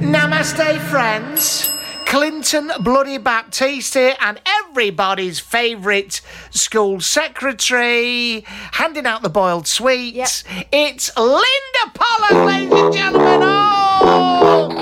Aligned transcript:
Namaste, 0.00 0.78
friends. 0.90 1.77
Clinton 2.08 2.72
Bloody 2.80 3.18
Baptiste 3.18 3.92
here, 3.92 4.16
and 4.22 4.40
everybody's 4.46 5.40
favourite 5.40 6.22
school 6.48 7.02
secretary, 7.02 8.44
handing 8.46 9.04
out 9.04 9.20
the 9.20 9.28
boiled 9.28 9.66
sweets. 9.66 10.42
It's 10.72 11.14
Linda 11.18 11.92
Pollard, 11.92 12.46
ladies 12.46 12.72
and 12.72 12.94
gentlemen. 12.94 13.40
Oh! 13.42 14.78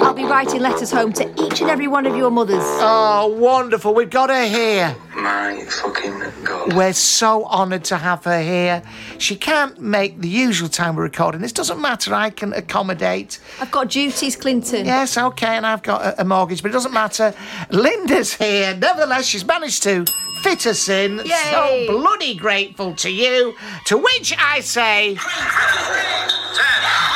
I'll 0.00 0.14
be 0.14 0.24
writing 0.24 0.62
letters 0.62 0.90
home 0.90 1.12
to 1.12 1.30
each 1.44 1.60
and 1.60 1.68
every 1.68 1.86
one 1.86 2.06
of 2.06 2.16
your 2.16 2.30
mothers. 2.30 2.64
oh, 2.64 3.26
wonderful. 3.38 3.92
We've 3.92 4.08
got 4.08 4.30
her 4.30 4.46
here. 4.46 4.96
My 5.16 5.64
fucking 5.64 6.22
god. 6.44 6.74
We're 6.74 6.92
so 6.92 7.46
honoured 7.46 7.84
to 7.84 7.96
have 7.96 8.24
her 8.24 8.42
here. 8.42 8.82
She 9.18 9.34
can't 9.34 9.80
make 9.80 10.20
the 10.20 10.28
usual 10.28 10.68
time 10.68 10.94
we're 10.94 11.04
recording. 11.04 11.40
This 11.40 11.52
doesn't 11.52 11.80
matter. 11.80 12.14
I 12.14 12.28
can 12.30 12.52
accommodate. 12.52 13.40
I've 13.60 13.70
got 13.70 13.88
duties, 13.88 14.36
Clinton. 14.36 14.84
Yes, 14.84 15.16
okay, 15.16 15.56
and 15.56 15.66
I've 15.66 15.82
got 15.82 16.02
a, 16.02 16.20
a 16.20 16.24
mortgage, 16.24 16.60
but 16.62 16.70
it 16.70 16.74
doesn't 16.74 16.92
matter. 16.92 17.32
Linda's 17.70 18.34
here. 18.34 18.76
Nevertheless, 18.76 19.24
she's 19.26 19.44
managed 19.44 19.82
to 19.84 20.04
fit 20.42 20.66
us 20.66 20.88
in. 20.88 21.18
Yay. 21.24 21.86
So 21.86 21.86
bloody 21.88 22.34
grateful 22.34 22.94
to 22.96 23.10
you. 23.10 23.54
To 23.86 23.96
which 23.96 24.34
I 24.38 24.60
say, 24.60 25.16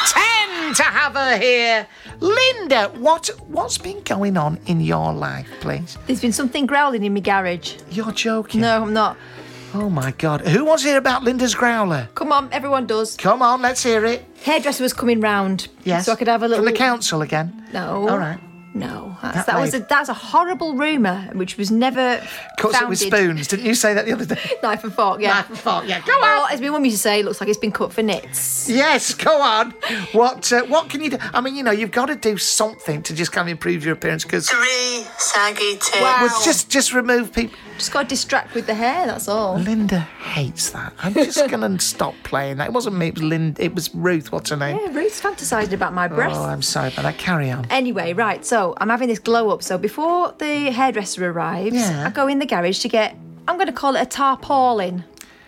ten 0.08 0.39
to 0.74 0.82
have 0.82 1.14
her 1.14 1.38
here. 1.38 1.86
Linda, 2.20 2.88
what 2.98 3.28
what's 3.48 3.78
been 3.78 4.00
going 4.02 4.36
on 4.36 4.58
in 4.66 4.80
your 4.80 5.12
life, 5.12 5.48
please? 5.60 5.96
There's 6.06 6.20
been 6.20 6.32
something 6.32 6.66
growling 6.66 7.04
in 7.04 7.14
my 7.14 7.20
garage. 7.20 7.76
You're 7.90 8.12
joking. 8.12 8.60
No, 8.60 8.82
I'm 8.82 8.92
not. 8.92 9.16
Oh 9.72 9.88
my 9.88 10.10
God. 10.12 10.40
Who 10.40 10.64
wants 10.64 10.82
to 10.82 10.88
hear 10.88 10.98
about 10.98 11.22
Linda's 11.22 11.54
growler? 11.54 12.08
Come 12.14 12.32
on, 12.32 12.48
everyone 12.52 12.86
does. 12.86 13.16
Come 13.16 13.40
on, 13.40 13.62
let's 13.62 13.82
hear 13.82 14.04
it. 14.04 14.24
Hairdresser 14.42 14.82
was 14.82 14.92
coming 14.92 15.20
round. 15.20 15.68
Yes. 15.84 16.06
So 16.06 16.12
I 16.12 16.16
could 16.16 16.28
have 16.28 16.42
a 16.42 16.48
little. 16.48 16.64
From 16.64 16.72
the 16.72 16.78
council 16.78 17.22
again. 17.22 17.66
No. 17.72 18.08
All 18.08 18.18
right. 18.18 18.40
No, 18.72 19.16
that's, 19.20 19.36
That 19.36 19.46
that, 19.46 19.60
was 19.60 19.74
a, 19.74 19.80
that's 19.80 20.08
a 20.08 20.14
horrible 20.14 20.74
rumour, 20.74 21.28
which 21.32 21.56
was 21.56 21.72
never 21.72 22.18
Cuts 22.56 22.76
founded. 22.78 22.82
it 22.82 22.88
with 22.88 22.98
spoons. 23.00 23.48
Didn't 23.48 23.66
you 23.66 23.74
say 23.74 23.94
that 23.94 24.06
the 24.06 24.12
other 24.12 24.24
day? 24.24 24.38
Knife 24.62 24.84
and 24.84 24.92
fork, 24.94 25.20
yeah. 25.20 25.34
Knife 25.34 25.48
and 25.50 25.58
fork, 25.58 25.88
yeah. 25.88 26.00
Go 26.06 26.12
on. 26.12 26.20
Well, 26.20 26.46
as 26.46 26.60
my 26.60 26.68
mum 26.68 26.84
used 26.84 26.96
to 26.98 27.02
say, 27.02 27.20
it 27.20 27.24
looks 27.24 27.40
like 27.40 27.48
it's 27.48 27.58
been 27.58 27.72
cut 27.72 27.92
for 27.92 28.02
nits. 28.02 28.68
Yes, 28.68 29.12
go 29.14 29.40
on. 29.42 29.72
What 30.12 30.52
uh, 30.52 30.62
what 30.66 30.88
can 30.88 31.02
you 31.02 31.10
do? 31.10 31.18
I 31.20 31.40
mean, 31.40 31.56
you 31.56 31.64
know, 31.64 31.72
you've 31.72 31.90
got 31.90 32.06
to 32.06 32.14
do 32.16 32.36
something 32.38 33.02
to 33.02 33.14
just 33.14 33.32
kind 33.32 33.48
of 33.48 33.52
improve 33.52 33.84
your 33.84 33.94
appearance 33.94 34.22
because 34.24 34.48
Three 34.48 35.04
saggy 35.18 35.72
tits. 35.72 36.00
Wow. 36.00 36.28
just 36.44 36.70
just 36.70 36.92
remove 36.92 37.32
people. 37.32 37.56
Just 37.76 37.92
got 37.92 38.02
to 38.02 38.08
distract 38.08 38.54
with 38.54 38.66
the 38.66 38.74
hair, 38.74 39.06
that's 39.06 39.26
all. 39.26 39.56
Linda 39.58 40.00
hates 40.00 40.70
that. 40.70 40.92
I'm 40.98 41.14
just 41.14 41.48
gonna 41.50 41.80
stop 41.80 42.14
playing 42.22 42.58
that. 42.58 42.68
It 42.68 42.72
wasn't 42.72 42.96
me. 42.96 43.08
It 43.08 43.14
was 43.14 43.22
Linda. 43.24 43.64
It 43.64 43.74
was 43.74 43.92
Ruth. 43.94 44.30
What's 44.30 44.50
her 44.50 44.56
name? 44.56 44.78
Yeah, 44.78 44.92
Ruth's 44.92 45.20
fantasised 45.20 45.72
about 45.72 45.92
my 45.94 46.06
breasts. 46.06 46.38
Oh, 46.38 46.44
I'm 46.44 46.62
sorry 46.62 46.92
about 46.92 47.02
that. 47.02 47.18
Carry 47.18 47.50
on. 47.50 47.66
Anyway, 47.70 48.12
right, 48.12 48.44
so 48.44 48.59
I'm 48.80 48.88
having 48.88 49.08
this 49.08 49.18
glow 49.18 49.50
up. 49.50 49.62
So 49.62 49.78
before 49.78 50.34
the 50.38 50.70
hairdresser 50.78 51.22
arrives, 51.30 51.74
Yeah. 51.76 52.06
I 52.06 52.10
go 52.10 52.26
in 52.28 52.38
the 52.38 52.46
garage 52.46 52.78
to 52.80 52.88
get, 52.88 53.16
I'm 53.48 53.56
going 53.56 53.66
to 53.74 53.78
call 53.82 53.96
it 53.96 54.02
a 54.02 54.06
tarpaulin. 54.06 55.04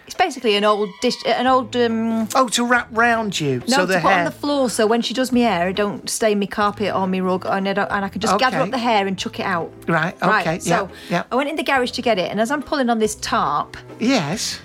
It's 0.06 0.17
basically 0.27 0.56
an 0.56 0.65
old 0.65 0.91
dish, 1.00 1.15
an 1.27 1.47
old, 1.47 1.75
um, 1.77 2.28
Oh, 2.34 2.49
to 2.49 2.65
wrap 2.67 2.89
round 2.91 3.39
you 3.41 3.61
no, 3.61 3.67
so 3.67 3.81
to 3.83 3.87
the 3.87 3.95
put 3.95 4.03
hair. 4.11 4.19
on 4.19 4.25
the 4.25 4.31
floor 4.43 4.69
so 4.69 4.87
when 4.87 5.01
she 5.01 5.15
does 5.15 5.31
my 5.33 5.41
hair, 5.41 5.69
it 5.71 5.77
don't 5.77 6.11
stain 6.11 6.39
my 6.41 6.47
carpet 6.47 6.95
or 6.95 7.06
my 7.06 7.21
rug 7.21 7.47
and 7.47 7.67
I, 7.69 7.71
and 7.72 8.05
I 8.05 8.09
can 8.09 8.21
just 8.21 8.39
gather 8.39 8.59
up 8.59 8.71
the 8.71 8.78
hair 8.78 9.06
and 9.06 9.17
chuck 9.19 9.39
it 9.41 9.47
out. 9.47 9.72
Right. 9.89 10.15
Okay. 10.17 10.27
Right, 10.28 10.67
yeah. 10.67 10.78
so 10.78 10.91
yeah. 11.09 11.22
I 11.33 11.37
went 11.37 11.49
in 11.49 11.56
the 11.56 11.62
garage 11.62 11.93
to 11.93 12.03
get 12.03 12.19
it 12.19 12.31
and 12.31 12.41
as 12.41 12.51
I'm 12.51 12.62
pulling 12.62 12.91
on 12.91 12.99
this 12.99 13.15
tarp, 13.17 13.77
Yes. 14.01 14.61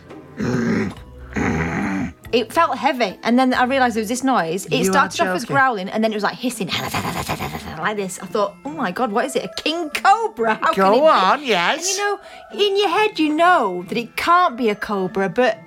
It 2.33 2.51
felt 2.51 2.77
heavy 2.77 3.17
and 3.23 3.37
then 3.39 3.53
I 3.53 3.63
realised 3.65 3.95
there 3.95 4.01
was 4.01 4.09
this 4.09 4.23
noise. 4.23 4.65
It 4.65 4.73
You 4.73 4.89
are 4.89 4.93
started 4.93 5.21
off 5.21 5.35
as 5.35 5.43
joking. 5.43 5.55
growling 5.55 5.89
and 5.89 6.03
then 6.03 6.11
it 6.11 6.15
was 6.15 6.23
like 6.23 6.35
hissing 6.35 6.67
like 7.79 7.95
this. 7.97 8.19
I 8.19 8.25
thought, 8.25 8.55
oh 8.65 8.69
my 8.71 8.91
God, 8.91 9.11
what 9.11 9.25
is 9.25 9.35
it? 9.35 9.45
A 9.45 9.61
king 9.61 9.89
cobra? 9.91 10.55
How 10.55 10.73
can 10.73 10.83
it 10.85 10.87
Go 10.87 10.93
be? 11.01 11.07
on. 11.07 11.39
And 11.39 11.47
Yes. 11.47 11.97
you 11.97 12.03
know, 12.03 12.19
in 12.53 12.77
your 12.77 12.89
head, 12.89 13.19
you 13.19 13.33
know 13.33 13.83
that 13.87 13.97
it 13.97 14.15
can't 14.17 14.57
be 14.57 14.69
a 14.69 14.75
cobra, 14.75 15.29
but 15.29 15.59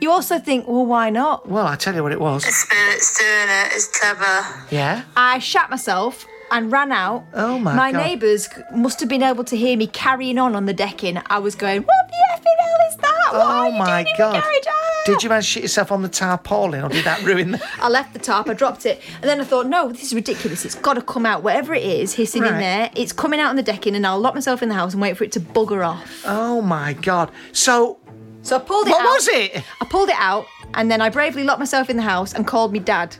you 0.00 0.10
also 0.10 0.38
think, 0.38 0.68
well, 0.68 0.86
why 0.86 1.10
not? 1.10 1.48
well, 1.48 1.66
I 1.66 1.74
tell 1.76 1.94
you 1.94 2.02
what 2.02 2.12
it 2.12 2.20
was. 2.20 2.44
The 2.44 2.52
spirit's 2.52 3.18
doing 3.18 3.48
it. 3.48 3.72
It's 3.72 3.86
clever. 3.98 4.64
Yeah. 4.70 5.02
I 5.16 5.40
shat 5.40 5.70
myself 5.70 6.24
and 6.50 6.70
ran 6.72 6.92
out. 6.92 7.24
Oh, 7.34 7.58
my 7.58 7.70
god. 7.72 7.76
My 7.76 7.92
God. 7.92 7.98
neighbours 7.98 8.48
must 8.74 9.00
have 9.00 9.08
been 9.08 9.22
able 9.22 9.44
to 9.44 9.56
hear 9.56 9.76
me 9.76 9.86
carrying 9.86 10.38
on 10.38 10.54
on 10.56 10.66
the 10.66 10.72
decking. 10.74 11.20
I 11.26 11.38
was 11.38 11.54
going, 11.54 11.82
what 11.82 12.08
the 12.08 12.36
effing 12.36 12.60
hell 12.60 12.88
is 12.90 12.96
that? 12.96 13.32
What 13.32 13.46
Oh 13.46 13.66
you 13.68 13.78
my 13.78 14.04
God. 14.16 14.42
Ah!" 14.44 15.02
Did 15.06 15.22
you 15.22 15.30
manage 15.30 15.46
to 15.46 15.50
shit 15.52 15.62
yourself 15.62 15.90
on 15.90 16.02
the 16.02 16.08
tarpaulin, 16.08 16.84
or 16.84 16.88
did 16.90 17.04
that 17.06 17.22
ruin 17.22 17.52
the? 17.52 17.62
I 17.80 17.88
left 17.88 18.12
the 18.12 18.18
tarp, 18.18 18.46
I 18.48 18.52
dropped 18.52 18.84
it, 18.84 19.00
and 19.14 19.24
then 19.24 19.40
I 19.40 19.44
thought, 19.44 19.66
no, 19.66 19.88
this 19.90 20.02
is 20.02 20.14
ridiculous. 20.14 20.66
It's 20.66 20.74
got 20.74 20.94
to 20.94 21.02
come 21.02 21.24
out. 21.24 21.42
Whatever 21.42 21.72
it 21.74 21.82
is 21.82 22.12
hissing 22.14 22.44
in 22.44 22.58
there, 22.58 22.90
it's 22.94 23.12
coming 23.14 23.40
out 23.40 23.48
on 23.48 23.56
the 23.56 23.62
decking, 23.62 23.94
and 23.96 24.06
I'll 24.06 24.18
lock 24.20 24.34
myself 24.34 24.62
in 24.62 24.68
the 24.68 24.74
house 24.74 24.92
and 24.92 25.00
wait 25.00 25.16
for 25.16 25.24
it 25.24 25.32
to 25.32 25.40
bugger 25.40 25.86
off. 25.86 26.22
Oh 26.26 26.60
my 26.60 26.92
God. 26.92 27.30
So 27.52 27.98
So 28.42 28.56
I 28.56 28.58
pulled 28.58 28.86
it 28.86 28.90
out. 28.92 28.98
what 28.98 29.06
out. 29.06 29.14
was 29.14 29.28
it? 29.28 29.64
I 29.80 29.84
pulled 29.86 30.10
it 30.10 30.16
out, 30.18 30.44
and 30.74 30.90
then 30.90 31.00
I 31.00 31.08
bravely 31.08 31.42
locked 31.42 31.58
myself 31.60 31.88
in 31.88 31.96
the 31.96 32.02
house 32.02 32.34
and 32.34 32.46
called 32.46 32.72
me 32.74 32.78
dad. 32.78 33.16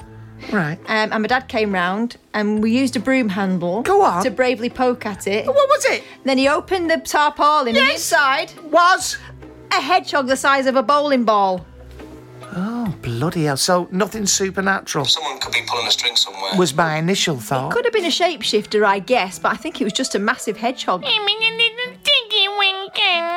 Right. 0.53 0.79
Um, 0.87 1.13
and 1.13 1.23
my 1.23 1.27
dad 1.29 1.49
came 1.49 1.73
round, 1.73 2.17
and 2.35 2.63
we 2.63 2.71
used 2.71 2.97
a 2.97 3.01
broom 3.01 3.29
handle 3.29 3.83
Go 3.83 4.03
on. 4.03 4.23
to 4.25 4.31
bravely 4.31 4.71
poke 4.71 5.05
at 5.07 5.27
it. 5.27 5.47
What 5.47 5.69
was 5.69 5.85
it? 5.87 6.03
Then 6.25 6.39
he 6.39 6.49
opened 6.49 6.91
the 6.91 6.99
tarpaulin, 6.99 7.77
and 7.77 7.91
inside, 7.91 8.53
Was. 8.71 9.19
a 9.73 9.81
hedgehog 9.81 10.27
the 10.27 10.37
size 10.37 10.67
of 10.67 10.77
a 10.77 10.83
bowling 10.83 11.25
ball. 11.25 11.67
Oh 12.57 12.95
bloody 13.03 13.45
hell! 13.45 13.59
So 13.59 13.89
nothing 13.91 14.25
supernatural 14.27 15.05
Someone 15.05 15.39
could 15.39 15.53
be 15.53 15.61
pulling 15.67 15.87
a 15.87 15.91
string 15.91 16.17
somewhere. 16.17 16.57
was 16.57 16.75
my 16.75 16.97
initial 16.97 17.37
thought. 17.37 17.73
Could 17.73 17.85
have 17.85 17.93
been 17.93 18.07
a 18.07 18.09
shapeshifter, 18.09 18.85
I 18.87 19.01
guess, 19.01 19.39
but 19.39 19.53
I 19.53 19.57
think 19.57 19.81
it 19.83 19.85
was 19.85 19.93
just 19.93 20.15
a 20.15 20.19
massive 20.19 20.57
hedgehog. 20.57 21.05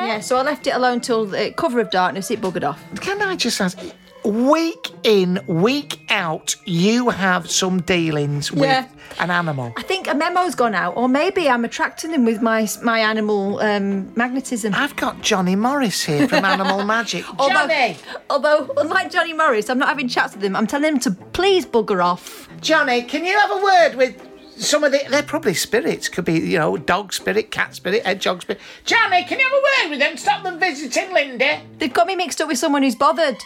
Yeah, 0.04 0.20
so 0.22 0.38
I 0.38 0.42
left 0.42 0.68
it 0.68 0.72
alone 0.72 1.02
till 1.02 1.26
the 1.26 1.54
cover 1.56 1.80
of 1.80 1.90
darkness, 1.90 2.32
it 2.32 2.42
buggered 2.42 2.64
off. 2.68 2.82
Can 3.02 3.22
I 3.22 3.36
just 3.36 3.60
ask? 3.62 3.78
Week 4.24 4.92
in, 5.04 5.40
week 5.48 6.00
out, 6.10 6.56
you 6.66 7.10
have 7.10 7.50
some 7.50 7.82
dealings 7.82 8.52
with 8.52 8.64
Yeah. 8.64 8.86
an 9.20 9.32
animal. 9.32 9.74
I 9.78 9.82
think 9.82 10.08
a 10.08 10.14
memo's 10.14 10.54
gone 10.54 10.76
out, 10.76 10.96
or 10.96 11.10
maybe 11.10 11.50
I'm 11.50 11.66
attracting 11.66 12.12
them 12.12 12.24
with 12.26 12.40
my 12.42 12.68
my 12.84 13.00
animal 13.00 13.60
um, 13.62 14.12
magnetism. 14.16 14.76
I've 14.76 14.96
got 14.96 15.22
Johnny 15.22 15.56
Morris 15.56 16.04
here 16.04 16.28
from 16.28 16.46
Animal 16.46 16.84
Magic. 16.96 17.26
Although, 17.40 17.54
Johnny, 17.68 17.98
although, 18.30 18.70
unlike 18.78 19.12
Johnny 19.12 19.34
Morris, 19.34 19.70
I'm 19.72 19.80
not 19.80 19.90
having 19.90 20.08
chats 20.08 20.36
with 20.36 20.44
him. 20.44 20.56
I'm 20.56 20.68
telling 20.68 20.94
him 20.94 21.00
to 21.00 21.12
please 21.12 21.66
bugger 21.66 22.04
off. 22.04 22.48
Johnny, 22.62 23.02
can 23.02 23.26
you 23.26 23.38
have 23.40 23.50
a 23.52 23.64
word 23.64 23.96
with 23.96 24.28
some 24.58 24.84
of 24.84 24.92
the 24.92 25.00
they're 25.10 25.24
probably 25.24 25.56
spirits. 25.56 26.08
Could 26.10 26.26
be 26.26 26.34
you 26.40 26.60
know 26.60 26.78
dog 26.78 27.12
spirit, 27.14 27.50
cat 27.50 27.74
spirit, 27.74 28.06
hedgehog 28.06 28.44
spirit. 28.44 28.62
Johnny, 28.86 29.24
can 29.24 29.40
you 29.40 29.46
have 29.50 29.54
a 29.54 29.64
word 29.86 29.90
with 29.90 30.00
them? 30.00 30.16
Stop 30.16 30.44
them 30.44 30.60
visiting 30.60 31.12
Linda. 31.12 31.62
They've 31.80 31.92
got 31.92 32.06
me 32.06 32.16
mixed 32.16 32.40
up 32.40 32.48
with 32.48 32.60
someone 32.60 32.84
who's 32.84 32.96
bothered. 32.96 33.38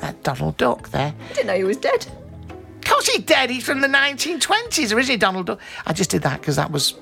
That 0.00 0.22
Donald 0.22 0.56
Duck 0.56 0.88
there. 0.90 1.14
I 1.30 1.32
didn't 1.34 1.46
know 1.48 1.56
he 1.56 1.64
was 1.64 1.76
dead. 1.76 2.06
Of 2.48 2.84
course 2.84 3.06
he's 3.08 3.24
dead. 3.24 3.50
He's 3.50 3.64
from 3.64 3.80
the 3.80 3.88
1920s, 3.88 4.94
or 4.94 4.98
is 4.98 5.08
he, 5.08 5.16
Donald 5.16 5.46
Duck? 5.46 5.60
I 5.86 5.92
just 5.92 6.10
did 6.10 6.22
that 6.22 6.40
because 6.40 6.56
that 6.56 6.70
was. 6.70 6.94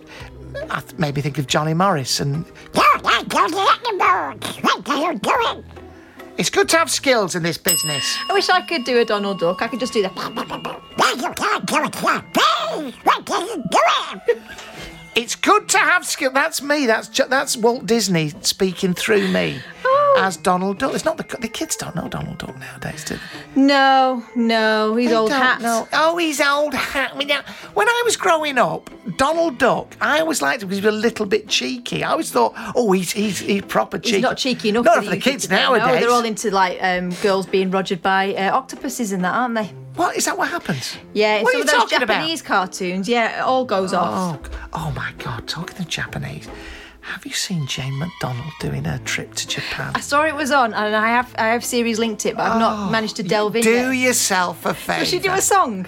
I 0.70 0.80
th- 0.80 0.98
made 0.98 1.14
me 1.14 1.22
think 1.22 1.38
of 1.38 1.46
Johnny 1.46 1.74
Morris, 1.74 2.20
and 2.20 2.44
What 2.72 3.04
are 4.88 5.12
you 5.12 5.18
doing? 5.18 5.64
it's 6.38 6.50
good 6.50 6.68
to 6.70 6.76
have 6.78 6.90
skills 6.90 7.34
in 7.34 7.42
this 7.42 7.58
business. 7.58 8.16
I 8.28 8.32
wish 8.32 8.48
I 8.48 8.60
could 8.62 8.84
do 8.84 8.98
a 9.00 9.04
Donald 9.04 9.40
Duck. 9.40 9.60
I 9.62 9.68
could 9.68 9.80
just 9.80 9.92
do 9.92 10.02
that. 10.08 10.14
It's 15.18 15.34
good 15.34 15.68
to 15.70 15.78
have 15.78 16.06
skill. 16.06 16.30
That's 16.30 16.62
me. 16.62 16.86
That's 16.86 17.08
that's 17.08 17.56
Walt 17.56 17.86
Disney 17.86 18.32
speaking 18.42 18.94
through 18.94 19.26
me 19.26 19.60
oh, 19.84 19.97
as 20.16 20.36
Donald 20.36 20.78
Duck. 20.78 20.94
It's 20.94 21.04
not 21.04 21.16
the 21.16 21.36
the 21.38 21.48
kids 21.48 21.76
don't 21.76 21.94
know 21.94 22.08
Donald 22.08 22.38
Duck 22.38 22.58
nowadays, 22.58 23.04
do 23.04 23.14
they? 23.16 23.60
No, 23.60 24.24
no, 24.34 24.96
he's 24.96 25.10
They 25.10 25.16
old 25.16 25.30
hat. 25.30 25.60
know. 25.60 25.86
Oh, 25.92 26.16
he's 26.16 26.40
old 26.40 26.74
hat. 26.74 27.12
I 27.14 27.16
mean, 27.18 27.28
now, 27.28 27.42
when 27.74 27.88
I 27.88 28.02
was 28.04 28.16
growing 28.16 28.58
up, 28.58 28.90
Donald 29.16 29.58
Duck, 29.58 29.96
I 30.00 30.20
always 30.20 30.40
liked 30.42 30.62
him 30.62 30.68
because 30.68 30.80
he 30.82 30.86
was 30.86 30.94
a 30.94 30.98
little 30.98 31.26
bit 31.26 31.48
cheeky. 31.48 32.02
I 32.04 32.10
always 32.12 32.30
thought, 32.30 32.54
oh, 32.74 32.92
he's 32.92 33.12
he's, 33.12 33.38
he's 33.40 33.62
proper 33.62 33.98
cheeky. 33.98 34.16
He's 34.16 34.22
not 34.22 34.36
cheeky 34.36 34.68
enough. 34.70 34.84
Not 34.84 34.96
for 34.96 35.02
for 35.02 35.10
the 35.10 35.16
kids 35.18 35.48
nowadays. 35.50 35.86
No, 35.86 36.00
they're 36.00 36.10
all 36.10 36.24
into 36.24 36.50
like 36.50 36.78
um, 36.82 37.10
girls 37.22 37.46
being 37.46 37.70
rogered 37.70 38.02
by 38.02 38.34
uh, 38.34 38.56
octopuses 38.56 39.12
and 39.12 39.24
that, 39.24 39.34
aren't 39.34 39.54
they? 39.54 39.70
What 39.94 40.16
is 40.16 40.26
that? 40.26 40.38
What 40.38 40.48
happens? 40.48 40.96
Yeah, 41.12 41.42
What 41.42 41.50
some 41.52 41.62
of 41.62 41.66
those 41.66 41.76
talking 41.76 42.02
about? 42.02 42.14
Japanese 42.14 42.40
cartoons, 42.40 43.08
yeah, 43.08 43.38
it 43.38 43.42
all 43.42 43.64
goes 43.64 43.92
off. 43.92 44.38
Oh, 44.54 44.68
oh 44.74 44.90
my 44.92 45.12
God! 45.18 45.48
Talking 45.48 45.76
to 45.76 45.84
Japanese, 45.84 46.46
have 47.08 47.24
you 47.24 47.32
seen 47.32 47.66
Jane 47.66 47.98
McDonald 47.98 48.52
doing 48.60 48.84
her 48.84 48.98
trip 48.98 49.34
to 49.34 49.48
Japan? 49.48 49.92
I 49.94 50.00
saw 50.00 50.24
it 50.24 50.34
was 50.34 50.50
on, 50.50 50.74
and 50.74 50.94
I 50.94 51.08
have 51.08 51.34
I 51.38 51.48
have 51.48 51.64
series 51.64 51.98
linked 51.98 52.26
it, 52.26 52.36
but 52.36 52.42
I've 52.42 52.60
not 52.60 52.88
oh, 52.88 52.90
managed 52.90 53.16
to 53.16 53.22
delve 53.22 53.56
in. 53.56 53.62
Do 53.62 53.92
yet. 53.92 54.08
yourself 54.08 54.66
a 54.66 54.74
favour. 54.74 55.00
Does 55.00 55.08
she 55.08 55.18
do 55.18 55.32
a 55.32 55.40
song? 55.40 55.86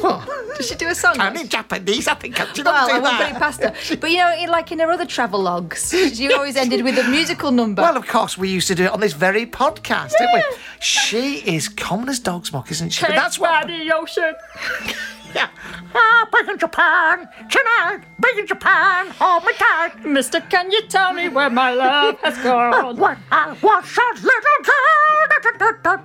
What? 0.00 0.26
Does 0.56 0.68
she 0.68 0.76
do 0.76 0.88
a 0.88 0.94
song? 0.94 1.16
I'm 1.18 1.36
in 1.36 1.48
Japanese. 1.48 2.06
I 2.08 2.14
think 2.14 2.40
I 2.40 2.50
should 2.52 2.64
well, 2.64 2.86
not 2.86 2.88
do 2.88 2.94
I 2.94 3.00
won't 3.00 3.18
put 3.18 3.28
it 3.28 3.38
past 3.38 3.62
her. 3.62 3.96
But 4.00 4.10
you 4.10 4.18
know, 4.18 4.34
in, 4.34 4.48
like 4.48 4.70
in 4.72 4.78
her 4.78 4.90
other 4.90 5.04
travel 5.04 5.40
logs, 5.40 5.90
she 5.90 6.32
always 6.32 6.56
ended 6.56 6.84
with 6.84 6.96
a 6.98 7.08
musical 7.08 7.50
number. 7.50 7.82
Well, 7.82 7.96
of 7.96 8.06
course, 8.06 8.38
we 8.38 8.48
used 8.48 8.68
to 8.68 8.74
do 8.74 8.84
it 8.84 8.92
on 8.92 9.00
this 9.00 9.12
very 9.12 9.46
podcast, 9.46 10.12
didn't 10.18 10.34
we? 10.34 10.42
She 10.80 11.38
is 11.38 11.68
common 11.68 12.08
as 12.08 12.18
dog's 12.20 12.52
muck, 12.52 12.70
isn't 12.70 12.90
she? 12.90 13.04
But 13.04 13.16
that's 13.16 13.38
what. 13.38 13.68
ocean. 13.92 14.34
Yeah. 15.34 15.48
Ah, 15.94 16.28
big 16.32 16.48
in 16.48 16.58
Japan 16.58 17.28
tonight. 17.50 18.00
Big 18.20 18.38
in 18.38 18.46
Japan, 18.46 19.08
hold 19.18 19.44
me 19.44 19.52
tight. 19.58 20.04
Mister, 20.04 20.40
can 20.40 20.70
you 20.70 20.82
tell 20.88 21.12
me 21.12 21.28
where 21.28 21.50
my 21.50 21.72
love 21.72 22.18
has 22.20 22.38
gone? 22.42 22.96
When 22.96 23.16
I 23.32 23.52
was 23.62 23.98
a 23.98 24.14
little 24.22 24.60
girl. 24.62 25.26
Da, 25.30 25.38
da, 25.42 25.72
da, 25.82 25.96
da. 25.96 26.02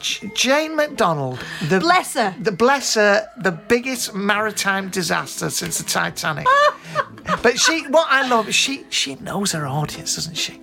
J- 0.00 0.30
Jane 0.34 0.76
McDonald, 0.76 1.38
the 1.68 1.78
Bless 1.78 2.14
her. 2.14 2.34
the 2.40 2.52
bless 2.52 2.94
her, 2.94 3.28
the 3.36 3.52
biggest 3.52 4.14
maritime 4.14 4.88
disaster 4.88 5.50
since 5.50 5.76
the 5.76 5.84
Titanic. 5.84 6.46
but 7.42 7.58
she, 7.58 7.82
what 7.88 8.06
I 8.10 8.26
love, 8.26 8.48
is 8.48 8.54
she 8.54 8.84
she 8.88 9.16
knows 9.16 9.52
her 9.52 9.66
audience, 9.66 10.14
doesn't 10.14 10.36
she? 10.38 10.58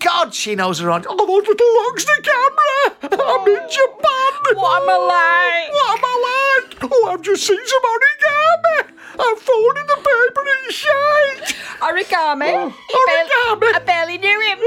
God, 0.00 0.34
she 0.34 0.54
knows 0.54 0.78
her 0.78 0.90
audience. 0.90 1.06
Oh, 1.10 1.84
logs 1.86 2.04
the 2.04 2.20
camera. 2.22 2.96
I'm 3.02 3.48
in 3.48 3.58
oh. 3.58 3.68
Japan. 3.68 4.32
What 4.56 4.82
am 4.82 4.88
I 4.88 4.96
like? 4.96 5.72
What 5.72 5.98
am 5.98 6.04
I 6.04 6.06
like? 6.28 6.76
Oh, 6.92 7.08
I've 7.10 7.22
just 7.22 7.44
seen 7.46 7.66
some 7.66 7.82
origami. 7.82 8.92
I've 9.20 9.40
folded 9.40 9.88
the 9.88 9.96
paper 9.96 10.44
in 10.54 10.70
shite. 10.70 11.56
Origami. 11.80 12.52
Oh, 12.54 12.72
origami. 12.98 13.74
I 13.74 13.78
barely 13.84 14.18
knew 14.18 14.40
him. 14.40 14.58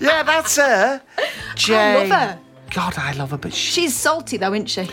Yeah, 0.00 0.22
that's 0.22 0.56
her. 0.56 1.02
Jane. 1.56 2.08
love 2.08 2.18
her. 2.18 2.38
God, 2.70 2.94
I 2.96 3.12
love 3.12 3.32
her, 3.32 3.36
but 3.36 3.52
she, 3.52 3.82
She's 3.82 3.94
salty 3.96 4.38
though, 4.38 4.54
isn't 4.54 4.70
she? 4.70 4.88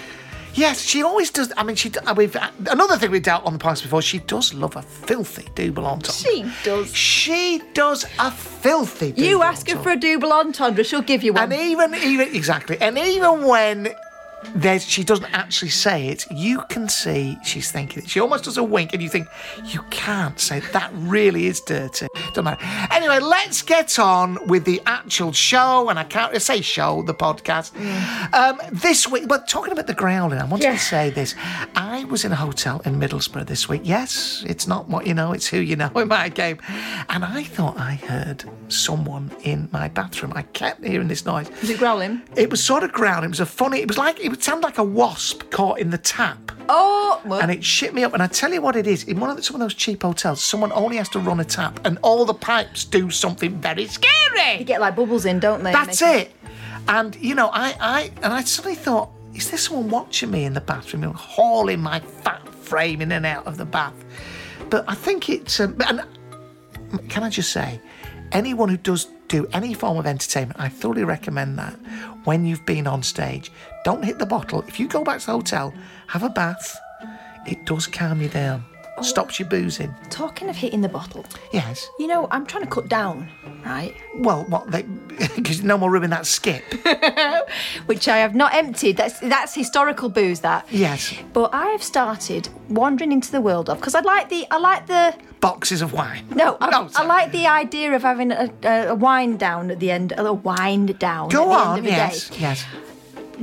Yes, 0.57 0.81
she 0.81 1.03
always 1.03 1.29
does. 1.31 1.51
I 1.55 1.63
mean, 1.63 1.75
she. 1.75 1.91
uh, 2.05 2.13
We've 2.15 2.35
another 2.69 2.97
thing 2.97 3.11
we 3.11 3.19
dealt 3.19 3.45
on 3.45 3.53
the 3.53 3.59
podcast 3.59 3.83
before. 3.83 4.01
She 4.01 4.19
does 4.19 4.53
love 4.53 4.75
a 4.75 4.81
filthy 4.81 5.45
double 5.55 5.85
entendre. 5.85 6.11
She 6.13 6.45
does. 6.63 6.93
She 6.95 7.61
does 7.73 8.05
a 8.19 8.31
filthy. 8.31 9.13
You 9.15 9.43
ask 9.43 9.69
her 9.69 9.77
for 9.77 9.91
a 9.91 9.95
double 9.99 10.33
entendre, 10.33 10.83
she'll 10.83 11.01
give 11.01 11.23
you 11.23 11.33
one. 11.33 11.51
And 11.51 11.61
even, 11.61 11.95
even 11.95 12.35
exactly, 12.35 12.77
and 12.81 12.97
even 12.97 13.43
when 13.45 13.89
there's, 14.55 14.85
she 14.85 15.03
doesn't 15.03 15.31
actually 15.33 15.69
say 15.69 16.07
it, 16.07 16.25
you 16.31 16.61
can 16.69 16.87
see 16.89 17.37
she's 17.43 17.71
thinking 17.71 18.03
it. 18.03 18.09
She 18.09 18.19
almost 18.19 18.45
does 18.45 18.57
a 18.57 18.63
wink, 18.63 18.93
and 18.93 19.01
you 19.01 19.09
think 19.09 19.27
you 19.65 19.81
can't 19.89 20.39
say 20.39 20.59
that. 20.59 20.91
Really 20.93 21.47
is 21.47 21.61
dirty. 21.61 22.07
Don't 22.33 22.45
matter. 22.45 22.63
Anyway, 22.91 23.19
let's 23.19 23.61
get 23.61 23.97
on 23.99 24.37
with 24.47 24.65
the 24.65 24.81
actual 24.85 25.31
show, 25.31 25.89
and 25.89 25.97
I 25.99 26.03
can't 26.03 26.39
say 26.41 26.61
show 26.61 27.01
the 27.03 27.13
podcast. 27.13 27.75
Um, 28.33 28.59
this 28.71 29.07
week, 29.07 29.27
but 29.27 29.47
talking 29.47 29.73
about 29.73 29.87
the 29.87 29.93
growling, 29.93 30.39
I 30.39 30.45
wanted 30.45 30.71
to 30.71 30.77
say 30.77 31.09
this. 31.09 31.35
I 31.75 32.03
was 32.05 32.23
in 32.25 32.31
a 32.31 32.35
hotel 32.35 32.81
in 32.85 32.99
Middlesbrough 32.99 33.47
this 33.47 33.67
week. 33.67 33.81
Yes, 33.83 34.43
it's 34.47 34.67
not 34.67 34.87
what 34.87 35.07
you 35.07 35.13
know, 35.13 35.33
it's 35.33 35.47
who 35.47 35.59
you 35.59 35.75
know 35.75 35.91
in 35.95 36.07
my 36.07 36.29
game, 36.29 36.59
and 37.09 37.25
I 37.25 37.43
thought 37.43 37.77
I 37.77 37.95
heard 37.95 38.43
someone 38.69 39.31
in 39.43 39.69
my 39.71 39.87
bathroom. 39.87 40.33
I 40.35 40.43
kept 40.43 40.85
hearing 40.85 41.07
this 41.07 41.25
noise. 41.25 41.49
Is 41.61 41.69
it 41.69 41.79
growling? 41.79 42.21
It 42.35 42.49
was 42.49 42.63
sort 42.63 42.83
of 42.83 42.91
growling. 42.91 43.25
It 43.25 43.29
was 43.29 43.39
a 43.39 43.45
funny. 43.45 43.79
It 43.79 43.87
was 43.87 43.97
like 43.97 44.19
it 44.27 44.29
would 44.29 44.43
sound 44.43 44.61
like 44.61 44.77
a 44.77 44.83
wasp 44.83 45.49
caught 45.51 45.79
in 45.79 45.89
the 45.89 45.97
tap, 45.97 46.51
Oh, 46.67 47.21
well, 47.23 47.39
and 47.39 47.49
it 47.49 47.63
shit 47.63 47.93
me 47.93 48.03
up. 48.03 48.13
And 48.13 48.21
I 48.21 48.27
tell 48.27 48.51
you 48.51 48.61
what 48.61 48.75
it 48.75 48.85
is. 48.85 49.05
In 49.05 49.21
one 49.21 49.29
of 49.29 49.37
the, 49.37 49.41
some 49.41 49.55
of 49.55 49.61
those 49.61 49.73
cheap 49.73 50.01
hotels, 50.03 50.41
someone 50.43 50.73
only 50.73 50.97
has 50.97 51.07
to 51.09 51.19
run 51.19 51.39
a 51.39 51.45
tap, 51.45 51.79
and 51.85 51.97
all 52.01 52.25
the 52.25 52.33
pipes 52.33 52.83
do 52.83 53.09
something 53.09 53.51
very 53.61 53.85
they 53.85 53.87
scary. 53.87 54.65
get 54.65 54.81
like 54.81 54.97
bubbles 54.97 55.23
in, 55.25 55.39
don't 55.39 55.63
they? 55.63 55.71
That's 55.71 56.01
Make- 56.01 56.27
it. 56.27 56.31
And 56.89 57.15
you 57.15 57.35
know, 57.35 57.47
I, 57.53 57.73
I, 57.79 58.11
and 58.21 58.33
I 58.33 58.43
suddenly 58.43 58.75
thought, 58.75 59.11
is 59.33 59.49
there 59.49 59.57
someone 59.57 59.89
watching 59.89 60.29
me 60.29 60.43
in 60.43 60.53
the 60.53 60.59
bathroom, 60.59 61.03
and 61.03 61.13
hauling 61.15 61.79
my 61.79 62.01
fat 62.01 62.45
frame 62.53 62.99
in 63.01 63.13
and 63.13 63.25
out 63.25 63.47
of 63.47 63.55
the 63.55 63.65
bath? 63.65 63.95
But 64.69 64.83
I 64.89 64.95
think 64.95 65.29
it's. 65.29 65.61
Um, 65.61 65.77
and 65.87 66.03
can 67.07 67.23
I 67.23 67.29
just 67.29 67.53
say, 67.53 67.79
anyone 68.33 68.67
who 68.67 68.75
does 68.75 69.07
do 69.29 69.47
any 69.53 69.73
form 69.73 69.97
of 69.97 70.05
entertainment, 70.05 70.59
I 70.59 70.67
thoroughly 70.67 71.05
recommend 71.05 71.57
that. 71.59 71.75
When 72.25 72.45
you've 72.45 72.65
been 72.65 72.87
on 72.87 73.03
stage, 73.03 73.53
don't 73.87 74.03
hit 74.03 74.17
the 74.19 74.25
bottle. 74.25 74.65
If 74.67 74.81
you 74.81 74.87
go 74.89 75.01
back 75.01 75.19
to 75.21 75.25
the 75.27 75.31
hotel, 75.31 75.73
have 76.07 76.21
a 76.23 76.29
bath. 76.29 76.77
It 77.45 77.65
does 77.65 77.87
calm 77.87 78.21
you 78.21 78.27
down. 78.27 78.65
Oh. 78.97 79.01
Stops 79.01 79.39
you 79.39 79.45
boozing. 79.45 79.93
Talking 80.09 80.49
of 80.49 80.57
hitting 80.57 80.81
the 80.81 80.89
bottle, 80.89 81.23
Yes. 81.53 81.87
you 81.99 82.07
know, 82.07 82.27
I'm 82.31 82.45
trying 82.45 82.63
to 82.63 82.69
cut 82.69 82.89
down, 82.89 83.29
right? 83.65 83.95
Well, 84.15 84.43
what? 84.49 84.69
Because 85.35 85.63
no 85.71 85.77
more 85.77 85.89
room 85.89 86.03
in 86.03 86.09
that 86.09 86.25
skip. 86.25 86.63
Which 87.85 88.07
I 88.09 88.17
have 88.17 88.35
not 88.35 88.53
emptied. 88.53 88.97
That's 88.97 89.19
that's 89.21 89.53
historical 89.55 90.09
booze. 90.09 90.41
That. 90.41 90.65
Yes. 90.69 91.13
But 91.31 91.53
I 91.53 91.67
have 91.67 91.83
started 91.83 92.49
wandering 92.69 93.11
into 93.13 93.31
the 93.31 93.39
world 93.39 93.69
of 93.69 93.77
because 93.79 93.95
I 93.95 94.01
like 94.01 94.27
the 94.29 94.45
I 94.51 94.57
like 94.57 94.87
the 94.87 95.15
Boxes 95.39 95.81
of 95.83 95.93
wine. 95.93 96.25
no 96.35 96.57
I, 96.61 96.89
I 96.95 97.05
like 97.05 97.31
the 97.31 97.45
idea 97.47 97.95
of 97.95 98.01
having 98.01 98.31
a, 98.31 98.49
a, 98.63 98.87
a 98.87 98.95
wind 98.95 99.39
down 99.39 99.69
at 99.71 99.79
the 99.79 99.91
end 99.91 100.11
a 100.17 100.33
wind 100.33 100.97
down 100.99 101.29
Go 101.29 101.43
at 101.43 101.47
the 101.47 101.53
on. 101.53 101.77
end 101.77 101.79
of 101.79 101.83
the 101.85 101.91
Yes. 101.91 102.29
day. 102.29 102.37
Yes. 102.39 102.65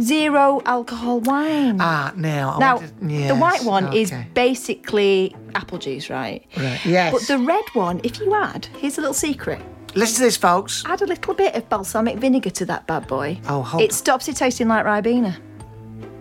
Zero 0.00 0.60
alcohol 0.66 1.20
wine. 1.20 1.78
Ah, 1.80 2.12
now. 2.16 2.50
I 2.56 2.58
now 2.58 2.76
wanted- 2.76 3.28
the 3.28 3.34
white 3.36 3.64
one 3.64 3.92
is 3.92 4.12
basically 4.34 5.34
apple 5.54 5.78
juice, 5.78 6.10
right? 6.10 6.44
Right, 6.56 6.80
yes. 6.84 7.12
But 7.12 7.22
the 7.26 7.38
red 7.38 7.64
one, 7.74 8.00
if 8.02 8.18
you 8.20 8.34
add, 8.34 8.66
here's 8.78 8.98
a 8.98 9.00
little 9.00 9.14
secret. 9.14 9.60
Listen 9.94 10.16
to 10.16 10.20
this, 10.22 10.36
folks. 10.36 10.82
Add 10.86 11.02
a 11.02 11.06
little 11.06 11.34
bit 11.34 11.54
of 11.54 11.68
balsamic 11.68 12.16
vinegar 12.18 12.50
to 12.50 12.64
that 12.66 12.86
bad 12.86 13.06
boy. 13.06 13.38
Oh, 13.48 13.62
hold 13.62 13.82
It 13.82 13.90
on. 13.90 13.96
stops 13.96 14.28
it 14.28 14.36
tasting 14.36 14.66
like 14.68 14.84
Ribena. 14.84 15.36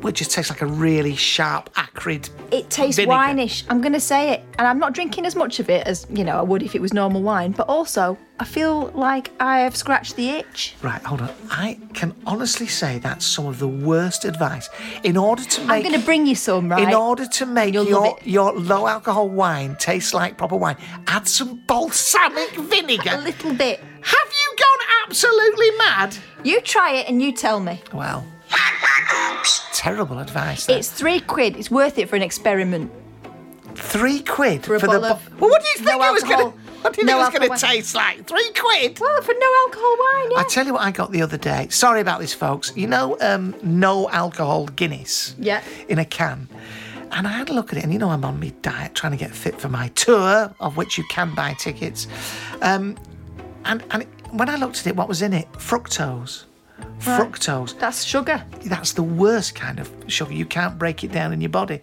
Which 0.04 0.18
just 0.18 0.32
tastes 0.32 0.52
like 0.52 0.62
a 0.62 0.66
really 0.66 1.16
sharp, 1.16 1.70
acrid. 1.78 2.30
It 2.52 2.70
tastes 2.70 2.98
Vinegar. 2.98 3.16
wineish. 3.16 3.64
I'm 3.70 3.80
going 3.80 3.94
to 3.94 4.02
say 4.02 4.32
it. 4.32 4.44
And 4.60 4.68
I'm 4.68 4.78
not 4.78 4.94
drinking 4.94 5.26
as 5.26 5.36
much 5.36 5.60
of 5.62 5.70
it 5.70 5.88
as, 5.88 6.06
you 6.10 6.26
know, 6.26 6.38
I 6.38 6.42
would 6.42 6.62
if 6.62 6.76
it 6.76 6.82
was 6.82 6.94
normal 6.94 7.22
wine. 7.22 7.54
But 7.54 7.70
also, 7.70 8.18
I 8.38 8.44
feel 8.44 8.88
like 8.94 9.32
I 9.40 9.60
have 9.60 9.78
scratched 9.78 10.18
the 10.18 10.30
itch. 10.30 10.76
Right, 10.82 11.02
hold 11.04 11.22
on. 11.22 11.30
I 11.50 11.80
can 11.94 12.14
honestly 12.26 12.68
say 12.68 13.00
that's 13.00 13.26
some 13.26 13.46
of 13.46 13.60
the 13.60 13.68
worst 13.68 14.26
advice. 14.26 14.70
In 15.04 15.16
order 15.16 15.44
to 15.46 15.62
make, 15.62 15.70
I'm 15.70 15.82
going 15.84 15.98
to 16.00 16.06
bring 16.06 16.28
you 16.28 16.36
some, 16.36 16.70
right? 16.70 16.86
In 16.86 16.94
order 16.94 17.26
to 17.26 17.46
make 17.46 17.74
You'll 17.74 17.88
your, 17.88 18.18
your 18.26 18.52
low 18.54 18.88
alcohol 18.88 19.30
wine 19.30 19.78
taste 19.78 20.14
like 20.14 20.38
proper 20.38 20.58
wine, 20.58 20.76
add 21.08 21.30
some 21.30 21.62
balsamic 21.66 22.52
vinegar. 22.56 23.12
a 23.14 23.22
little 23.22 23.54
bit. 23.54 23.80
Have 23.80 24.32
you 24.32 24.56
gone 24.58 24.88
absolutely 25.06 25.72
mad? 25.78 26.18
You 26.44 26.60
try 26.60 26.92
it 26.96 27.08
and 27.08 27.22
you 27.22 27.32
tell 27.32 27.62
me. 27.62 27.82
Well, 27.94 28.26
terrible 29.74 30.20
advice. 30.20 30.66
that. 30.66 30.78
It's 30.78 30.90
three 30.90 31.20
quid. 31.20 31.58
It's 31.58 31.70
worth 31.70 31.98
it 31.98 32.10
for 32.10 32.16
an 32.16 32.22
experiment. 32.22 32.92
Three 33.76 34.22
quid 34.22 34.64
For 34.66 34.76
a 34.76 34.80
the. 34.80 34.88
bottle 34.88 35.06
of 35.06 35.40
Well, 35.42 35.50
what 35.50 35.62
do 35.62 35.68
you 35.68 35.86
think 35.86 36.00
no 36.00 36.10
it 36.10 36.14
was 36.14 36.24
going 36.24 36.52
to? 36.52 36.58
What 36.82 36.94
do 36.94 37.02
you 37.02 37.08
no 37.08 37.24
think 37.24 37.36
it 37.36 37.50
was 37.50 37.62
going 37.62 37.74
to 37.74 37.76
taste 37.78 37.96
like? 37.96 38.26
Three 38.28 38.52
quid. 38.58 39.00
Well, 39.00 39.22
for 39.22 39.34
no 39.38 39.48
alcohol 39.66 39.96
wine, 40.00 40.32
yeah. 40.32 40.38
I 40.40 40.44
tell 40.50 40.66
you 40.66 40.74
what 40.74 40.82
I 40.84 40.92
got 40.92 41.12
the 41.12 41.22
other 41.22 41.38
day. 41.38 41.68
Sorry 41.70 42.02
about 42.02 42.20
this, 42.20 42.34
folks. 42.34 42.72
You 42.76 42.88
know, 42.88 43.18
um, 43.20 43.56
no 43.64 44.10
alcohol 44.10 44.68
Guinness. 44.68 45.36
Yeah. 45.40 45.62
In 45.90 45.98
a 46.00 46.06
can. 46.06 46.48
And 47.12 47.28
I 47.28 47.32
had 47.32 47.50
a 47.50 47.54
look 47.54 47.72
at 47.72 47.78
it, 47.78 47.84
and 47.84 47.94
you 47.94 48.00
know, 48.00 48.10
I'm 48.10 48.26
on 48.26 48.40
my 48.40 48.50
diet 48.62 48.96
trying 48.96 49.12
to 49.12 49.18
get 49.18 49.32
fit 49.32 49.60
for 49.62 49.70
my 49.70 49.88
tour, 49.90 50.54
of 50.60 50.78
which 50.78 50.98
you 50.98 51.04
can 51.10 51.34
buy 51.36 51.54
tickets. 51.54 52.08
Um, 52.62 52.98
and 53.66 53.84
and 53.92 54.06
when 54.32 54.50
I 54.50 54.56
looked 54.56 54.80
at 54.80 54.88
it, 54.88 54.96
what 54.96 55.08
was 55.08 55.22
in 55.22 55.34
it? 55.34 55.52
Fructose. 55.54 56.46
Fructose. 57.00 57.78
That's 57.80 58.04
sugar. 58.04 58.44
That's 58.66 58.94
the 58.94 59.04
worst 59.04 59.56
kind 59.56 59.80
of 59.80 59.92
sugar. 60.08 60.34
You 60.34 60.46
can't 60.46 60.78
break 60.78 61.04
it 61.04 61.12
down 61.12 61.34
in 61.34 61.42
your 61.42 61.50
body. 61.50 61.82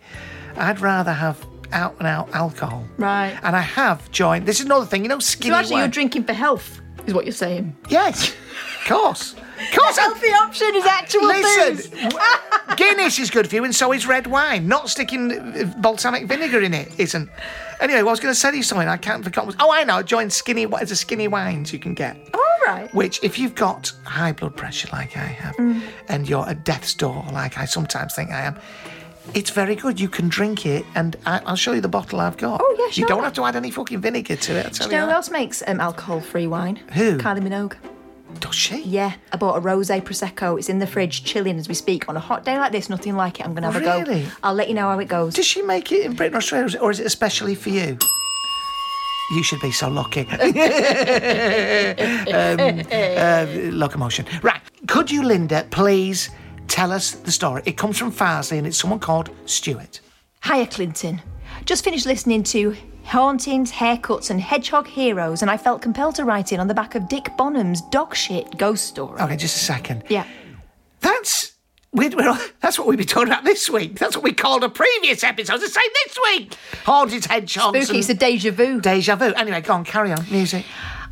I'd 0.56 0.80
rather 0.80 1.12
have 1.12 1.44
out 1.72 1.96
and 1.98 2.06
out 2.06 2.32
alcohol. 2.34 2.84
Right. 2.96 3.38
And 3.42 3.54
I 3.54 3.60
have 3.60 4.10
joined. 4.10 4.46
This 4.46 4.60
is 4.60 4.66
another 4.66 4.86
thing, 4.86 5.02
you 5.02 5.08
know, 5.08 5.18
skinny 5.18 5.52
So 5.52 5.58
actually, 5.58 5.78
you're 5.78 5.88
drinking 5.88 6.24
for 6.24 6.32
health, 6.32 6.80
is 7.06 7.14
what 7.14 7.24
you're 7.24 7.32
saying. 7.32 7.76
Yes, 7.88 8.30
of 8.30 8.86
course. 8.88 9.34
Of 9.34 9.78
course. 9.78 9.98
I'm- 9.98 10.10
Healthy 10.12 10.28
option 10.28 10.70
is 10.74 10.84
actual 10.86 11.26
Listen, 11.26 11.76
booze. 12.00 12.14
Guinness 12.76 13.18
is 13.18 13.30
good 13.30 13.48
for 13.48 13.54
you, 13.56 13.64
and 13.64 13.74
so 13.74 13.92
is 13.92 14.06
red 14.06 14.26
wine. 14.26 14.66
Not 14.66 14.88
sticking 14.88 15.32
uh, 15.32 15.72
balsamic 15.78 16.26
vinegar 16.26 16.60
in 16.62 16.72
it 16.74 16.98
isn't. 16.98 17.28
Anyway, 17.80 18.00
well, 18.00 18.08
I 18.08 18.12
was 18.12 18.20
going 18.20 18.32
to 18.34 18.38
say 18.40 18.54
you 18.56 18.62
something. 18.62 18.88
I 18.88 18.96
can't 18.96 19.22
forget. 19.22 19.54
Oh, 19.60 19.70
I 19.70 19.84
know. 19.84 20.02
Join 20.02 20.30
skinny. 20.30 20.64
It's 20.64 20.90
a 20.90 20.96
skinny 20.96 21.28
wines 21.28 21.72
you 21.72 21.78
can 21.78 21.94
get. 21.94 22.16
All 22.34 22.40
right. 22.72 22.94
Which, 22.94 23.22
if 23.22 23.38
you've 23.38 23.54
got 23.54 23.92
high 24.04 24.32
blood 24.32 24.56
pressure 24.56 24.88
like 24.92 25.16
I 25.16 25.20
have, 25.42 25.56
Mm. 25.56 25.82
and 26.08 26.28
you're 26.28 26.48
at 26.48 26.64
death's 26.64 26.94
door 26.94 27.24
like 27.32 27.58
I 27.58 27.64
sometimes 27.64 28.14
think 28.14 28.30
I 28.30 28.40
am, 28.42 28.56
it's 29.34 29.50
very 29.50 29.76
good. 29.76 30.00
You 30.00 30.08
can 30.08 30.28
drink 30.28 30.64
it, 30.66 30.84
and 30.94 31.14
I, 31.26 31.40
I'll 31.46 31.56
show 31.56 31.72
you 31.72 31.80
the 31.80 31.88
bottle 31.88 32.20
I've 32.20 32.36
got. 32.36 32.60
Oh, 32.64 32.76
yeah, 32.78 33.00
You 33.00 33.06
don't 33.06 33.22
have 33.22 33.34
to 33.34 33.44
add 33.44 33.54
any 33.56 33.70
fucking 33.70 34.00
vinegar 34.00 34.36
to 34.36 34.52
it. 34.56 34.72
Do 34.74 34.84
you 34.84 34.90
know 34.90 35.06
who 35.06 35.12
else 35.12 35.30
makes 35.30 35.62
um, 35.66 35.78
alcohol-free 35.80 36.46
wine? 36.46 36.76
Who? 36.94 37.18
Kylie 37.18 37.40
Minogue. 37.46 37.76
Does 38.38 38.54
she? 38.54 38.82
Yeah, 38.84 39.12
I 39.32 39.36
bought 39.36 39.56
a 39.58 39.60
rosé 39.60 40.00
prosecco. 40.00 40.56
It's 40.58 40.68
in 40.68 40.78
the 40.78 40.86
fridge, 40.86 41.24
chilling 41.24 41.58
as 41.58 41.68
we 41.68 41.74
speak. 41.74 42.08
On 42.08 42.16
a 42.16 42.20
hot 42.20 42.44
day 42.44 42.56
like 42.58 42.70
this, 42.72 42.88
nothing 42.88 43.16
like 43.16 43.40
it. 43.40 43.44
I'm 43.46 43.54
gonna 43.54 43.70
have 43.72 43.82
a 43.82 43.84
go. 43.84 43.98
Really? 44.00 44.22
go. 44.22 44.28
I'll 44.44 44.54
let 44.54 44.68
you 44.68 44.74
know 44.74 44.88
how 44.88 44.98
it 45.00 45.08
goes. 45.08 45.34
Does 45.34 45.46
she 45.46 45.62
make 45.62 45.90
it 45.92 46.06
in 46.06 46.14
Britain 46.14 46.34
or 46.34 46.38
Australia, 46.38 46.78
or 46.80 46.90
is 46.92 47.00
it 47.00 47.06
especially 47.06 47.54
for 47.56 47.70
you? 47.70 47.98
You 49.30 49.42
should 49.42 49.60
be 49.60 49.70
so 49.70 49.88
lucky. 49.88 50.20
um, 50.30 50.38
uh, 52.90 53.46
locomotion. 53.70 54.26
Right. 54.42 54.60
Could 54.88 55.10
you, 55.10 55.22
Linda, 55.22 55.66
please 55.70 56.30
tell 56.66 56.90
us 56.90 57.12
the 57.12 57.30
story? 57.30 57.62
It 57.64 57.76
comes 57.76 57.96
from 57.96 58.10
Farsley 58.12 58.58
and 58.58 58.66
it's 58.66 58.76
someone 58.76 58.98
called 58.98 59.30
Stuart. 59.46 60.00
Hiya, 60.42 60.66
Clinton. 60.66 61.22
Just 61.64 61.84
finished 61.84 62.06
listening 62.06 62.42
to 62.44 62.74
Hauntings, 63.04 63.70
Haircuts, 63.72 64.30
and 64.30 64.40
Hedgehog 64.40 64.86
Heroes, 64.86 65.42
and 65.42 65.50
I 65.50 65.56
felt 65.56 65.82
compelled 65.82 66.14
to 66.16 66.24
write 66.24 66.52
in 66.52 66.60
on 66.60 66.68
the 66.68 66.74
back 66.74 66.94
of 66.94 67.08
Dick 67.08 67.28
Bonham's 67.36 67.82
dog 67.82 68.14
shit 68.14 68.56
ghost 68.56 68.86
story. 68.86 69.20
Okay, 69.20 69.36
just 69.36 69.56
a 69.56 69.64
second. 69.64 70.04
Yeah. 70.08 70.26
That's. 71.00 71.52
We're, 71.92 72.10
we're, 72.10 72.38
that's 72.60 72.78
what 72.78 72.86
we've 72.86 72.98
been 72.98 73.06
talking 73.08 73.28
about 73.32 73.44
this 73.44 73.68
week. 73.68 73.98
That's 73.98 74.14
what 74.16 74.22
we 74.22 74.32
called 74.32 74.62
a 74.62 74.68
previous 74.68 75.24
episode. 75.24 75.58
The 75.60 75.68
same 75.68 75.82
this 76.06 76.18
week. 76.24 76.56
Haunted 76.84 77.24
hedgehogs. 77.24 77.86
Spooky, 77.86 77.98
it's 77.98 78.08
a 78.08 78.14
deja 78.14 78.52
vu. 78.52 78.80
deja 78.80 79.16
vu. 79.16 79.32
Anyway, 79.34 79.60
go 79.60 79.74
on, 79.74 79.84
carry 79.84 80.12
on. 80.12 80.24
Music. 80.30 80.64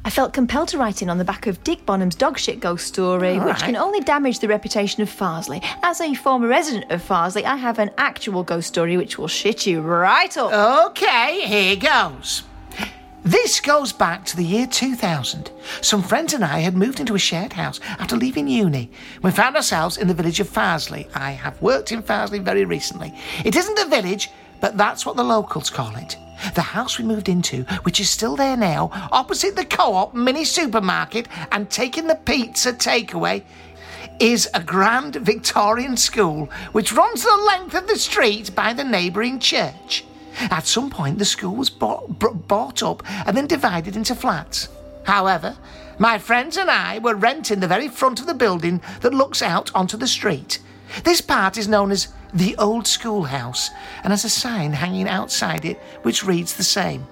I 0.04 0.10
felt 0.10 0.32
compelled 0.32 0.68
to 0.68 0.78
write 0.78 1.02
in 1.02 1.10
on 1.10 1.18
the 1.18 1.24
back 1.24 1.48
of 1.48 1.62
Dick 1.64 1.84
Bonham's 1.84 2.14
dog 2.14 2.38
shit 2.38 2.60
ghost 2.60 2.86
story, 2.86 3.36
All 3.38 3.44
which 3.46 3.54
right. 3.54 3.62
can 3.64 3.76
only 3.76 3.98
damage 4.00 4.38
the 4.38 4.46
reputation 4.46 5.02
of 5.02 5.10
Farsley. 5.10 5.62
As 5.82 6.00
a 6.00 6.14
former 6.14 6.46
resident 6.46 6.90
of 6.92 7.02
Farsley, 7.02 7.42
I 7.42 7.56
have 7.56 7.80
an 7.80 7.90
actual 7.98 8.44
ghost 8.44 8.68
story 8.68 8.96
which 8.96 9.18
will 9.18 9.26
shit 9.28 9.66
you 9.66 9.80
right 9.80 10.34
up. 10.38 10.90
Okay, 10.90 11.40
here 11.44 11.74
goes. 11.76 12.44
This 13.24 13.60
goes 13.60 13.92
back 13.92 14.24
to 14.26 14.36
the 14.36 14.44
year 14.44 14.66
2000. 14.66 15.50
Some 15.80 16.02
friends 16.02 16.32
and 16.34 16.44
I 16.44 16.60
had 16.60 16.76
moved 16.76 17.00
into 17.00 17.14
a 17.14 17.18
shared 17.18 17.52
house 17.52 17.80
after 17.98 18.16
leaving 18.16 18.46
uni. 18.46 18.90
We 19.22 19.32
found 19.32 19.56
ourselves 19.56 19.96
in 19.96 20.06
the 20.06 20.14
village 20.14 20.40
of 20.40 20.48
Farsley. 20.48 21.08
I 21.14 21.32
have 21.32 21.60
worked 21.60 21.90
in 21.90 22.02
Farsley 22.02 22.40
very 22.40 22.64
recently. 22.64 23.12
It 23.44 23.56
isn't 23.56 23.78
a 23.78 23.88
village, 23.88 24.30
but 24.60 24.76
that's 24.76 25.04
what 25.04 25.16
the 25.16 25.24
locals 25.24 25.68
call 25.68 25.96
it. 25.96 26.16
The 26.54 26.62
house 26.62 26.98
we 26.98 27.04
moved 27.04 27.28
into, 27.28 27.64
which 27.82 27.98
is 27.98 28.08
still 28.08 28.36
there 28.36 28.56
now, 28.56 28.90
opposite 29.10 29.56
the 29.56 29.64
co 29.64 29.94
op 29.94 30.14
mini 30.14 30.44
supermarket 30.44 31.26
and 31.50 31.68
taking 31.68 32.06
the 32.06 32.14
pizza 32.14 32.72
takeaway, 32.72 33.42
is 34.20 34.48
a 34.54 34.62
grand 34.62 35.16
Victorian 35.16 35.96
school 35.96 36.48
which 36.72 36.92
runs 36.92 37.24
the 37.24 37.44
length 37.46 37.74
of 37.74 37.88
the 37.88 37.96
street 37.96 38.54
by 38.54 38.72
the 38.72 38.84
neighbouring 38.84 39.40
church. 39.40 40.04
At 40.50 40.66
some 40.66 40.90
point, 40.90 41.18
the 41.18 41.24
school 41.24 41.56
was 41.56 41.70
bought, 41.70 42.18
bought 42.48 42.82
up 42.82 43.02
and 43.26 43.36
then 43.36 43.46
divided 43.46 43.96
into 43.96 44.14
flats. 44.14 44.68
However, 45.04 45.56
my 45.98 46.18
friends 46.18 46.56
and 46.56 46.70
I 46.70 46.98
were 46.98 47.14
renting 47.14 47.60
the 47.60 47.66
very 47.66 47.88
front 47.88 48.20
of 48.20 48.26
the 48.26 48.34
building 48.34 48.80
that 49.00 49.14
looks 49.14 49.42
out 49.42 49.74
onto 49.74 49.96
the 49.96 50.06
street. 50.06 50.60
This 51.04 51.20
part 51.20 51.56
is 51.56 51.68
known 51.68 51.90
as 51.90 52.08
the 52.32 52.56
Old 52.56 52.86
Schoolhouse 52.86 53.70
and 54.04 54.12
has 54.12 54.24
a 54.24 54.30
sign 54.30 54.72
hanging 54.72 55.08
outside 55.08 55.64
it 55.64 55.78
which 56.02 56.24
reads 56.24 56.54
the 56.54 56.62
same. 56.62 57.06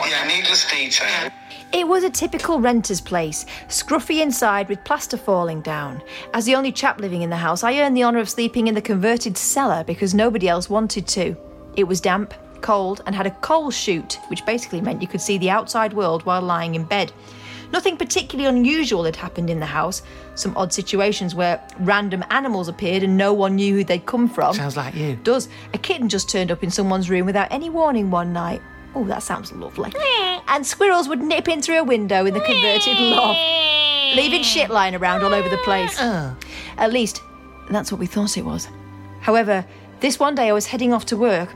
Oh, 0.00 0.06
yeah, 0.06 0.26
needless 0.26 0.68
detail. 0.70 1.30
It 1.72 1.86
was 1.86 2.04
a 2.04 2.10
typical 2.10 2.60
renter's 2.60 3.00
place, 3.00 3.46
scruffy 3.68 4.20
inside 4.20 4.68
with 4.68 4.84
plaster 4.84 5.16
falling 5.16 5.62
down. 5.62 6.02
As 6.34 6.44
the 6.44 6.54
only 6.54 6.72
chap 6.72 7.00
living 7.00 7.22
in 7.22 7.30
the 7.30 7.36
house, 7.36 7.62
I 7.62 7.78
earned 7.78 7.96
the 7.96 8.04
honour 8.04 8.18
of 8.18 8.28
sleeping 8.28 8.66
in 8.66 8.74
the 8.74 8.82
converted 8.82 9.38
cellar 9.38 9.84
because 9.84 10.14
nobody 10.14 10.48
else 10.48 10.68
wanted 10.68 11.06
to. 11.08 11.36
It 11.76 11.84
was 11.84 12.00
damp, 12.00 12.34
cold, 12.62 13.02
and 13.06 13.14
had 13.14 13.26
a 13.26 13.30
coal 13.30 13.70
chute, 13.70 14.18
which 14.28 14.46
basically 14.46 14.80
meant 14.80 15.02
you 15.02 15.08
could 15.08 15.20
see 15.20 15.36
the 15.38 15.50
outside 15.50 15.92
world 15.92 16.24
while 16.24 16.40
lying 16.40 16.74
in 16.74 16.84
bed. 16.84 17.12
Nothing 17.72 17.96
particularly 17.96 18.48
unusual 18.48 19.04
had 19.04 19.16
happened 19.16 19.48
in 19.48 19.58
the 19.58 19.66
house. 19.66 20.02
Some 20.34 20.54
odd 20.56 20.72
situations 20.72 21.34
where 21.34 21.66
random 21.80 22.22
animals 22.30 22.68
appeared 22.68 23.02
and 23.02 23.16
no 23.16 23.32
one 23.32 23.56
knew 23.56 23.76
who 23.76 23.84
they'd 23.84 24.04
come 24.04 24.28
from. 24.28 24.54
Sounds 24.54 24.76
like 24.76 24.94
you. 24.94 25.16
Does. 25.16 25.48
A 25.72 25.78
kitten 25.78 26.08
just 26.08 26.28
turned 26.28 26.50
up 26.50 26.62
in 26.62 26.70
someone's 26.70 27.08
room 27.08 27.24
without 27.24 27.50
any 27.50 27.70
warning 27.70 28.10
one 28.10 28.32
night. 28.32 28.60
Oh, 28.94 29.04
that 29.04 29.22
sounds 29.22 29.52
lovely. 29.52 29.90
And 30.48 30.66
squirrels 30.66 31.08
would 31.08 31.22
nip 31.22 31.48
in 31.48 31.62
through 31.62 31.78
a 31.78 31.84
window 31.84 32.26
in 32.26 32.34
the 32.34 32.40
converted 32.40 32.98
loft, 32.98 33.40
leaving 34.16 34.42
shit 34.42 34.68
lying 34.68 34.94
around 34.94 35.22
all 35.22 35.32
over 35.32 35.48
the 35.48 35.56
place. 35.58 35.98
Uh. 35.98 36.34
At 36.76 36.92
least, 36.92 37.22
that's 37.70 37.90
what 37.90 37.98
we 37.98 38.06
thought 38.06 38.36
it 38.36 38.44
was. 38.44 38.68
However, 39.20 39.64
this 40.00 40.20
one 40.20 40.34
day 40.34 40.50
I 40.50 40.52
was 40.52 40.66
heading 40.66 40.92
off 40.92 41.06
to 41.06 41.16
work. 41.16 41.48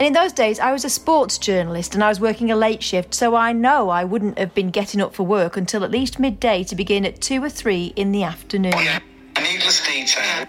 And 0.00 0.08
in 0.08 0.12
those 0.12 0.32
days, 0.32 0.58
I 0.58 0.72
was 0.72 0.84
a 0.84 0.90
sports 0.90 1.38
journalist 1.38 1.94
and 1.94 2.02
I 2.02 2.08
was 2.08 2.18
working 2.18 2.50
a 2.50 2.56
late 2.56 2.82
shift, 2.82 3.14
so 3.14 3.36
I 3.36 3.52
know 3.52 3.90
I 3.90 4.02
wouldn't 4.02 4.38
have 4.38 4.52
been 4.52 4.70
getting 4.70 5.00
up 5.00 5.14
for 5.14 5.22
work 5.22 5.56
until 5.56 5.84
at 5.84 5.90
least 5.92 6.18
midday 6.18 6.64
to 6.64 6.74
begin 6.74 7.04
at 7.04 7.20
2 7.20 7.42
or 7.42 7.48
3 7.48 7.92
in 7.94 8.10
the 8.10 8.24
afternoon. 8.24 8.72
Yeah, 8.72 8.98
needless 9.40 9.86
detail. 9.86 10.46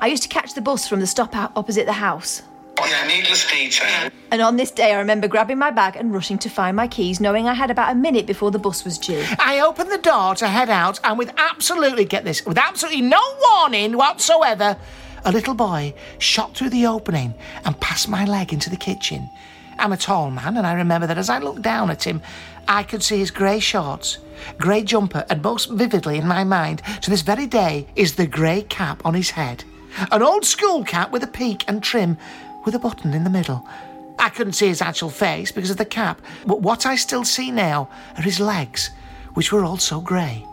I 0.00 0.08
used 0.08 0.24
to 0.24 0.28
catch 0.28 0.54
the 0.54 0.60
bus 0.60 0.88
from 0.88 0.98
the 0.98 1.06
stop 1.06 1.36
out 1.36 1.52
opposite 1.54 1.86
the 1.86 1.92
house. 1.92 2.42
Yeah, 2.84 3.06
needless 3.06 3.48
detail. 3.48 4.10
And 4.32 4.42
on 4.42 4.56
this 4.56 4.72
day, 4.72 4.92
I 4.92 4.98
remember 4.98 5.28
grabbing 5.28 5.58
my 5.58 5.70
bag 5.70 5.94
and 5.94 6.12
rushing 6.12 6.38
to 6.38 6.48
find 6.48 6.76
my 6.76 6.88
keys, 6.88 7.20
knowing 7.20 7.46
I 7.46 7.54
had 7.54 7.70
about 7.70 7.92
a 7.92 7.94
minute 7.94 8.26
before 8.26 8.50
the 8.50 8.58
bus 8.58 8.84
was 8.84 8.98
due. 8.98 9.24
I 9.38 9.60
opened 9.60 9.92
the 9.92 9.98
door 9.98 10.34
to 10.34 10.48
head 10.48 10.68
out, 10.68 10.98
and 11.04 11.16
with 11.16 11.32
absolutely, 11.36 12.04
get 12.04 12.24
this, 12.24 12.44
with 12.44 12.58
absolutely 12.58 13.02
no 13.02 13.22
warning 13.40 13.96
whatsoever, 13.96 14.76
a 15.24 15.32
little 15.32 15.54
boy 15.54 15.94
shot 16.18 16.54
through 16.54 16.70
the 16.70 16.86
opening 16.86 17.34
and 17.64 17.80
past 17.80 18.08
my 18.08 18.24
leg 18.24 18.52
into 18.52 18.70
the 18.70 18.76
kitchen. 18.76 19.28
I'm 19.78 19.92
a 19.92 19.96
tall 19.96 20.30
man, 20.30 20.56
and 20.56 20.66
I 20.66 20.74
remember 20.74 21.06
that 21.06 21.18
as 21.18 21.28
I 21.28 21.38
looked 21.38 21.62
down 21.62 21.90
at 21.90 22.04
him, 22.04 22.22
I 22.68 22.82
could 22.82 23.02
see 23.02 23.18
his 23.18 23.30
grey 23.30 23.58
shorts, 23.58 24.18
grey 24.58 24.82
jumper, 24.82 25.24
and 25.28 25.42
most 25.42 25.70
vividly 25.70 26.18
in 26.18 26.26
my 26.26 26.44
mind, 26.44 26.82
to 27.02 27.10
this 27.10 27.22
very 27.22 27.46
day, 27.46 27.86
is 27.96 28.14
the 28.14 28.26
grey 28.26 28.62
cap 28.62 29.04
on 29.04 29.14
his 29.14 29.30
head. 29.30 29.64
An 30.12 30.22
old 30.22 30.44
school 30.44 30.84
cap 30.84 31.10
with 31.10 31.22
a 31.22 31.28
peak 31.28 31.64
and 31.68 31.82
trim, 31.82 32.16
with 32.64 32.74
a 32.74 32.78
button 32.78 33.14
in 33.14 33.24
the 33.24 33.30
middle. 33.30 33.66
I 34.18 34.28
couldn't 34.28 34.52
see 34.54 34.68
his 34.68 34.80
actual 34.80 35.10
face 35.10 35.50
because 35.50 35.70
of 35.70 35.76
the 35.76 35.84
cap, 35.84 36.20
but 36.46 36.62
what 36.62 36.86
I 36.86 36.96
still 36.96 37.24
see 37.24 37.50
now 37.50 37.88
are 38.16 38.22
his 38.22 38.40
legs, 38.40 38.90
which 39.34 39.52
were 39.52 39.64
also 39.64 40.00
grey. 40.00 40.46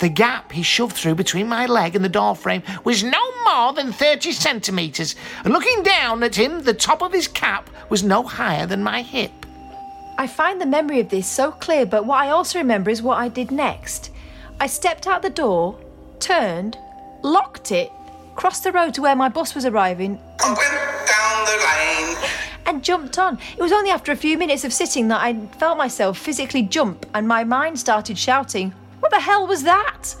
The 0.00 0.08
gap 0.08 0.52
he 0.52 0.62
shoved 0.62 0.96
through 0.96 1.14
between 1.16 1.48
my 1.48 1.66
leg 1.66 1.96
and 1.96 2.04
the 2.04 2.08
door 2.08 2.36
frame 2.36 2.62
was 2.84 3.02
no 3.02 3.44
more 3.44 3.72
than 3.72 3.92
30 3.92 4.32
centimetres, 4.32 5.16
and 5.44 5.52
looking 5.52 5.82
down 5.82 6.22
at 6.22 6.36
him, 6.36 6.62
the 6.62 6.74
top 6.74 7.02
of 7.02 7.12
his 7.12 7.28
cap 7.28 7.68
was 7.88 8.02
no 8.02 8.22
higher 8.22 8.66
than 8.66 8.82
my 8.82 9.02
hip. 9.02 9.32
I 10.18 10.26
find 10.26 10.60
the 10.60 10.66
memory 10.66 11.00
of 11.00 11.10
this 11.10 11.28
so 11.28 11.52
clear, 11.52 11.86
but 11.86 12.04
what 12.04 12.18
I 12.18 12.30
also 12.30 12.58
remember 12.58 12.90
is 12.90 13.02
what 13.02 13.18
I 13.18 13.28
did 13.28 13.50
next. 13.50 14.10
I 14.60 14.66
stepped 14.66 15.06
out 15.06 15.22
the 15.22 15.30
door, 15.30 15.78
turned, 16.18 16.76
locked 17.22 17.70
it, 17.70 17.92
crossed 18.34 18.64
the 18.64 18.72
road 18.72 18.94
to 18.94 19.02
where 19.02 19.14
my 19.16 19.28
bus 19.28 19.54
was 19.54 19.64
arriving, 19.64 20.18
and 20.44 20.56
went 20.56 20.72
down 21.06 21.44
the 21.44 21.56
lane. 21.64 22.30
and 22.66 22.84
jumped 22.84 23.18
on. 23.18 23.38
It 23.56 23.62
was 23.62 23.72
only 23.72 23.90
after 23.90 24.12
a 24.12 24.16
few 24.16 24.36
minutes 24.36 24.64
of 24.64 24.72
sitting 24.72 25.08
that 25.08 25.22
I 25.22 25.34
felt 25.58 25.78
myself 25.78 26.18
physically 26.18 26.62
jump 26.62 27.06
and 27.14 27.26
my 27.26 27.44
mind 27.44 27.78
started 27.78 28.18
shouting, 28.18 28.74
What 29.00 29.10
the 29.10 29.20
hell 29.20 29.46
was 29.46 29.62
that? 29.62 30.14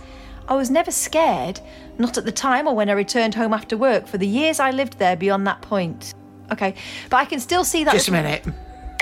I 0.48 0.54
was 0.54 0.70
never 0.70 0.90
scared, 0.90 1.60
not 1.98 2.16
at 2.16 2.24
the 2.24 2.32
time 2.32 2.66
or 2.66 2.74
when 2.74 2.88
I 2.88 2.92
returned 2.92 3.34
home 3.34 3.52
after 3.52 3.76
work 3.76 4.06
for 4.06 4.18
the 4.18 4.26
years 4.26 4.60
I 4.60 4.70
lived 4.70 4.98
there 4.98 5.16
beyond 5.16 5.46
that 5.46 5.60
point. 5.60 6.14
Okay, 6.50 6.74
but 7.10 7.18
I 7.18 7.24
can 7.26 7.40
still 7.40 7.64
see 7.64 7.84
that. 7.84 7.92
Just 7.92 8.08
a 8.08 8.12
minute. 8.12 8.44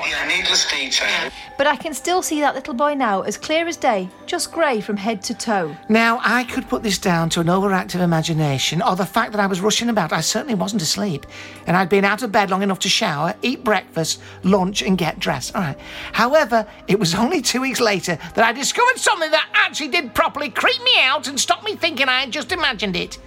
Yeah, 0.04 0.28
needless 0.28 0.70
detail. 0.70 1.30
But 1.56 1.66
I 1.66 1.76
can 1.76 1.94
still 1.94 2.22
see 2.22 2.40
that 2.40 2.54
little 2.54 2.74
boy 2.74 2.94
now, 2.94 3.22
as 3.22 3.38
clear 3.38 3.66
as 3.66 3.76
day, 3.76 4.08
just 4.26 4.52
grey 4.52 4.80
from 4.80 4.96
head 4.96 5.22
to 5.22 5.34
toe. 5.34 5.74
Now, 5.88 6.20
I 6.22 6.44
could 6.44 6.68
put 6.68 6.82
this 6.82 6.98
down 6.98 7.30
to 7.30 7.40
an 7.40 7.46
overactive 7.46 8.00
imagination 8.00 8.82
or 8.82 8.94
the 8.94 9.06
fact 9.06 9.32
that 9.32 9.40
I 9.40 9.46
was 9.46 9.60
rushing 9.60 9.88
about. 9.88 10.12
I 10.12 10.20
certainly 10.20 10.54
wasn't 10.54 10.82
asleep. 10.82 11.26
And 11.66 11.76
I'd 11.76 11.88
been 11.88 12.04
out 12.04 12.22
of 12.22 12.30
bed 12.30 12.50
long 12.50 12.62
enough 12.62 12.78
to 12.80 12.88
shower, 12.88 13.34
eat 13.42 13.64
breakfast, 13.64 14.20
lunch, 14.42 14.82
and 14.82 14.98
get 14.98 15.18
dressed. 15.18 15.56
All 15.56 15.62
right. 15.62 15.78
However, 16.12 16.66
it 16.88 17.00
was 17.00 17.14
only 17.14 17.40
two 17.40 17.62
weeks 17.62 17.80
later 17.80 18.18
that 18.34 18.44
I 18.44 18.52
discovered 18.52 18.98
something 18.98 19.30
that 19.30 19.48
actually 19.54 19.88
did 19.88 20.14
properly 20.14 20.50
creep 20.50 20.82
me 20.84 21.00
out 21.00 21.26
and 21.26 21.40
stop 21.40 21.64
me 21.64 21.74
thinking 21.74 22.08
I 22.08 22.20
had 22.20 22.32
just 22.32 22.52
imagined 22.52 22.96
it. 22.96 23.18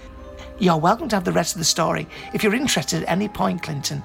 You're 0.59 0.77
welcome 0.77 1.07
to 1.09 1.15
have 1.15 1.23
the 1.23 1.31
rest 1.31 1.55
of 1.55 1.59
the 1.59 1.65
story 1.65 2.07
if 2.33 2.43
you're 2.43 2.53
interested 2.53 3.03
at 3.03 3.09
any 3.09 3.27
point, 3.29 3.63
Clinton. 3.63 4.03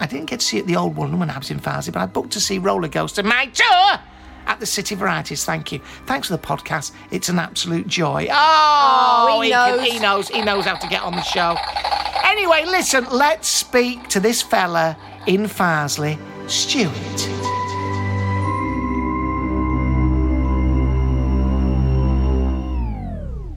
I 0.00 0.06
didn't 0.06 0.26
get 0.26 0.40
to 0.40 0.46
see 0.46 0.56
it 0.56 0.60
at 0.62 0.66
the 0.66 0.76
old 0.76 0.96
one 0.96 1.18
when 1.18 1.28
I 1.30 1.36
was 1.38 1.50
in 1.50 1.60
Farsley, 1.60 1.92
but 1.92 2.00
I 2.00 2.06
booked 2.06 2.32
to 2.32 2.40
see 2.40 2.58
Roller 2.58 2.88
Coaster, 2.88 3.22
my 3.22 3.46
tour, 3.46 4.00
at 4.46 4.58
the 4.58 4.66
City 4.66 4.94
Varieties. 4.94 5.44
Thank 5.44 5.72
you. 5.72 5.80
Thanks 6.06 6.28
for 6.28 6.36
the 6.36 6.42
podcast. 6.42 6.92
It's 7.10 7.28
an 7.28 7.38
absolute 7.38 7.86
joy. 7.86 8.26
Oh, 8.30 9.26
Oh, 9.30 9.40
he 9.42 9.50
can- 9.50 9.76
knows. 9.76 9.86
he 9.86 9.98
knows. 9.98 10.28
He 10.28 10.42
knows 10.42 10.64
how 10.64 10.76
to 10.76 10.88
get 10.88 11.02
on 11.02 11.12
the 11.14 11.22
show. 11.22 11.56
Anyway, 12.24 12.64
listen, 12.64 13.06
let's 13.10 13.48
speak 13.48 14.08
to 14.08 14.20
this 14.20 14.40
fella 14.40 14.96
in 15.26 15.42
Farsley, 15.44 16.18
Stuart. 16.48 17.28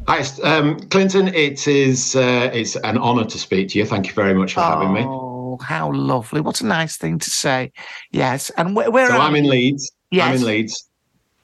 Hi, 0.06 0.22
um, 0.44 0.80
Clinton. 0.90 1.30
It 1.30 1.66
is 1.68 2.16
uh, 2.16 2.52
it's 2.54 2.76
an 2.76 2.98
honour 2.98 3.24
to 3.26 3.38
speak 3.40 3.70
to 3.70 3.80
you. 3.80 3.86
Thank 3.86 4.08
you 4.08 4.14
very 4.14 4.34
much 4.34 4.54
for 4.54 4.60
having 4.60 4.92
me. 4.94 5.02
Oh, 5.54 5.64
how 5.64 5.92
lovely. 5.92 6.42
What 6.42 6.62
a 6.62 6.66
nice 6.66 6.98
thing 6.98 7.20
to 7.20 7.30
say. 7.30 7.72
Yes. 8.12 8.50
And 8.58 8.76
where, 8.76 8.90
where 8.92 9.08
So 9.08 9.18
I'm 9.18 9.36
in? 9.36 9.48
Leeds. 9.50 9.92
I'm 10.14 10.36
in 10.36 10.44
Leeds, 10.46 10.90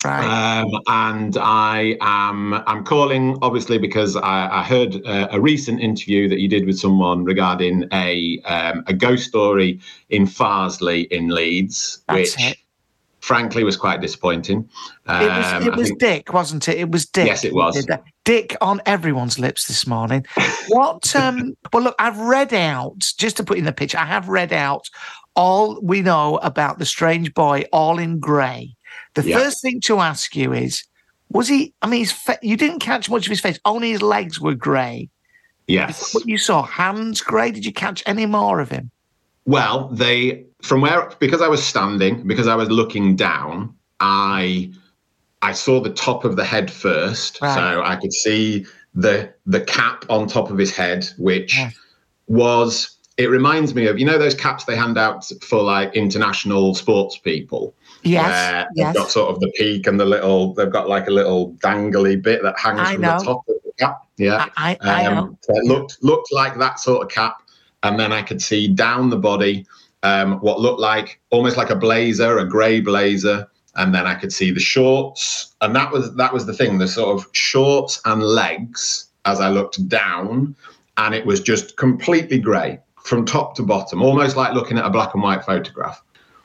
Right. 0.06 0.62
um, 0.62 0.72
and 0.88 1.38
I 1.38 1.98
am 2.00 2.54
I'm 2.54 2.86
calling 2.86 3.38
obviously 3.42 3.78
because 3.78 4.16
I, 4.16 4.48
I 4.60 4.64
heard 4.64 5.06
uh, 5.06 5.28
a 5.32 5.42
recent 5.42 5.82
interview 5.82 6.30
that 6.30 6.40
you 6.40 6.48
did 6.48 6.66
with 6.66 6.80
someone 6.80 7.26
regarding 7.26 7.86
a 7.92 8.40
um, 8.46 8.84
a 8.88 8.94
ghost 8.94 9.28
story 9.28 9.82
in 10.10 10.26
Farsley 10.26 11.08
in 11.10 11.28
Leeds, 11.28 12.02
That's 12.08 12.38
which 12.38 12.46
it. 12.52 12.58
Frankly 13.22 13.64
was 13.64 13.76
quite 13.78 14.02
disappointing. 14.02 14.68
It 15.08 15.12
was, 15.30 15.54
Um, 15.54 15.64
it 15.68 15.76
was 15.76 15.88
think- 15.90 16.00
Dick, 16.00 16.34
wasn't 16.34 16.68
it? 16.68 16.78
It 16.78 16.92
was 16.92 17.06
Dick. 17.06 17.28
Yes, 17.28 17.44
it 17.44 17.54
was. 17.54 17.86
Dick 18.26 18.56
on 18.62 18.82
everyone's 18.86 19.40
lips 19.40 19.68
this 19.68 19.86
morning. 19.88 20.26
What? 20.68 21.16
um 21.16 21.56
Well, 21.74 21.84
look, 21.84 21.96
I've 22.00 22.18
read 22.20 22.54
out 22.54 23.00
just 23.18 23.38
to 23.38 23.44
put 23.44 23.58
in 23.58 23.66
the 23.66 23.72
picture. 23.74 23.98
I 23.98 24.06
have 24.06 24.30
read 24.30 24.54
out 24.54 24.90
all 25.36 25.80
we 25.82 26.02
know 26.02 26.38
about 26.38 26.80
the 26.80 26.86
strange 26.86 27.34
boy, 27.34 27.64
all 27.74 27.98
in 28.00 28.20
grey. 28.20 28.76
The 29.16 29.24
Yeah. 29.28 29.38
first 29.40 29.62
thing 29.62 29.80
to 29.82 30.00
ask 30.00 30.36
you 30.36 30.54
is, 30.54 30.84
was 31.32 31.48
he? 31.48 31.74
I 31.82 31.88
mean, 31.88 32.02
his 32.02 32.12
fa- 32.12 32.40
you 32.42 32.58
didn't 32.58 32.80
catch 32.80 33.10
much 33.10 33.26
of 33.26 33.30
his 33.30 33.40
face. 33.40 33.60
Only 33.66 33.92
his 33.92 34.02
legs 34.02 34.40
were 34.40 34.56
grey. 34.56 35.10
yes. 35.68 36.14
What 36.16 36.28
you 36.28 36.38
saw, 36.40 36.64
hands 36.64 37.22
grey. 37.22 37.52
Did 37.52 37.66
you 37.66 37.72
catch 37.74 38.02
any 38.08 38.26
more 38.26 38.60
of 38.60 38.70
him? 38.72 38.90
Well, 39.50 39.90
they 39.92 40.46
from 40.62 40.82
where 40.82 41.10
because 41.20 41.42
I 41.42 41.48
was 41.48 41.64
standing, 41.66 42.28
because 42.28 42.48
I 42.48 42.56
was 42.56 42.70
looking 42.70 43.16
down, 43.16 43.74
I 44.00 44.72
I 45.42 45.54
saw 45.54 45.80
the 45.82 45.90
top 45.90 46.24
of 46.24 46.36
the 46.36 46.46
head 46.46 46.70
first, 46.70 47.42
Right. 47.42 47.56
so 47.56 47.82
I 47.84 47.96
could 47.96 48.14
see 48.14 48.66
the 48.94 49.34
the 49.48 49.62
cap 49.62 50.06
on 50.08 50.28
top 50.28 50.52
of 50.52 50.58
his 50.60 50.72
head, 50.76 51.10
which 51.18 51.58
Yes. 51.58 51.74
was 52.28 52.96
it 53.18 53.30
reminds 53.30 53.74
me 53.74 53.88
of 53.88 53.98
you 53.98 54.06
know 54.06 54.20
those 54.20 54.36
caps 54.36 54.66
they 54.66 54.76
hand 54.76 54.98
out 55.00 55.26
for 55.42 55.64
like 55.64 55.96
international 55.96 56.76
sports 56.76 57.18
people. 57.18 57.74
Yes. 58.04 58.28
where 58.30 58.68
they've 58.76 58.86
yes. 58.86 58.96
got 58.96 59.10
sort 59.12 59.30
of 59.34 59.40
the 59.42 59.52
peak 59.58 59.88
and 59.88 60.00
the 60.00 60.06
little 60.06 60.54
they've 60.54 60.72
got 60.72 60.88
like 60.88 61.08
a 61.08 61.12
little 61.12 61.54
dangly 61.56 62.22
bit 62.22 62.44
that 62.44 62.58
hangs 62.60 62.80
I 62.82 62.94
from 62.94 63.02
know. 63.02 63.18
the 63.18 63.26
top 63.26 63.42
of 63.50 63.56
the 63.66 63.72
cap. 63.80 63.98
Yeah. 64.18 64.46
I, 64.58 64.78
I, 64.84 65.04
I 65.04 65.06
Um, 65.08 65.18
am. 65.18 65.38
so 65.42 65.58
it 65.58 65.66
looked 65.66 65.98
looked 66.04 66.32
like 66.32 66.56
that 66.60 66.80
sort 66.80 67.02
of 67.04 67.10
cap, 67.10 67.42
and 67.84 68.00
then 68.00 68.12
I 68.12 68.22
could 68.22 68.42
see 68.42 68.68
down 68.68 69.10
the 69.10 69.18
body 69.18 69.66
um, 70.04 70.40
what 70.40 70.60
looked 70.60 70.80
like 70.80 71.20
almost 71.30 71.58
like 71.58 71.70
a 71.70 71.76
blazer, 71.76 72.38
a 72.38 72.48
grey 72.48 72.80
blazer, 72.82 73.48
and 73.76 73.94
then 73.94 74.06
I 74.06 74.16
could 74.16 74.34
see 74.34 74.52
the 74.52 74.60
shorts, 74.60 75.56
and 75.62 75.76
that 75.76 75.92
was 75.92 76.16
that 76.16 76.34
was 76.34 76.46
the 76.46 76.54
thing, 76.54 76.78
the 76.78 76.88
sort 76.88 77.18
of 77.18 77.28
shorts 77.34 78.02
and 78.06 78.22
legs 78.24 79.08
as 79.26 79.40
I 79.40 79.50
looked 79.50 79.88
down, 79.88 80.56
and 80.98 81.14
it 81.14 81.26
was 81.26 81.40
just 81.40 81.78
completely 81.78 82.40
grey 82.40 82.80
from 83.04 83.26
top 83.26 83.56
to 83.56 83.64
bottom, 83.64 84.02
almost 84.02 84.36
like 84.36 84.54
looking 84.54 84.78
at 84.78 84.86
a 84.86 84.90
black 84.90 85.14
and 85.14 85.24
white 85.24 85.44
photograph. 85.44 86.02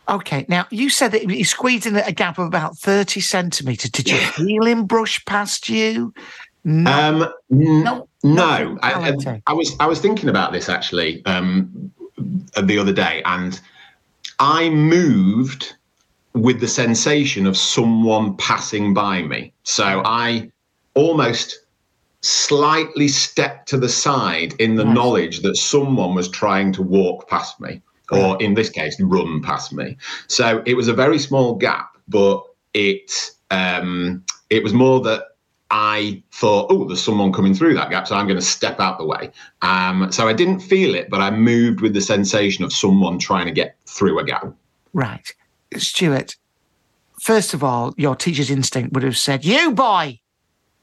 Okay, 0.09 0.45
now 0.49 0.67
you 0.71 0.91
said 0.91 1.13
that 1.13 1.31
he 1.31 1.45
squeezed 1.45 1.87
in 1.87 1.97
a 1.97 2.13
gap 2.13 2.39
of 2.39 2.47
about 2.47 2.77
30 2.77 3.21
centimetres. 3.21 3.91
Did 3.91 4.11
you 4.11 4.19
feel 4.19 4.65
him 4.65 4.85
brush 4.85 5.25
past 5.25 5.69
you? 5.69 6.13
No. 6.65 6.91
Um, 6.91 7.23
n- 7.53 7.83
No, 7.85 8.09
no, 8.23 8.79
I, 8.83 9.11
I. 9.11 9.41
I 9.47 9.53
was 9.53 9.77
I 9.81 9.87
was 9.87 10.01
thinking 10.01 10.29
about 10.31 10.53
this 10.53 10.69
actually 10.69 11.25
um, 11.27 11.93
the 12.63 12.79
other 12.79 12.93
day, 12.93 13.23
and 13.27 13.61
I 14.39 14.71
moved 14.71 15.75
with 16.33 16.61
the 16.61 16.69
sensation 16.69 17.47
of 17.47 17.57
someone 17.57 18.37
passing 18.39 18.95
by 18.95 19.23
me. 19.23 19.53
So 19.63 20.03
I 20.05 20.51
almost 20.95 21.61
slightly 22.23 23.09
stepped 23.09 23.69
to 23.69 23.77
the 23.77 23.89
side 23.89 24.55
in 24.59 24.77
the 24.77 24.85
Yes. 24.85 24.95
knowledge 24.95 25.41
that 25.43 25.57
someone 25.57 26.15
was 26.15 26.29
trying 26.29 26.73
to 26.73 26.83
walk 26.83 27.29
past 27.29 27.61
me, 27.61 27.83
or 28.11 28.41
in 28.43 28.55
this 28.55 28.71
case, 28.71 28.99
run 29.01 29.43
past 29.43 29.73
me. 29.73 29.97
So 30.29 30.63
it 30.65 30.75
was 30.75 30.89
a 30.89 30.95
very 30.95 31.19
small 31.19 31.55
gap, 31.57 31.91
but 32.09 32.43
it 32.73 33.31
um, 33.51 34.25
it 34.49 34.63
was 34.63 34.73
more 34.73 35.01
that 35.03 35.25
I 35.71 36.23
thought, 36.33 36.71
oh, 36.71 36.87
there's 36.87 37.03
someone 37.03 37.33
coming 37.33 37.55
through 37.55 37.75
that 37.75 37.91
gap, 37.91 38.07
so 38.07 38.15
I'm 38.15 38.27
going 38.27 38.39
to 38.39 38.45
step 38.45 38.81
out 38.81 38.99
the 38.99 39.05
way. 39.05 39.31
Um, 39.63 40.13
so 40.13 40.29
I 40.29 40.33
didn't 40.33 40.61
feel 40.61 40.95
it, 40.95 41.11
but 41.11 41.21
I 41.21 41.31
moved 41.31 41.81
with 41.81 41.95
the 41.95 42.01
sensation 42.01 42.65
of 42.65 42.73
someone 42.73 43.19
trying 43.19 43.47
to 43.47 43.53
get 43.53 43.77
through 43.87 44.19
a 44.19 44.25
gap. 44.25 44.53
Right. 44.93 45.35
Stuart, 45.77 46.37
first 47.21 47.55
of 47.55 47.65
all, 47.65 47.95
your 47.97 48.15
teacher's 48.15 48.51
instinct 48.51 48.93
would 48.93 49.03
have 49.03 49.19
said, 49.19 49.45
You 49.45 49.73
boy, 49.73 50.21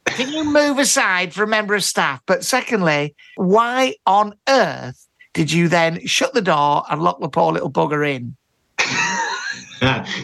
can 0.06 0.30
you 0.30 0.44
move 0.44 0.80
aside 0.80 1.34
for 1.34 1.44
a 1.44 1.48
member 1.48 1.76
of 1.76 1.84
staff? 1.84 2.22
But 2.26 2.44
secondly, 2.44 3.16
why 3.36 3.96
on 4.06 4.36
earth 4.50 5.08
did 5.34 5.52
you 5.52 5.68
then 5.70 6.06
shut 6.06 6.34
the 6.34 6.42
door 6.42 6.84
and 6.90 7.02
lock 7.02 7.22
the 7.22 7.30
poor 7.30 7.54
little 7.54 7.72
bugger 7.72 8.08
in? 8.08 8.36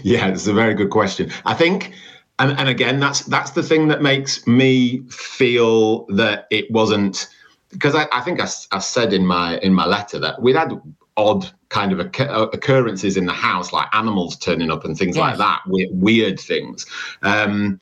yeah, 0.03 0.27
it's 0.27 0.47
a 0.47 0.53
very 0.53 0.73
good 0.73 0.89
question. 0.89 1.31
I 1.45 1.53
think, 1.53 1.93
and, 2.39 2.57
and 2.59 2.69
again, 2.69 2.99
that's 2.99 3.21
that's 3.21 3.51
the 3.51 3.63
thing 3.63 3.87
that 3.87 4.01
makes 4.01 4.45
me 4.45 5.03
feel 5.09 6.05
that 6.07 6.47
it 6.51 6.69
wasn't 6.71 7.27
because 7.71 7.95
I, 7.95 8.07
I 8.11 8.21
think 8.21 8.39
I, 8.39 8.47
I 8.71 8.79
said 8.79 9.13
in 9.13 9.25
my 9.25 9.57
in 9.59 9.73
my 9.73 9.85
letter 9.85 10.19
that 10.19 10.41
we'd 10.41 10.55
had 10.55 10.79
odd 11.17 11.51
kind 11.69 11.91
of 11.91 11.99
occur- 11.99 12.29
uh, 12.29 12.43
occurrences 12.53 13.17
in 13.17 13.25
the 13.25 13.33
house, 13.33 13.73
like 13.73 13.87
animals 13.93 14.37
turning 14.37 14.69
up 14.71 14.85
and 14.85 14.97
things 14.97 15.17
like 15.17 15.37
that, 15.37 15.61
we- 15.67 15.89
weird 15.91 16.39
things. 16.39 16.85
Um, 17.23 17.79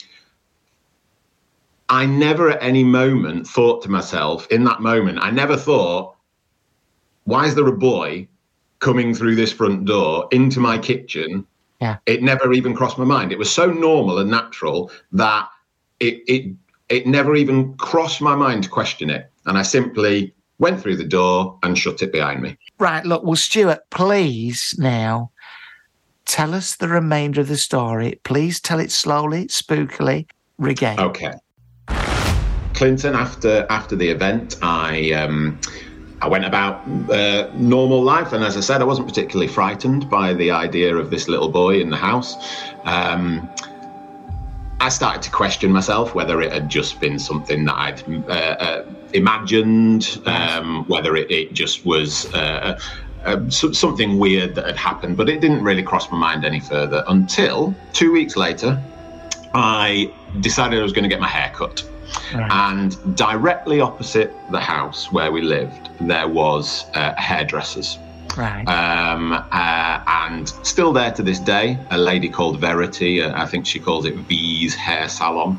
I 1.89 2.05
never 2.05 2.49
at 2.51 2.63
any 2.63 2.83
moment 2.83 3.45
thought 3.45 3.83
to 3.83 3.89
myself 3.89 4.47
in 4.47 4.63
that 4.63 4.81
moment, 4.81 5.19
I 5.21 5.31
never 5.31 5.55
thought, 5.55 6.15
why 7.25 7.45
is 7.45 7.55
there 7.55 7.67
a 7.67 7.77
boy 7.77 8.27
coming 8.79 9.13
through 9.13 9.35
this 9.35 9.51
front 9.51 9.85
door 9.85 10.27
into 10.31 10.59
my 10.59 10.77
kitchen? 10.77 11.45
Yeah. 11.85 11.97
It 12.07 12.23
never 12.23 12.51
even 12.51 12.73
crossed 12.73 12.97
my 12.97 13.05
mind. 13.05 13.31
It 13.31 13.37
was 13.37 13.51
so 13.51 13.67
normal 13.67 14.17
and 14.17 14.31
natural 14.31 14.91
that 15.11 15.47
it 15.99 16.23
it 16.27 16.55
it 16.89 17.05
never 17.05 17.35
even 17.35 17.75
crossed 17.75 18.21
my 18.21 18.35
mind 18.35 18.63
to 18.63 18.69
question 18.69 19.09
it. 19.11 19.31
And 19.45 19.57
I 19.57 19.61
simply 19.61 20.33
went 20.57 20.81
through 20.81 20.97
the 20.97 21.07
door 21.07 21.59
and 21.61 21.77
shut 21.77 22.01
it 22.01 22.11
behind 22.11 22.41
me. 22.41 22.57
Right, 22.79 23.05
look, 23.05 23.23
well, 23.23 23.35
Stuart, 23.35 23.81
please 23.91 24.73
now 24.79 25.31
tell 26.25 26.55
us 26.55 26.75
the 26.77 26.87
remainder 26.87 27.41
of 27.41 27.49
the 27.49 27.57
story. 27.57 28.19
Please 28.23 28.59
tell 28.59 28.79
it 28.79 28.91
slowly, 28.91 29.45
spookily, 29.45 30.27
regale. 30.57 30.99
Okay. 30.99 31.33
Clinton, 32.73 33.13
after 33.13 33.65
after 33.69 33.95
the 33.95 34.09
event, 34.09 34.57
I 34.61 35.11
um, 35.11 35.59
I 36.25 36.27
went 36.27 36.43
about 36.43 36.81
uh, 37.11 37.51
normal 37.53 38.01
life, 38.01 38.33
and 38.33 38.43
as 38.43 38.57
I 38.57 38.59
said, 38.59 38.81
I 38.81 38.83
wasn't 38.83 39.07
particularly 39.07 39.47
frightened 39.47 40.09
by 40.09 40.33
the 40.33 40.49
idea 40.49 40.95
of 40.95 41.11
this 41.11 41.27
little 41.27 41.49
boy 41.49 41.79
in 41.79 41.91
the 41.91 41.97
house. 41.97 42.35
Um, 42.83 43.47
I 44.79 44.89
started 44.89 45.21
to 45.21 45.29
question 45.29 45.71
myself 45.71 46.15
whether 46.15 46.41
it 46.41 46.51
had 46.51 46.67
just 46.67 46.99
been 46.99 47.19
something 47.19 47.65
that 47.65 47.75
I'd 47.75 48.27
uh, 48.27 48.31
uh, 48.31 48.85
imagined, 49.13 50.19
um, 50.25 50.85
whether 50.87 51.15
it, 51.15 51.29
it 51.29 51.53
just 51.53 51.85
was 51.85 52.33
uh, 52.33 52.79
uh, 53.23 53.47
so- 53.51 53.71
something 53.71 54.17
weird 54.17 54.55
that 54.55 54.65
had 54.65 54.77
happened, 54.77 55.17
but 55.17 55.29
it 55.29 55.41
didn't 55.41 55.63
really 55.63 55.83
cross 55.83 56.11
my 56.11 56.17
mind 56.17 56.43
any 56.43 56.59
further 56.59 57.03
until 57.07 57.75
two 57.93 58.11
weeks 58.11 58.35
later, 58.35 58.81
I 59.53 60.11
decided 60.39 60.79
I 60.79 60.81
was 60.81 60.91
going 60.91 61.03
to 61.03 61.09
get 61.09 61.21
my 61.21 61.27
hair 61.27 61.51
cut. 61.53 61.83
Right. 62.33 62.51
And 62.51 63.15
directly 63.15 63.81
opposite 63.81 64.33
the 64.51 64.59
house 64.59 65.11
where 65.11 65.31
we 65.31 65.41
lived, 65.41 65.89
there 66.01 66.27
was 66.27 66.85
uh, 66.93 67.13
hairdressers. 67.15 67.97
Right. 68.37 68.67
Um, 68.67 69.31
uh, 69.31 70.03
and 70.07 70.49
still 70.63 70.91
there 70.91 71.11
to 71.11 71.23
this 71.23 71.39
day, 71.39 71.77
a 71.91 71.97
lady 71.97 72.27
called 72.27 72.59
Verity, 72.59 73.21
uh, 73.21 73.41
I 73.41 73.45
think 73.45 73.65
she 73.65 73.79
calls 73.79 74.05
it 74.05 74.15
V's 74.15 74.75
Hair 74.75 75.07
Salon. 75.07 75.57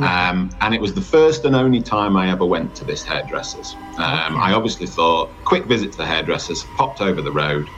Um, 0.00 0.50
and 0.60 0.74
it 0.74 0.80
was 0.80 0.92
the 0.92 1.00
first 1.00 1.44
and 1.44 1.56
only 1.56 1.80
time 1.80 2.16
I 2.16 2.30
ever 2.30 2.44
went 2.44 2.74
to 2.76 2.84
this 2.84 3.02
hairdresser's. 3.02 3.74
Um, 3.96 4.36
I 4.36 4.52
obviously 4.52 4.86
thought, 4.86 5.30
quick 5.44 5.64
visit 5.64 5.92
to 5.92 5.98
the 5.98 6.06
hairdresser's, 6.06 6.64
popped 6.76 7.00
over 7.00 7.22
the 7.22 7.32
road. 7.32 7.68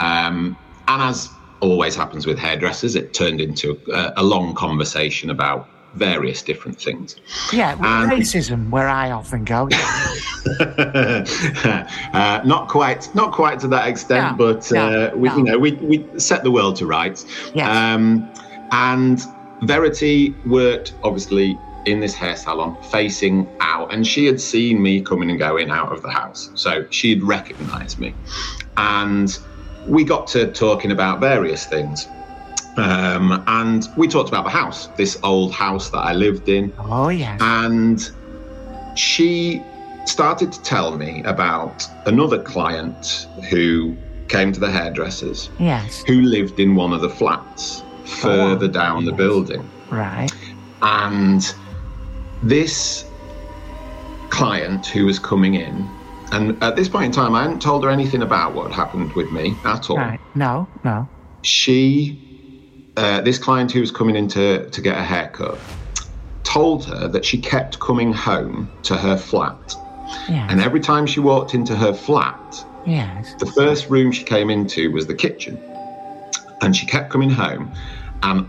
Um, 0.00 0.56
and 0.88 1.02
as 1.02 1.28
always 1.60 1.94
happens 1.94 2.26
with 2.26 2.38
hairdressers, 2.38 2.96
it 2.96 3.14
turned 3.14 3.40
into 3.40 3.80
a, 3.92 4.14
a 4.16 4.22
long 4.22 4.54
conversation 4.54 5.30
about 5.30 5.68
various 5.94 6.42
different 6.42 6.80
things. 6.80 7.16
yeah, 7.52 7.72
and- 7.72 8.10
racism, 8.10 8.70
where 8.70 8.88
I 8.88 9.10
often 9.10 9.44
go. 9.44 9.68
uh, 10.60 12.40
not 12.44 12.68
quite, 12.68 13.08
not 13.14 13.32
quite 13.32 13.58
to 13.60 13.68
that 13.68 13.88
extent, 13.88 14.38
No, 14.38 14.52
but 14.52 14.70
no, 14.72 15.06
uh, 15.06 15.10
we, 15.16 15.28
no. 15.28 15.36
you 15.36 15.42
know, 15.44 15.58
we 15.58 15.72
we 15.72 16.06
set 16.18 16.42
the 16.42 16.50
world 16.50 16.76
to 16.76 16.86
rights. 16.86 17.26
Yes. 17.54 17.68
Um, 17.68 18.30
and 18.72 19.20
Verity 19.62 20.34
worked 20.46 20.94
obviously 21.02 21.58
in 21.86 22.00
this 22.00 22.14
hair 22.14 22.36
salon, 22.36 22.76
facing 22.90 23.48
out, 23.60 23.92
and 23.92 24.06
she 24.06 24.26
had 24.26 24.40
seen 24.40 24.80
me 24.82 25.00
coming 25.00 25.30
and 25.30 25.38
going 25.38 25.70
out 25.70 25.90
of 25.92 26.02
the 26.02 26.10
house, 26.10 26.50
so 26.54 26.86
she'd 26.90 27.22
recognised 27.22 27.98
me, 27.98 28.14
and 28.76 29.38
we 29.86 30.04
got 30.04 30.26
to 30.28 30.52
talking 30.52 30.92
about 30.92 31.18
various 31.20 31.64
things. 31.66 32.06
Um, 32.78 33.42
and 33.46 33.88
we 33.96 34.08
talked 34.08 34.28
about 34.28 34.44
the 34.44 34.50
house, 34.50 34.86
this 34.96 35.18
old 35.22 35.52
house 35.52 35.90
that 35.90 35.98
I 35.98 36.12
lived 36.12 36.48
in, 36.48 36.72
Oh, 36.78 37.08
yes. 37.08 37.40
and 37.42 38.10
she 38.96 39.62
started 40.06 40.52
to 40.52 40.62
tell 40.62 40.96
me 40.96 41.22
about 41.24 41.86
another 42.06 42.42
client 42.42 43.26
who 43.50 43.96
came 44.28 44.52
to 44.52 44.60
the 44.60 44.70
hairdressers 44.70 45.50
yes. 45.58 46.02
who 46.06 46.20
lived 46.22 46.60
in 46.60 46.74
one 46.74 46.92
of 46.92 47.00
the 47.00 47.08
flats 47.08 47.82
further 48.04 48.68
down 48.68 49.04
the 49.04 49.12
building. 49.12 49.68
Right. 49.90 50.30
And 50.82 51.54
this 52.42 53.04
client 54.30 54.86
who 54.86 55.06
was 55.06 55.18
coming 55.18 55.54
in, 55.54 55.88
and 56.32 56.62
at 56.62 56.76
this 56.76 56.88
point 56.88 57.06
in 57.06 57.12
time, 57.12 57.34
I 57.34 57.42
hadn't 57.42 57.60
told 57.62 57.84
her 57.84 57.90
anything 57.90 58.22
about 58.22 58.54
what 58.54 58.70
happened 58.70 59.12
with 59.14 59.30
me 59.32 59.54
at 59.64 59.88
all. 59.90 59.96
Right. 59.96 60.20
No, 60.34 60.68
no. 60.84 61.08
She, 61.42 62.27
uh, 62.98 63.20
this 63.20 63.38
client 63.38 63.70
who 63.70 63.80
was 63.80 63.90
coming 63.90 64.16
in 64.16 64.28
to, 64.28 64.68
to 64.70 64.80
get 64.80 64.98
a 64.98 65.02
haircut, 65.02 65.58
told 66.42 66.84
her 66.86 67.06
that 67.08 67.24
she 67.24 67.38
kept 67.38 67.78
coming 67.78 68.12
home 68.12 68.70
to 68.82 68.96
her 68.96 69.16
flat. 69.16 69.74
Yes. 70.28 70.50
And 70.50 70.60
every 70.60 70.80
time 70.80 71.06
she 71.06 71.20
walked 71.20 71.54
into 71.54 71.76
her 71.76 71.92
flat, 71.92 72.64
yes. 72.86 73.34
the 73.38 73.46
first 73.46 73.88
room 73.88 74.10
she 74.10 74.24
came 74.24 74.50
into 74.50 74.90
was 74.90 75.06
the 75.06 75.14
kitchen. 75.14 75.58
And 76.60 76.74
she 76.74 76.86
kept 76.86 77.10
coming 77.10 77.30
home, 77.30 77.70
and 78.22 78.46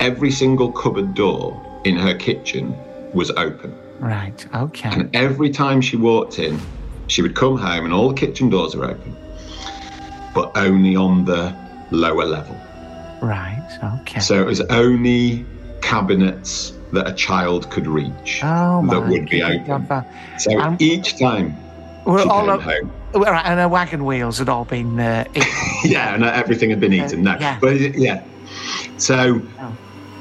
every 0.00 0.30
single 0.30 0.70
cupboard 0.70 1.14
door 1.14 1.80
in 1.84 1.96
her 1.96 2.14
kitchen 2.14 2.76
was 3.14 3.30
open. 3.30 3.74
Right. 4.00 4.46
Okay. 4.54 4.90
And 4.90 5.14
every 5.16 5.50
time 5.50 5.80
she 5.80 5.96
walked 5.96 6.38
in, 6.38 6.60
she 7.06 7.22
would 7.22 7.34
come 7.34 7.56
home 7.56 7.86
and 7.86 7.94
all 7.94 8.08
the 8.08 8.14
kitchen 8.14 8.50
doors 8.50 8.76
were 8.76 8.84
open, 8.84 9.16
but 10.34 10.52
only 10.56 10.94
on 10.94 11.24
the 11.24 11.56
lower 11.90 12.24
level. 12.24 12.54
Right. 13.20 13.66
Okay. 14.00 14.20
So 14.20 14.40
it 14.40 14.46
was 14.46 14.60
only 14.70 15.44
cabinets 15.80 16.72
that 16.92 17.06
a 17.06 17.12
child 17.12 17.70
could 17.70 17.86
reach 17.86 18.40
oh, 18.42 18.86
that 18.88 19.06
would 19.08 19.28
be 19.28 19.42
open. 19.42 19.86
So 20.38 20.58
Um, 20.58 20.76
each 20.78 21.18
time 21.18 21.56
We're 22.06 22.22
she 22.22 22.28
all 22.28 22.42
came 22.42 22.50
o- 22.50 22.58
home, 22.60 22.92
right, 23.22 23.44
and 23.44 23.60
her 23.60 23.68
wagon 23.68 24.04
wheels 24.04 24.38
had 24.38 24.48
all 24.48 24.64
been. 24.64 24.98
Uh, 24.98 25.24
eaten. 25.34 25.50
yeah, 25.84 26.14
and 26.14 26.24
everything 26.24 26.70
had 26.70 26.80
been 26.80 26.92
eaten. 26.94 27.22
No, 27.22 27.36
yeah. 27.38 27.58
but 27.60 27.78
yeah. 27.96 28.22
So 28.96 29.40
Oh. 29.60 29.76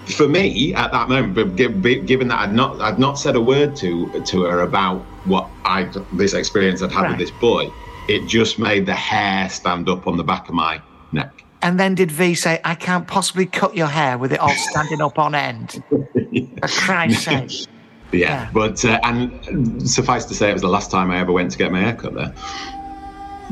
for 0.07 0.27
me 0.27 0.73
at 0.73 0.91
that 0.91 1.07
moment, 1.09 1.35
but 1.35 1.55
gi- 1.55 1.67
bi- 1.67 2.01
given 2.05 2.27
that 2.29 2.39
I'd 2.39 2.53
not 2.53 2.81
I'd 2.81 2.99
not 2.99 3.17
said 3.17 3.35
a 3.35 3.41
word 3.41 3.75
to 3.77 4.21
to 4.25 4.43
her 4.43 4.61
about 4.61 5.05
what 5.25 5.47
I 5.65 5.89
this 6.13 6.33
experience 6.33 6.81
I'd 6.81 6.91
had 6.91 7.01
Right. 7.03 7.09
with 7.11 7.19
this 7.19 7.31
boy, 7.31 7.69
it 8.09 8.27
just 8.27 8.59
made 8.59 8.85
the 8.85 8.95
hair 8.95 9.49
stand 9.49 9.87
up 9.89 10.07
on 10.07 10.17
the 10.17 10.23
back 10.23 10.49
of 10.49 10.55
my 10.55 10.81
neck. 11.13 11.43
And 11.61 11.79
then 11.79 11.95
did 11.95 12.11
V 12.11 12.35
say, 12.35 12.59
"I 12.63 12.75
can't 12.75 13.07
possibly 13.07 13.45
cut 13.45 13.75
your 13.75 13.87
hair 13.87 14.17
with 14.17 14.31
it 14.33 14.39
all 14.39 14.53
standing 14.55 15.01
up 15.01 15.17
on 15.19 15.35
end"? 15.35 15.83
For 15.89 16.67
Christ's 16.67 17.23
sake! 17.25 17.67
Yeah, 18.11 18.19
Yeah. 18.45 18.49
but 18.53 18.83
uh, 18.85 18.99
and 19.03 19.89
suffice 19.89 20.25
to 20.25 20.33
say, 20.33 20.49
it 20.49 20.53
was 20.53 20.61
the 20.61 20.69
last 20.69 20.89
time 20.91 21.11
I 21.11 21.19
ever 21.19 21.31
went 21.31 21.51
to 21.51 21.57
get 21.57 21.71
my 21.71 21.81
hair 21.81 21.93
cut 21.95 22.13
there. 22.13 22.33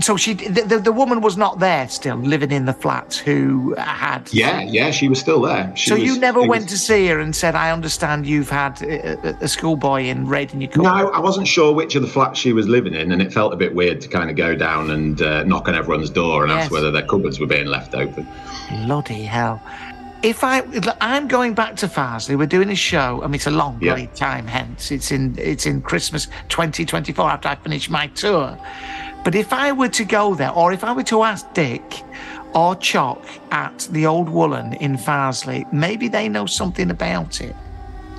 So 0.02 0.18
she, 0.18 0.34
the, 0.34 0.62
the, 0.64 0.80
the 0.80 0.92
woman 0.92 1.22
was 1.22 1.38
not 1.38 1.60
there 1.60 1.88
still, 1.88 2.18
living 2.18 2.52
in 2.52 2.66
the 2.66 2.74
flat. 2.74 3.16
Who 3.26 3.74
had? 3.76 4.28
Yeah, 4.34 4.60
yeah, 4.62 4.92
she 4.92 5.08
was 5.08 5.20
still 5.20 5.42
there. 5.42 5.72
She 5.76 5.90
So 5.90 5.96
was- 5.96 6.04
you 6.04 6.20
never 6.20 6.42
went 6.42 6.64
was- 6.64 6.72
to 6.74 6.78
see 6.78 7.08
her 7.08 7.20
and 7.20 7.34
said, 7.34 7.56
"I 7.56 7.72
understand 7.72 8.28
you've 8.28 8.50
had 8.50 8.82
a, 8.82 9.38
a, 9.42 9.48
schoolboy 9.48 10.04
in 10.04 10.28
raiding 10.28 10.60
your 10.60 10.70
cupboard." 10.70 10.84
No, 10.84 11.10
I 11.12 11.20
wasn't 11.20 11.48
sure 11.48 11.74
which 11.74 11.96
of 11.96 12.02
the 12.02 12.10
flats 12.10 12.38
she 12.40 12.52
was 12.52 12.68
living 12.68 12.94
in, 12.94 13.14
and 13.14 13.22
it 13.22 13.32
felt 13.32 13.54
a 13.54 13.56
bit 13.56 13.74
weird 13.74 14.02
to 14.02 14.10
kind 14.10 14.30
of 14.30 14.36
go 14.36 14.54
down 14.54 14.92
and 14.92 15.22
uh, 15.22 15.44
knock 15.46 15.70
on 15.70 15.76
everyone's 15.76 16.10
door 16.10 16.44
and 16.44 16.52
Yes. 16.52 16.64
ask 16.66 16.72
whether 16.74 16.92
their 16.92 17.06
cupboards 17.06 17.40
were 17.40 17.48
being 17.48 17.68
left 17.68 17.96
open. 17.96 18.28
Bloody 18.86 19.24
hell. 19.24 19.62
If 20.24 20.44
I, 20.44 20.64
I'm 21.02 21.28
going 21.28 21.54
back 21.54 21.76
to 21.78 21.88
Farsley. 21.88 22.36
We're 22.36 22.48
doing 22.48 22.70
a 22.72 22.76
show. 22.76 23.22
I 23.22 23.28
mean, 23.28 23.36
it's 23.36 23.46
a 23.48 23.52
long 23.52 23.78
Yeah. 23.80 24.06
time. 24.08 24.48
Hence, 24.48 24.92
it's 24.92 25.12
in 25.12 25.36
it's 25.38 25.66
in 25.68 25.82
Christmas 25.84 26.28
2024 26.50 27.30
after 27.30 27.48
I 27.48 27.56
finish 27.56 27.90
my 27.90 28.08
tour. 28.08 28.58
But 29.26 29.34
if 29.36 29.52
I 29.52 29.72
were 29.72 29.90
to 29.90 30.06
go 30.06 30.36
there, 30.36 30.52
or 30.52 30.72
if 30.72 30.84
I 30.84 30.94
were 30.94 31.04
to 31.04 31.24
ask 31.24 31.52
Dick 31.54 32.04
or 32.54 32.76
Chock 32.76 33.22
at 33.52 33.88
the 33.92 34.06
Old 34.06 34.30
Woollen 34.30 34.74
in 34.76 34.96
Farsley, 34.98 35.66
maybe 35.74 36.08
they 36.08 36.30
know 36.30 36.46
something 36.46 36.92
about 36.92 37.42
it. 37.42 37.56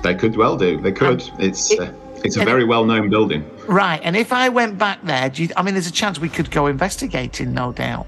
They 0.03 0.13
could 0.13 0.35
well 0.35 0.57
do. 0.57 0.79
They 0.81 0.91
could. 0.91 1.23
it's 1.39 1.71
it- 1.71 1.79
uh, 1.79 1.91
it's 2.23 2.35
a 2.35 2.43
very 2.43 2.65
well 2.65 2.83
known 2.83 3.09
building. 3.09 3.47
Right. 3.67 4.01
And 4.03 4.17
if 4.17 4.33
I 4.33 4.49
went 4.49 4.77
back 4.77 5.01
there, 5.03 5.29
do 5.29 5.43
you, 5.43 5.49
I 5.55 5.61
mean, 5.61 5.75
there's 5.75 5.87
a 5.87 5.91
chance 5.91 6.19
we 6.19 6.29
could 6.29 6.49
go 6.49 6.65
investigating, 6.65 7.53
no 7.53 7.71
doubt. 7.71 8.07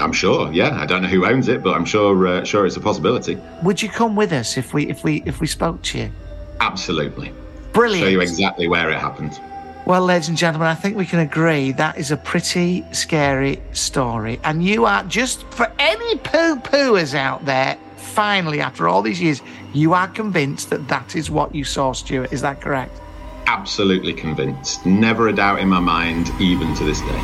I'm 0.00 0.12
sure. 0.12 0.50
Yeah, 0.52 0.80
I 0.80 0.86
don't 0.86 1.02
know 1.02 1.08
who 1.08 1.26
owns 1.26 1.48
it, 1.48 1.62
but 1.62 1.74
I'm 1.74 1.84
sure 1.84 2.26
uh, 2.26 2.44
sure 2.44 2.64
it's 2.64 2.76
a 2.76 2.80
possibility. 2.80 3.36
Would 3.64 3.82
you 3.82 3.88
come 3.88 4.16
with 4.16 4.32
us 4.32 4.56
if 4.56 4.72
we 4.72 4.88
if 4.88 5.04
we 5.04 5.22
if 5.26 5.40
we 5.40 5.46
spoke 5.46 5.82
to 5.82 5.98
you? 5.98 6.12
Absolutely. 6.60 7.32
Brilliant. 7.72 8.04
Show 8.04 8.10
you 8.10 8.20
exactly 8.20 8.66
where 8.68 8.88
it 8.90 8.98
happened. 8.98 9.38
Well, 9.84 10.02
ladies 10.02 10.28
and 10.28 10.38
gentlemen, 10.38 10.68
I 10.68 10.76
think 10.76 10.96
we 10.96 11.04
can 11.04 11.18
agree 11.18 11.72
that 11.72 11.98
is 11.98 12.12
a 12.12 12.16
pretty 12.16 12.84
scary 12.92 13.60
story. 13.72 14.38
And 14.44 14.64
you 14.64 14.84
are 14.84 15.02
just 15.04 15.42
for 15.50 15.70
any 15.76 16.18
poo 16.18 16.54
pooers 16.56 17.14
out 17.16 17.44
there, 17.46 17.76
finally, 17.96 18.60
after 18.60 18.86
all 18.86 19.02
these 19.02 19.20
years, 19.20 19.42
you 19.74 19.92
are 19.92 20.06
convinced 20.06 20.70
that 20.70 20.86
that 20.86 21.16
is 21.16 21.30
what 21.30 21.52
you 21.52 21.64
saw, 21.64 21.92
Stuart. 21.92 22.32
Is 22.32 22.42
that 22.42 22.60
correct? 22.60 23.00
Absolutely 23.48 24.12
convinced. 24.12 24.86
Never 24.86 25.28
a 25.28 25.32
doubt 25.32 25.58
in 25.58 25.68
my 25.68 25.80
mind, 25.80 26.30
even 26.40 26.72
to 26.76 26.84
this 26.84 27.00
day. 27.00 27.22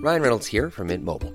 Ryan 0.00 0.22
Reynolds 0.22 0.46
here 0.46 0.70
from 0.70 0.86
Mint 0.86 1.02
Mobile. 1.02 1.34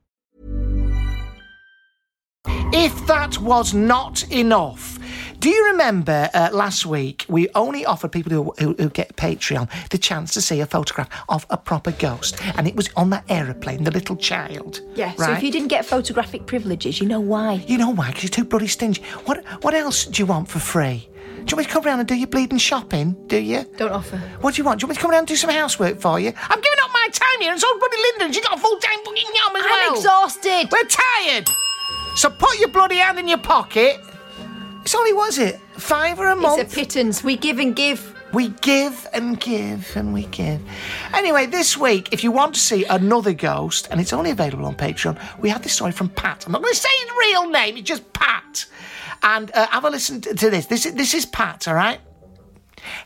If 2.73 3.05
that 3.07 3.37
was 3.39 3.73
not 3.73 4.29
enough, 4.31 4.97
do 5.39 5.49
you 5.49 5.65
remember 5.71 6.29
uh, 6.33 6.49
last 6.51 6.85
week 6.85 7.25
we 7.27 7.47
only 7.53 7.85
offered 7.85 8.11
people 8.11 8.31
who, 8.31 8.53
who, 8.59 8.73
who 8.75 8.89
get 8.89 9.15
Patreon 9.15 9.69
the 9.89 9.97
chance 9.97 10.33
to 10.33 10.41
see 10.41 10.59
a 10.61 10.65
photograph 10.65 11.09
of 11.29 11.45
a 11.49 11.57
proper 11.57 11.91
ghost, 11.91 12.39
and 12.57 12.67
it 12.67 12.75
was 12.75 12.89
on 12.95 13.09
that 13.11 13.25
aeroplane, 13.29 13.83
the 13.83 13.91
little 13.91 14.15
child. 14.15 14.81
Yeah, 14.95 15.13
so 15.15 15.31
if 15.33 15.43
you 15.43 15.51
didn't 15.51 15.67
get 15.67 15.85
photographic 15.85 16.45
privileges, 16.47 16.99
you 16.99 17.07
know 17.07 17.19
why. 17.19 17.63
You 17.67 17.77
know 17.77 17.89
why? 17.89 18.07
Because 18.07 18.23
you're 18.23 18.29
too 18.29 18.45
bloody 18.45 18.67
stingy. 18.67 19.03
What 19.25 19.43
What 19.63 19.73
else 19.73 20.05
do 20.05 20.21
you 20.21 20.25
want 20.25 20.47
for 20.47 20.59
free? 20.59 21.07
Do 21.45 21.51
you 21.51 21.55
want 21.55 21.57
me 21.57 21.63
to 21.65 21.69
come 21.69 21.83
round 21.83 21.99
and 21.99 22.07
do 22.07 22.15
your 22.15 22.27
bleeding 22.27 22.59
shopping? 22.59 23.15
Do 23.27 23.37
you? 23.37 23.65
Don't 23.77 23.91
offer. 23.91 24.17
What 24.41 24.53
do 24.55 24.61
you 24.61 24.65
want? 24.65 24.79
Do 24.79 24.83
you 24.83 24.87
want 24.87 24.91
me 24.91 24.95
to 24.95 25.01
come 25.01 25.11
round 25.11 25.19
and 25.21 25.27
do 25.27 25.35
some 25.35 25.49
housework 25.49 25.99
for 25.99 26.19
you? 26.19 26.31
I'm 26.49 26.61
giving 26.61 26.79
up 26.83 26.91
my 26.93 27.07
time 27.11 27.41
here, 27.41 27.51
and 27.51 27.59
so's 27.59 27.79
bloody 27.79 27.97
Linda. 28.19 28.33
she's 28.33 28.43
got 28.45 28.57
a 28.57 28.61
full 28.61 28.77
time 28.77 28.99
fucking 29.03 29.25
yum 29.25 29.55
as 29.55 29.63
I'm 29.65 29.69
well. 29.69 29.95
exhausted. 29.95 30.69
We're 30.71 30.87
tired. 30.87 31.49
So 32.15 32.29
put 32.29 32.59
your 32.59 32.69
bloody 32.69 32.97
hand 32.97 33.19
in 33.19 33.27
your 33.27 33.37
pocket. 33.37 33.99
It's 34.83 34.95
only 34.95 35.13
what 35.13 35.29
is 35.29 35.37
it? 35.37 35.59
Fiver 35.77 36.27
a 36.27 36.35
month. 36.35 36.61
It's 36.61 36.73
a 36.73 36.75
pittance. 36.75 37.23
We 37.23 37.37
give 37.37 37.59
and 37.59 37.75
give. 37.75 38.15
We 38.33 38.49
give 38.61 39.07
and 39.13 39.39
give 39.39 39.91
and 39.95 40.13
we 40.13 40.23
give. 40.27 40.61
Anyway, 41.13 41.45
this 41.45 41.77
week, 41.77 42.13
if 42.13 42.23
you 42.23 42.31
want 42.31 42.53
to 42.55 42.59
see 42.59 42.85
another 42.85 43.33
ghost, 43.33 43.89
and 43.91 43.99
it's 43.99 44.13
only 44.13 44.31
available 44.31 44.65
on 44.65 44.75
Patreon, 44.75 45.19
we 45.39 45.49
have 45.49 45.63
this 45.63 45.73
story 45.73 45.91
from 45.91 46.09
Pat. 46.09 46.45
I'm 46.45 46.53
not 46.53 46.61
going 46.61 46.73
to 46.73 46.79
say 46.79 46.89
his 47.01 47.09
real 47.19 47.49
name, 47.49 47.77
it's 47.77 47.87
just 47.87 48.11
Pat. 48.13 48.65
And 49.23 49.51
uh, 49.53 49.67
have 49.67 49.83
a 49.83 49.89
listen 49.89 50.21
to 50.21 50.33
to 50.33 50.49
this. 50.49 50.65
This 50.65 50.85
is, 50.85 50.93
this 50.95 51.13
is 51.13 51.25
Pat, 51.25 51.67
all 51.67 51.75
right? 51.75 51.99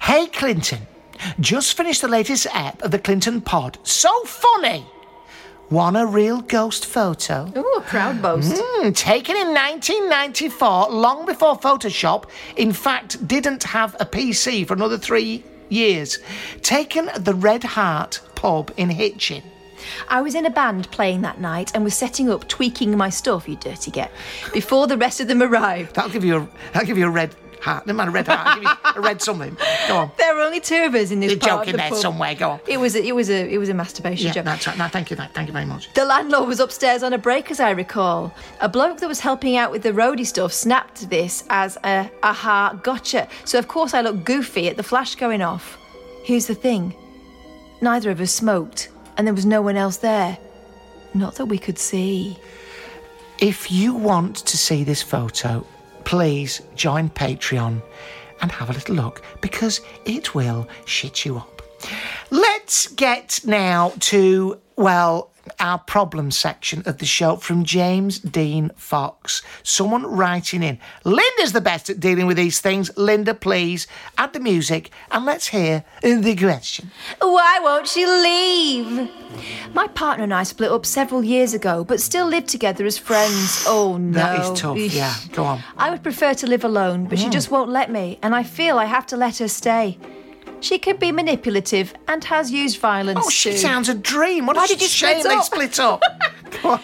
Hey, 0.02 0.28
Clinton. 0.28 0.82
Just 1.40 1.76
finished 1.76 2.02
the 2.02 2.08
latest 2.08 2.48
ep 2.54 2.82
of 2.82 2.92
the 2.92 3.00
Clinton 3.00 3.42
Pod. 3.42 3.78
So 3.84 4.24
funny. 4.26 4.86
Want 5.72 5.98
a 5.98 6.06
real 6.06 6.42
ghost 6.42 6.86
photo? 6.86 7.52
Ooh, 7.58 7.74
a 7.78 7.82
proud 7.82 8.22
boast. 8.22 8.54
Mm, 8.54 8.96
taken 8.96 9.36
in 9.36 9.48
1994, 9.48 10.90
long 10.92 11.26
before 11.26 11.60
Photoshop, 11.60 12.26
in 12.56 12.72
fact, 12.72 13.28
didn't 13.28 13.64
have 13.64 13.96
a 14.00 14.06
PC 14.06 14.68
for 14.68 14.76
another 14.76 15.00
three 15.00 15.44
years. 15.70 16.20
Taken 16.62 17.10
at 17.10 17.26
the 17.26 17.34
Red 17.34 17.64
Hart 17.64 18.22
pub 18.36 18.72
in 18.78 18.92
Hitchin. 18.92 19.42
I 20.08 20.22
was 20.22 20.36
in 20.36 20.46
a 20.46 20.52
band 20.52 20.90
playing 20.92 21.22
that 21.22 21.42
night 21.42 21.72
and 21.74 21.84
was 21.84 21.96
setting 21.96 22.30
up, 22.30 22.48
tweaking 22.48 22.96
my 22.96 23.10
stuff, 23.10 23.48
you 23.50 23.56
dirty 23.56 23.90
get, 23.90 24.12
before 24.54 24.86
the 24.86 24.98
rest 24.98 25.20
of 25.20 25.28
them 25.28 25.42
arrived. 25.42 25.96
That'll 25.96 26.12
give 26.12 26.24
you 26.24 26.38
a, 26.38 26.50
that'll 26.74 26.88
give 26.88 26.98
you 26.98 27.08
a 27.08 27.10
red 27.10 27.36
heart. 27.66 27.86
No 27.88 27.94
matter 27.94 28.12
red 28.12 28.28
heart, 28.28 28.56
give 28.62 28.64
you 28.64 28.70
a 28.96 29.02
red 29.02 29.22
something. 29.22 29.58
Go 29.88 29.98
on. 29.98 30.12
There 30.18 30.34
were 30.36 30.42
only 30.42 30.60
two 30.62 30.84
of 30.84 30.96
us 30.96 31.12
in 31.12 31.20
this 31.20 31.32
You're 31.32 31.40
joking 31.40 31.74
the 31.74 31.78
there 31.78 31.90
pub. 31.90 31.98
somewhere. 32.00 32.36
Go 32.36 32.50
on. 32.52 32.60
It 32.68 32.78
was 32.80 32.96
a, 32.96 33.04
it 33.04 33.14
was 33.16 33.30
a 33.30 33.40
it 33.54 33.58
was 33.58 33.70
a 33.70 33.74
masturbation 33.74 34.28
Yeah, 34.28 34.34
joke. 34.34 34.46
that's 34.46 34.68
right. 34.68 34.78
No, 34.78 34.88
thank 34.88 35.10
you. 35.12 35.18
Thank 35.18 35.48
you 35.48 35.54
very 35.54 35.66
much. 35.66 35.94
The 35.94 36.06
landlord 36.06 36.48
was 36.48 36.60
upstairs 36.60 37.04
on 37.04 37.12
a 37.14 37.18
break, 37.18 37.52
as 37.52 37.60
I 37.60 37.72
recall. 37.72 38.34
A 38.62 38.70
bloke 38.70 38.98
that 39.00 39.08
was 39.08 39.20
helping 39.20 39.56
out 39.58 39.72
with 39.72 39.84
the 39.84 39.92
roadie 39.92 40.26
stuff 40.26 40.54
snapped 40.54 41.10
this 41.10 41.44
as 41.50 41.78
a 41.84 42.10
aha 42.24 42.80
gotcha. 42.84 43.28
So 43.46 43.60
of 43.60 43.68
course 43.68 43.94
I 43.94 44.02
looked 44.02 44.24
goofy 44.26 44.68
at 44.70 44.78
the 44.78 44.84
flash 44.84 45.16
going 45.16 45.42
off. 45.42 45.78
Here's 46.24 46.48
the 46.48 46.56
thing: 46.56 46.94
neither 47.82 48.10
of 48.12 48.20
us 48.22 48.32
smoked, 48.32 48.90
and 49.18 49.26
there 49.28 49.34
was 49.34 49.46
no 49.46 49.62
one 49.62 49.76
else 49.78 49.98
there. 49.98 50.38
Not 51.14 51.36
that 51.36 51.46
we 51.46 51.58
could 51.58 51.80
see. 51.80 52.38
If 53.40 53.70
you 53.72 53.94
want 53.94 54.38
to 54.38 54.58
see 54.58 54.84
this 54.84 55.02
photo, 55.02 55.66
please 56.06 56.62
join 56.76 57.10
Patreon 57.10 57.82
and 58.42 58.52
have 58.52 58.70
a 58.70 58.74
little 58.74 58.96
look 58.96 59.22
because 59.42 59.82
it 60.06 60.34
will 60.36 60.68
shit 60.86 61.26
you 61.26 61.38
up. 61.38 61.62
Let's 62.32 62.88
get 62.88 63.42
now 63.46 63.94
to, 64.02 64.60
well, 64.76 65.32
our 65.60 65.80
problem 65.80 66.32
section 66.32 66.84
of 66.86 66.98
the 66.98 67.06
show 67.06 67.36
from 67.38 67.64
James 67.64 68.20
Dean 68.20 68.72
Fox. 68.76 69.42
Someone 69.64 70.06
writing 70.06 70.64
in. 70.64 70.80
Linda's 71.04 71.54
the 71.54 71.62
best 71.62 71.90
at 71.90 72.00
dealing 72.00 72.26
with 72.26 72.38
these 72.38 72.60
things. 72.60 72.96
Linda, 72.98 73.34
please 73.34 73.88
add 74.18 74.34
the 74.34 74.40
music 74.40 74.92
and 75.12 75.26
let's 75.26 75.48
hear 75.48 75.84
the 76.02 76.36
question. 76.36 76.92
Why 77.20 77.60
won't 77.62 77.88
she 77.88 78.06
leave? 78.06 79.10
My 79.74 79.88
partner 79.88 80.24
and 80.24 80.34
I 80.34 80.44
split 80.44 80.72
up 80.72 80.86
several 80.86 81.24
years 81.24 81.54
ago, 81.54 81.84
but 81.84 82.00
still 82.02 82.28
live 82.28 82.46
together 82.46 82.86
as 82.86 82.98
friends. 82.98 83.66
Oh 83.76 83.98
no. 83.98 84.20
That 84.20 84.40
is 84.40 84.60
tough. 84.60 84.78
Yeah, 84.78 85.14
go 85.34 85.44
on. 85.44 85.64
I 85.78 85.90
would 85.90 86.02
prefer 86.02 86.34
to 86.36 86.48
live 86.48 86.64
alone, 86.64 87.06
but 87.06 87.20
she 87.20 87.26
hmm. 87.26 87.32
just 87.32 87.52
won't 87.52 87.70
let 87.70 87.92
me, 87.92 88.20
and 88.22 88.34
I 88.34 88.44
feel 88.44 88.78
I 88.78 88.86
have 88.86 89.06
to 89.08 89.18
let 89.18 89.40
her 89.40 89.48
stay. 89.48 89.98
She 90.62 90.80
can 90.80 90.98
be 90.98 91.12
manipulative 91.12 91.94
and 92.08 92.24
has 92.26 92.52
used 92.52 92.80
violence. 92.80 93.20
Oh, 93.24 93.30
she 93.30 93.52
too. 93.52 93.58
sounds 93.58 93.88
a 93.90 93.94
dream. 93.94 94.46
What 94.48 94.56
Why 94.56 94.66
a 94.66 94.68
did 94.68 94.82
you 94.82 94.88
shame 94.88 95.20
split 95.20 95.32
they 95.32 95.36
up? 95.38 95.44
split 95.46 95.80
up. 95.80 96.02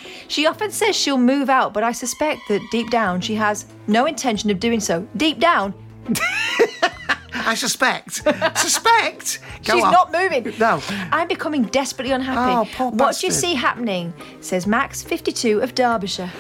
She 0.28 0.46
often 0.46 0.70
says 0.72 0.96
she'll 0.96 1.18
move 1.18 1.50
out, 1.50 1.74
but 1.74 1.84
I 1.84 1.92
suspect 1.92 2.42
that 2.50 2.62
deep 2.72 2.90
down 2.90 3.20
she 3.20 3.36
has 3.36 3.66
no 3.88 4.06
intention 4.06 4.50
of 4.52 4.60
doing 4.60 4.80
so. 4.80 5.06
Deep 5.18 5.40
down, 5.40 5.74
I 7.34 7.56
suspect. 7.56 8.16
suspect. 8.58 9.40
Go 9.66 9.74
she's 9.76 9.84
on. 9.84 9.92
not 9.92 10.12
moving. 10.12 10.54
No. 10.60 10.82
I'm 11.12 11.28
becoming 11.28 11.64
desperately 11.64 12.14
unhappy. 12.14 12.52
Oh, 12.54 12.70
poor 12.76 12.92
what 12.92 13.18
do 13.18 13.26
you 13.28 13.32
bastard. 13.32 13.34
see 13.34 13.54
happening? 13.56 14.14
Says 14.42 14.68
Max, 14.68 15.02
52 15.04 15.62
of 15.62 15.74
Derbyshire. 15.76 16.32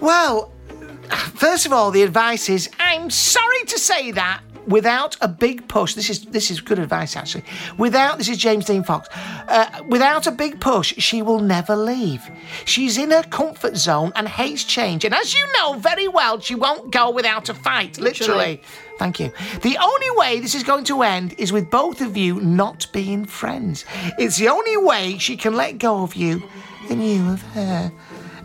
Well, 0.00 0.52
first 1.34 1.66
of 1.66 1.72
all, 1.72 1.90
the 1.90 2.02
advice 2.02 2.48
is 2.48 2.70
I'm 2.80 3.10
sorry 3.10 3.64
to 3.66 3.78
say 3.78 4.10
that 4.12 4.40
without 4.68 5.16
a 5.20 5.28
big 5.28 5.66
push. 5.68 5.94
This 5.94 6.10
is 6.10 6.24
this 6.26 6.50
is 6.50 6.60
good 6.60 6.78
advice 6.78 7.16
actually. 7.16 7.44
Without 7.76 8.18
this 8.18 8.28
is 8.28 8.38
James 8.38 8.66
Dean 8.66 8.84
Fox. 8.84 9.08
Uh, 9.48 9.82
without 9.88 10.26
a 10.26 10.30
big 10.30 10.60
push, 10.60 10.94
she 10.98 11.22
will 11.22 11.40
never 11.40 11.74
leave. 11.74 12.22
She's 12.64 12.98
in 12.98 13.10
her 13.10 13.22
comfort 13.22 13.76
zone 13.76 14.12
and 14.14 14.28
hates 14.28 14.64
change. 14.64 15.04
And 15.04 15.14
as 15.14 15.34
you 15.34 15.44
know 15.54 15.74
very 15.74 16.08
well, 16.08 16.38
she 16.40 16.54
won't 16.54 16.92
go 16.92 17.10
without 17.10 17.48
a 17.48 17.54
fight. 17.54 17.98
Literally. 17.98 18.28
Literally. 18.28 18.62
Thank 18.98 19.20
you. 19.20 19.30
The 19.62 19.78
only 19.80 20.10
way 20.12 20.40
this 20.40 20.54
is 20.54 20.64
going 20.64 20.84
to 20.84 21.02
end 21.02 21.34
is 21.38 21.52
with 21.52 21.70
both 21.70 22.00
of 22.00 22.16
you 22.16 22.40
not 22.40 22.86
being 22.92 23.24
friends. 23.24 23.84
It's 24.18 24.36
the 24.38 24.48
only 24.48 24.76
way 24.76 25.18
she 25.18 25.36
can 25.36 25.54
let 25.54 25.78
go 25.78 26.02
of 26.02 26.16
you 26.16 26.42
and 26.90 27.06
you 27.06 27.30
of 27.30 27.42
her. 27.54 27.92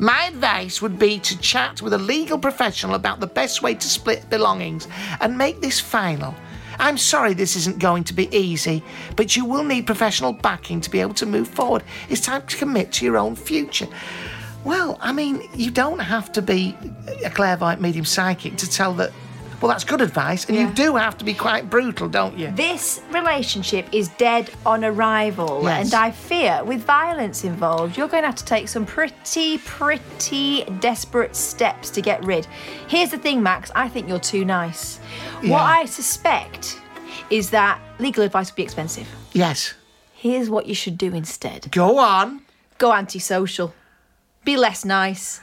My 0.03 0.25
advice 0.25 0.81
would 0.81 0.99
be 0.99 1.17
to 1.19 1.39
chat 1.39 1.81
with 1.81 1.93
a 1.93 1.97
legal 1.97 2.37
professional 2.37 2.95
about 2.95 3.21
the 3.21 3.25
best 3.25 3.61
way 3.61 3.73
to 3.73 3.87
split 3.87 4.29
belongings 4.29 4.85
and 5.21 5.37
make 5.37 5.61
this 5.61 5.79
final. 5.79 6.35
I'm 6.77 6.97
sorry 6.97 7.33
this 7.33 7.55
isn't 7.55 7.79
going 7.79 8.03
to 8.03 8.13
be 8.13 8.27
easy, 8.35 8.83
but 9.15 9.37
you 9.37 9.45
will 9.45 9.63
need 9.63 9.85
professional 9.85 10.33
backing 10.33 10.81
to 10.81 10.89
be 10.89 10.99
able 10.99 11.13
to 11.13 11.25
move 11.25 11.47
forward. 11.47 11.85
It's 12.09 12.19
time 12.19 12.45
to 12.47 12.57
commit 12.57 12.91
to 12.93 13.05
your 13.05 13.17
own 13.17 13.37
future. 13.37 13.87
Well, 14.65 14.97
I 14.99 15.13
mean, 15.13 15.47
you 15.55 15.71
don't 15.71 15.99
have 15.99 16.33
to 16.33 16.41
be 16.41 16.75
a 17.23 17.29
clairvoyant 17.29 17.79
medium 17.79 18.03
psychic 18.03 18.57
to 18.57 18.69
tell 18.69 18.91
that. 18.95 19.13
Well, 19.63 19.69
that's 19.71 19.85
good 19.85 20.01
advice, 20.01 20.43
and 20.49 20.57
you 20.57 20.69
do 20.71 20.97
have 20.97 21.17
to 21.19 21.23
be 21.23 21.33
quite 21.33 21.69
brutal, 21.69 22.09
don't 22.09 22.37
you? 22.37 22.51
This 22.51 22.99
relationship 23.11 23.87
is 23.93 24.09
dead 24.09 24.49
on 24.65 24.83
arrival, 24.83 25.61
Yes. 25.63 25.85
and 25.85 25.93
I 25.93 26.11
fear 26.11 26.61
with 26.65 26.81
violence 26.83 27.45
involved, 27.45 27.95
you're 27.97 28.09
going 28.09 28.23
to 28.23 28.27
have 28.27 28.35
to 28.35 28.43
take 28.43 28.67
some 28.67 28.85
pretty, 28.85 29.59
pretty 29.59 30.65
desperate 30.81 31.33
steps 31.33 31.89
to 31.91 32.01
get 32.01 32.21
rid. 32.25 32.45
Here's 32.89 33.11
the 33.11 33.17
thing, 33.17 33.41
Max, 33.41 33.71
I 33.73 33.87
think 33.87 34.09
you're 34.09 34.19
too 34.19 34.43
nice. 34.43 34.97
What 35.43 35.61
I 35.61 35.85
suspect 35.85 36.81
is 37.29 37.49
that 37.51 37.79
legal 37.99 38.25
advice 38.25 38.51
would 38.51 38.57
be 38.57 38.63
expensive. 38.63 39.07
Yes. 39.31 39.75
Here's 40.13 40.49
what 40.49 40.65
you 40.65 40.75
should 40.75 40.97
do 40.97 41.13
instead 41.15 41.71
Go 41.71 41.99
on. 41.99 42.41
go 42.79 42.91
antisocial, 42.91 43.73
be 44.43 44.57
less 44.57 44.83
nice, 44.83 45.39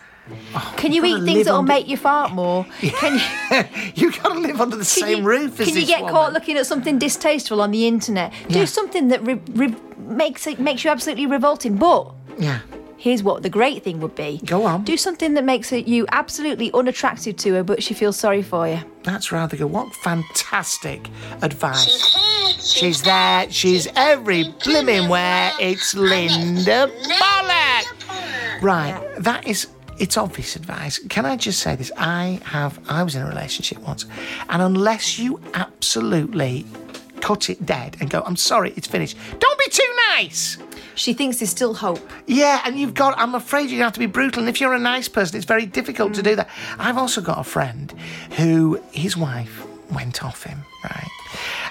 Can 0.76 0.92
you 0.92 1.04
you've 1.04 1.22
eat 1.22 1.24
things 1.24 1.44
that'll 1.46 1.60
under- 1.60 1.72
make 1.72 1.88
you 1.88 1.96
fart 1.96 2.32
more? 2.32 2.66
Can 2.80 3.14
you? 3.14 3.64
you 3.94 4.12
got 4.12 4.32
to 4.32 4.38
live 4.38 4.60
under 4.60 4.76
the 4.76 4.80
Can 4.84 5.04
same 5.06 5.18
you, 5.18 5.24
roof 5.24 5.60
as 5.60 5.66
Can 5.68 5.74
you 5.76 5.80
this 5.82 5.88
get 5.88 6.00
woman. 6.00 6.14
caught 6.14 6.32
looking 6.32 6.56
at 6.56 6.66
something 6.66 6.98
distasteful 6.98 7.60
on 7.62 7.70
the 7.70 7.86
internet? 7.86 8.32
Yeah. 8.48 8.60
Do 8.60 8.66
something 8.66 9.08
that 9.08 9.22
re- 9.24 9.40
re- 9.52 9.74
makes 9.98 10.46
it 10.46 10.58
makes 10.58 10.84
you 10.84 10.90
absolutely 10.90 11.26
revolting. 11.26 11.76
But 11.76 12.10
Yeah. 12.38 12.58
here's 12.96 13.22
what 13.22 13.42
the 13.42 13.50
great 13.50 13.82
thing 13.84 14.00
would 14.00 14.14
be. 14.14 14.40
Go 14.44 14.64
on. 14.64 14.84
Do 14.84 14.96
something 14.96 15.34
that 15.34 15.44
makes 15.44 15.70
you 15.72 16.06
absolutely 16.12 16.70
unattractive 16.72 17.36
to 17.38 17.54
her, 17.54 17.62
but 17.62 17.82
she 17.82 17.94
feels 17.94 18.16
sorry 18.16 18.42
for 18.42 18.66
you. 18.68 18.80
That's 19.02 19.30
rather 19.32 19.56
good. 19.56 19.70
What 19.70 19.94
fantastic 19.96 21.08
advice. 21.42 22.16
She's 22.60 23.02
there. 23.02 23.50
She's 23.50 23.88
every 23.96 24.44
blimmin' 24.44 25.08
where. 25.08 25.52
It's 25.58 25.94
Linda 25.94 26.90
Bollock. 27.04 28.62
Right. 28.62 29.00
That 29.18 29.46
is. 29.48 29.68
It's 30.00 30.16
obvious 30.16 30.56
advice. 30.56 30.98
Can 31.08 31.26
I 31.26 31.36
just 31.36 31.60
say 31.60 31.76
this? 31.76 31.92
I 31.96 32.40
have. 32.44 32.80
I 32.88 33.02
was 33.02 33.14
in 33.14 33.22
a 33.22 33.28
relationship 33.28 33.78
once, 33.80 34.06
and 34.48 34.62
unless 34.62 35.18
you 35.18 35.40
absolutely 35.54 36.66
cut 37.20 37.50
it 37.50 37.66
dead 37.66 37.98
and 38.00 38.08
go, 38.08 38.22
"I'm 38.24 38.36
sorry, 38.36 38.72
it's 38.76 38.88
finished," 38.88 39.16
don't 39.38 39.58
be 39.58 39.70
too 39.70 39.92
nice. 40.16 40.56
She 40.94 41.12
thinks 41.12 41.38
there's 41.38 41.50
still 41.50 41.74
hope. 41.74 42.10
Yeah, 42.26 42.62
and 42.64 42.78
you've 42.78 42.94
got, 42.94 43.18
I'm 43.18 43.34
afraid 43.34 43.70
you 43.70 43.82
have 43.82 43.92
to 43.94 44.00
be 44.00 44.06
brutal. 44.06 44.42
And 44.42 44.48
if 44.50 44.60
you're 44.60 44.74
a 44.74 44.78
nice 44.78 45.08
person, 45.08 45.36
it's 45.36 45.46
very 45.46 45.64
difficult 45.64 46.12
to 46.14 46.22
do 46.22 46.30
hmm. 46.30 46.36
that. 46.36 46.48
I've 46.78 46.98
also 46.98 47.20
got 47.20 47.38
a 47.38 47.44
friend 47.44 47.94
who 48.36 48.82
his 48.92 49.16
wife 49.16 49.64
went 49.90 50.22
off 50.22 50.42
him, 50.42 50.62
right? 50.84 51.08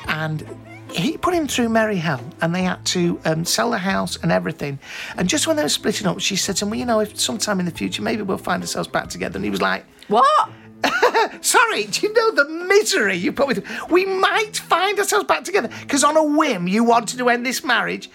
And 0.07 0.43
he 0.91 1.17
put 1.17 1.33
him 1.33 1.47
through 1.47 1.69
merry 1.69 1.97
hell 1.97 2.21
and 2.41 2.53
they 2.53 2.63
had 2.63 2.83
to 2.87 3.19
um, 3.25 3.45
sell 3.45 3.71
the 3.71 3.77
house 3.77 4.17
and 4.21 4.31
everything. 4.31 4.79
And 5.17 5.27
just 5.27 5.47
when 5.47 5.55
they 5.55 5.63
were 5.63 5.69
splitting 5.69 6.07
up, 6.07 6.19
she 6.19 6.35
said 6.35 6.57
to 6.57 6.65
him, 6.65 6.71
Well, 6.71 6.79
you 6.79 6.85
know, 6.85 6.99
if 6.99 7.19
sometime 7.19 7.59
in 7.59 7.65
the 7.65 7.71
future, 7.71 8.01
maybe 8.01 8.21
we'll 8.21 8.37
find 8.37 8.61
ourselves 8.63 8.87
back 8.87 9.09
together. 9.09 9.37
And 9.37 9.45
he 9.45 9.51
was 9.51 9.61
like, 9.61 9.85
What? 10.07 10.49
Sorry, 11.41 11.85
do 11.85 12.07
you 12.07 12.13
know 12.13 12.31
the 12.31 12.49
misery 12.49 13.15
you 13.15 13.33
put 13.33 13.47
with 13.47 13.65
We 13.89 14.05
might 14.05 14.57
find 14.57 14.97
ourselves 14.97 15.25
back 15.25 15.43
together 15.43 15.69
because 15.81 16.03
on 16.03 16.15
a 16.15 16.23
whim 16.23 16.67
you 16.67 16.83
wanted 16.83 17.17
to 17.17 17.29
end 17.29 17.45
this 17.45 17.63
marriage. 17.63 18.09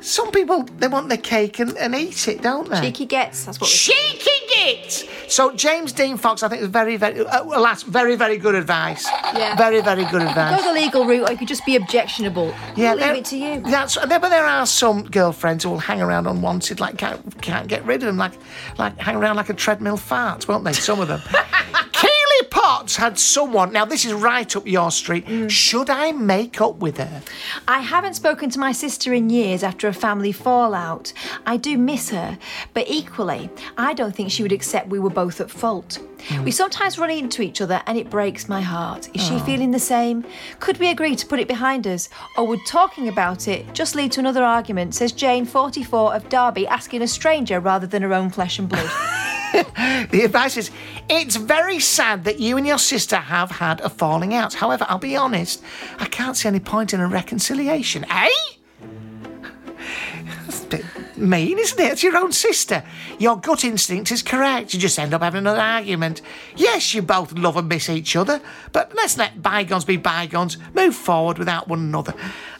Some 0.00 0.30
people 0.30 0.62
they 0.62 0.88
want 0.88 1.08
their 1.08 1.18
cake 1.18 1.58
and, 1.58 1.76
and 1.76 1.94
eat 1.94 2.26
it, 2.28 2.42
don't 2.42 2.68
they? 2.68 2.80
Cheeky 2.80 3.06
gets. 3.06 3.44
That's 3.44 3.60
what. 3.60 3.68
Cheeky 3.68 4.30
gits. 4.54 5.04
So 5.32 5.52
James 5.54 5.92
Dean 5.92 6.16
Fox, 6.16 6.42
I 6.42 6.48
think, 6.48 6.62
is 6.62 6.68
very, 6.68 6.96
very, 6.96 7.24
uh, 7.24 7.44
alas, 7.44 7.82
very, 7.82 8.16
very 8.16 8.36
good 8.36 8.54
advice. 8.54 9.06
Yeah. 9.34 9.54
Very, 9.56 9.80
very 9.80 10.04
good 10.06 10.22
advice. 10.22 10.60
Go 10.60 10.74
the 10.74 10.80
legal 10.80 11.04
route, 11.06 11.28
or 11.28 11.32
you 11.32 11.38
could 11.38 11.48
just 11.48 11.64
be 11.64 11.76
objectionable. 11.76 12.54
Yeah, 12.76 12.94
leave 12.94 13.00
there- 13.00 13.14
it 13.14 13.24
to 13.26 13.36
you. 13.36 13.60
That's 13.60 13.96
but 13.96 14.20
there 14.28 14.46
are 14.46 14.66
some 14.66 15.04
girlfriends 15.04 15.64
who 15.64 15.70
will 15.70 15.78
hang 15.78 16.00
around 16.00 16.26
unwanted, 16.26 16.80
like 16.80 16.96
can't, 16.98 17.40
can't 17.42 17.68
get 17.68 17.84
rid 17.84 18.02
of 18.02 18.06
them, 18.06 18.16
like 18.16 18.32
like 18.78 18.98
hang 18.98 19.16
around 19.16 19.36
like 19.36 19.50
a 19.50 19.54
treadmill 19.54 19.96
fart, 19.96 20.48
won't 20.48 20.64
they? 20.64 20.72
Some 20.72 21.00
of 21.00 21.08
them. 21.08 21.20
Potts 22.62 22.96
had 22.96 23.18
someone. 23.18 23.72
Now 23.72 23.86
this 23.86 24.04
is 24.04 24.12
right 24.12 24.54
up 24.54 24.66
your 24.66 24.90
street. 24.90 25.24
Mm. 25.26 25.50
Should 25.50 25.88
I 25.88 26.12
make 26.12 26.60
up 26.60 26.76
with 26.76 26.98
her? 26.98 27.22
I 27.66 27.78
haven't 27.78 28.14
spoken 28.14 28.50
to 28.50 28.58
my 28.58 28.72
sister 28.72 29.14
in 29.14 29.30
years 29.30 29.62
after 29.62 29.88
a 29.88 29.94
family 29.94 30.30
fallout. 30.30 31.14
I 31.46 31.56
do 31.56 31.78
miss 31.78 32.10
her, 32.10 32.38
but 32.74 32.84
equally, 32.86 33.48
I 33.78 33.94
don't 33.94 34.14
think 34.14 34.30
she 34.30 34.42
would 34.42 34.52
accept 34.52 34.88
we 34.88 34.98
were 34.98 35.08
both 35.08 35.40
at 35.40 35.50
fault. 35.50 36.00
We 36.44 36.50
sometimes 36.50 36.98
run 36.98 37.08
into 37.08 37.40
each 37.40 37.62
other 37.62 37.80
and 37.86 37.96
it 37.96 38.10
breaks 38.10 38.46
my 38.46 38.60
heart. 38.60 39.08
Is 39.14 39.26
she 39.26 39.36
Oh. 39.36 39.38
feeling 39.38 39.70
the 39.70 39.78
same? 39.78 40.22
Could 40.58 40.78
we 40.78 40.90
agree 40.90 41.16
to 41.16 41.24
put 41.26 41.40
it 41.40 41.48
behind 41.48 41.86
us? 41.86 42.10
Or 42.36 42.46
would 42.46 42.66
talking 42.66 43.08
about 43.08 43.48
it 43.48 43.72
just 43.72 43.94
lead 43.94 44.12
to 44.12 44.20
another 44.20 44.44
argument, 44.44 44.94
says 44.94 45.12
Jane, 45.12 45.46
44 45.46 46.14
of 46.14 46.28
Derby, 46.28 46.66
asking 46.66 47.00
a 47.00 47.08
stranger 47.08 47.58
rather 47.58 47.86
than 47.86 48.02
her 48.02 48.12
own 48.12 48.28
flesh 48.28 48.58
and 48.58 48.68
blood? 48.68 48.90
The 50.12 50.22
advice 50.24 50.56
is 50.56 50.70
it's 51.10 51.34
very 51.34 51.80
sad 51.80 52.24
that 52.24 52.38
you 52.38 52.56
and 52.56 52.66
your 52.66 52.78
sister 52.78 53.16
have 53.16 53.50
had 53.50 53.80
a 53.80 53.88
falling 53.88 54.32
out. 54.32 54.54
However, 54.54 54.86
I'll 54.88 54.98
be 54.98 55.16
honest, 55.16 55.62
I 55.98 56.06
can't 56.06 56.36
see 56.36 56.48
any 56.48 56.60
point 56.60 56.94
in 56.94 57.00
a 57.00 57.08
reconciliation. 57.08 58.04
Eh? 58.08 58.28
That's 60.46 60.64
a 60.64 60.66
bit 60.68 60.84
mean, 61.20 61.58
isn't 61.58 61.78
it? 61.78 61.92
It's 61.92 62.02
your 62.02 62.16
own 62.16 62.32
sister. 62.32 62.82
Your 63.18 63.38
gut 63.38 63.64
instinct 63.64 64.10
is 64.10 64.22
correct. 64.22 64.72
You 64.72 64.80
just 64.80 64.98
end 64.98 65.14
up 65.14 65.22
having 65.22 65.38
another 65.38 65.60
argument. 65.60 66.22
Yes, 66.56 66.94
you 66.94 67.02
both 67.02 67.32
love 67.32 67.56
and 67.56 67.68
miss 67.68 67.88
each 67.88 68.16
other, 68.16 68.40
but 68.72 68.92
let's 68.94 69.18
let 69.18 69.42
bygones 69.42 69.84
be 69.84 69.96
bygones. 69.96 70.56
Move 70.74 70.94
forward 70.94 71.38
without 71.38 71.68
one 71.68 71.80
another. 71.80 72.14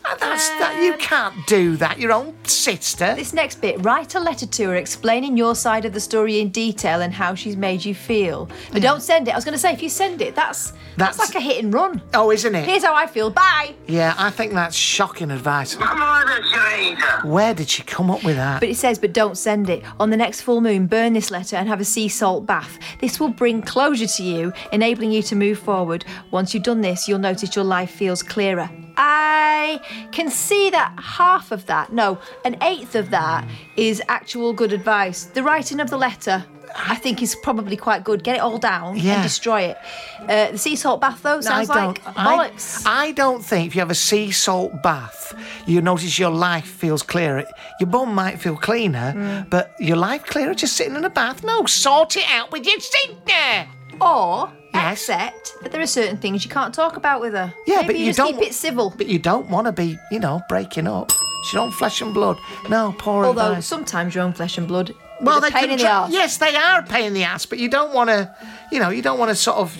And 0.08 0.18
that's 0.20 0.48
that. 0.58 0.82
You 0.82 0.96
can't 0.98 1.34
do 1.46 1.76
that. 1.76 1.98
Your 1.98 2.12
own 2.12 2.34
sister. 2.44 3.14
This 3.14 3.32
next 3.32 3.60
bit, 3.60 3.82
write 3.84 4.14
a 4.14 4.20
letter 4.20 4.46
to 4.46 4.64
her 4.68 4.76
explaining 4.76 5.36
your 5.36 5.54
side 5.54 5.84
of 5.84 5.92
the 5.92 6.00
story 6.00 6.40
in 6.40 6.48
detail 6.50 7.02
and 7.02 7.12
how 7.12 7.34
she's 7.34 7.56
made 7.56 7.84
you 7.84 7.94
feel. 7.94 8.48
But 8.72 8.82
don't 8.82 9.02
send 9.02 9.28
it. 9.28 9.32
I 9.32 9.36
was 9.36 9.44
going 9.44 9.52
to 9.54 9.58
say, 9.58 9.72
if 9.72 9.82
you 9.82 9.88
send 9.88 10.20
it, 10.22 10.34
that's, 10.34 10.72
that's 10.96 11.16
That's- 11.16 11.34
like 11.34 11.34
a 11.36 11.40
hit 11.40 11.62
and 11.62 11.72
run. 11.72 12.02
Oh, 12.14 12.30
isn't 12.30 12.54
it? 12.54 12.64
Here's 12.64 12.82
how 12.84 12.94
I 12.94 13.06
feel. 13.06 13.30
Bye. 13.30 13.74
Yeah, 13.86 14.14
I 14.18 14.30
think 14.30 14.52
that's 14.52 14.74
shocking 14.76 15.30
advice. 15.30 15.74
Come 15.76 16.02
on, 16.02 16.26
Jada. 16.26 17.24
Where 17.24 17.54
did 17.54 17.68
she 17.68 17.82
come 17.82 18.10
up 18.10 18.24
with 18.24 18.36
that? 18.36 18.60
But 18.60 18.68
it 18.70 18.76
says, 18.76 18.98
but 18.98 19.12
don't 19.12 19.36
send 19.36 19.68
it. 19.70 19.82
On 20.00 20.10
the 20.10 20.16
next 20.16 20.40
full 20.42 20.60
moon, 20.60 20.86
burn 20.86 21.12
this 21.12 21.30
letter 21.30 21.56
and 21.56 21.68
have 21.68 21.80
a 21.80 21.84
sea 21.84 22.08
salt 22.08 22.46
bath. 22.46 22.78
This 23.00 23.20
will 23.20 23.28
bring 23.28 23.62
closure 23.62 24.06
to 24.06 24.22
you, 24.22 24.52
enabling 24.72 25.12
you 25.12 25.22
to 25.24 25.36
move 25.36 25.58
forward. 25.58 26.04
Once 26.30 26.54
you've 26.54 26.62
done 26.64 26.80
this, 26.80 27.06
you'll 27.08 27.18
notice 27.18 27.54
your 27.54 27.64
life 27.64 27.90
feels 27.90 28.22
clearer. 28.22 28.70
I 29.02 29.80
can 30.12 30.30
see 30.30 30.68
that 30.70 30.92
half 31.00 31.52
of 31.52 31.66
that, 31.66 31.92
no, 31.92 32.18
an 32.44 32.56
eighth 32.62 32.94
of 32.94 33.10
that 33.10 33.48
is 33.76 34.02
actual 34.08 34.52
good 34.52 34.72
advice. 34.72 35.24
The 35.24 35.42
writing 35.42 35.80
of 35.80 35.88
the 35.88 35.96
letter, 35.96 36.44
I 36.76 36.96
think, 36.96 37.22
is 37.22 37.34
probably 37.42 37.76
quite 37.76 38.04
good. 38.04 38.22
Get 38.22 38.36
it 38.36 38.40
all 38.40 38.58
down 38.58 38.96
Yeah. 38.96 39.14
and 39.14 39.22
destroy 39.22 39.62
it. 39.62 39.76
Uh, 40.20 40.52
the 40.52 40.58
sea 40.58 40.76
salt 40.76 41.00
bath, 41.00 41.22
though, 41.22 41.40
sounds 41.40 41.70
I 41.70 41.74
like 41.86 42.04
don't. 42.04 42.16
I, 42.18 42.26
bollocks. 42.50 42.82
I 42.86 43.12
don't 43.12 43.42
think 43.44 43.68
if 43.68 43.74
you 43.74 43.80
have 43.80 43.90
a 43.90 43.94
sea 44.08 44.30
salt 44.32 44.82
bath, 44.82 45.34
you 45.66 45.80
notice 45.80 46.18
your 46.18 46.30
life 46.30 46.66
feels 46.66 47.02
clearer. 47.02 47.44
Your 47.80 47.88
bum 47.88 48.14
might 48.14 48.38
feel 48.40 48.56
cleaner, 48.56 49.14
Mm. 49.16 49.50
but 49.50 49.74
your 49.80 49.96
life 49.96 50.24
clearer 50.26 50.54
just 50.54 50.76
sitting 50.76 50.94
in 50.96 51.04
a 51.04 51.10
bath. 51.10 51.42
No, 51.42 51.64
sort 51.66 52.16
it 52.16 52.26
out 52.30 52.52
with 52.52 52.66
your 52.66 52.78
sink 52.80 53.24
there. 53.26 53.66
or 54.00 54.50
Yes. 54.74 55.08
accept 55.08 55.54
that 55.62 55.72
there 55.72 55.80
are 55.80 55.86
certain 55.86 56.16
things 56.16 56.44
you 56.44 56.50
can't 56.50 56.72
talk 56.74 56.96
about 56.96 57.20
with 57.20 57.32
her. 57.34 57.52
Yeah, 57.66 57.76
Maybe 57.76 57.86
but 57.86 57.94
you, 57.98 58.00
you 58.06 58.06
just 58.10 58.16
don't. 58.18 58.34
keep 58.38 58.42
it 58.50 58.54
civil. 58.54 58.92
But 58.96 59.06
you 59.08 59.18
don't 59.18 59.48
want 59.50 59.66
to 59.66 59.72
be, 59.72 59.98
you 60.10 60.18
know, 60.20 60.42
breaking 60.48 60.86
up. 60.86 61.10
She 61.44 61.56
don't 61.56 61.72
flesh 61.72 62.00
and 62.02 62.12
blood. 62.14 62.38
No, 62.68 62.94
poor 62.98 63.24
Although 63.24 63.48
advice. 63.48 63.66
sometimes 63.66 64.14
your 64.14 64.24
own 64.24 64.32
flesh 64.32 64.58
and 64.58 64.68
blood. 64.68 64.94
Well, 65.22 65.40
they 65.40 65.50
pain 65.50 65.62
can 65.64 65.70
in 65.72 65.76
the 65.78 65.84
try- 65.84 65.92
arse. 65.92 66.12
Yes, 66.12 66.36
they 66.38 66.54
are 66.56 66.80
a 66.80 66.82
pain 66.82 67.04
in 67.06 67.14
the 67.14 67.24
ass, 67.24 67.44
but 67.46 67.58
you 67.58 67.68
don't 67.68 67.92
want 67.94 68.08
to, 68.10 68.34
you 68.72 68.78
know, 68.78 68.88
you 68.90 69.02
don't 69.02 69.18
want 69.18 69.28
to 69.30 69.34
sort 69.34 69.56
of 69.58 69.78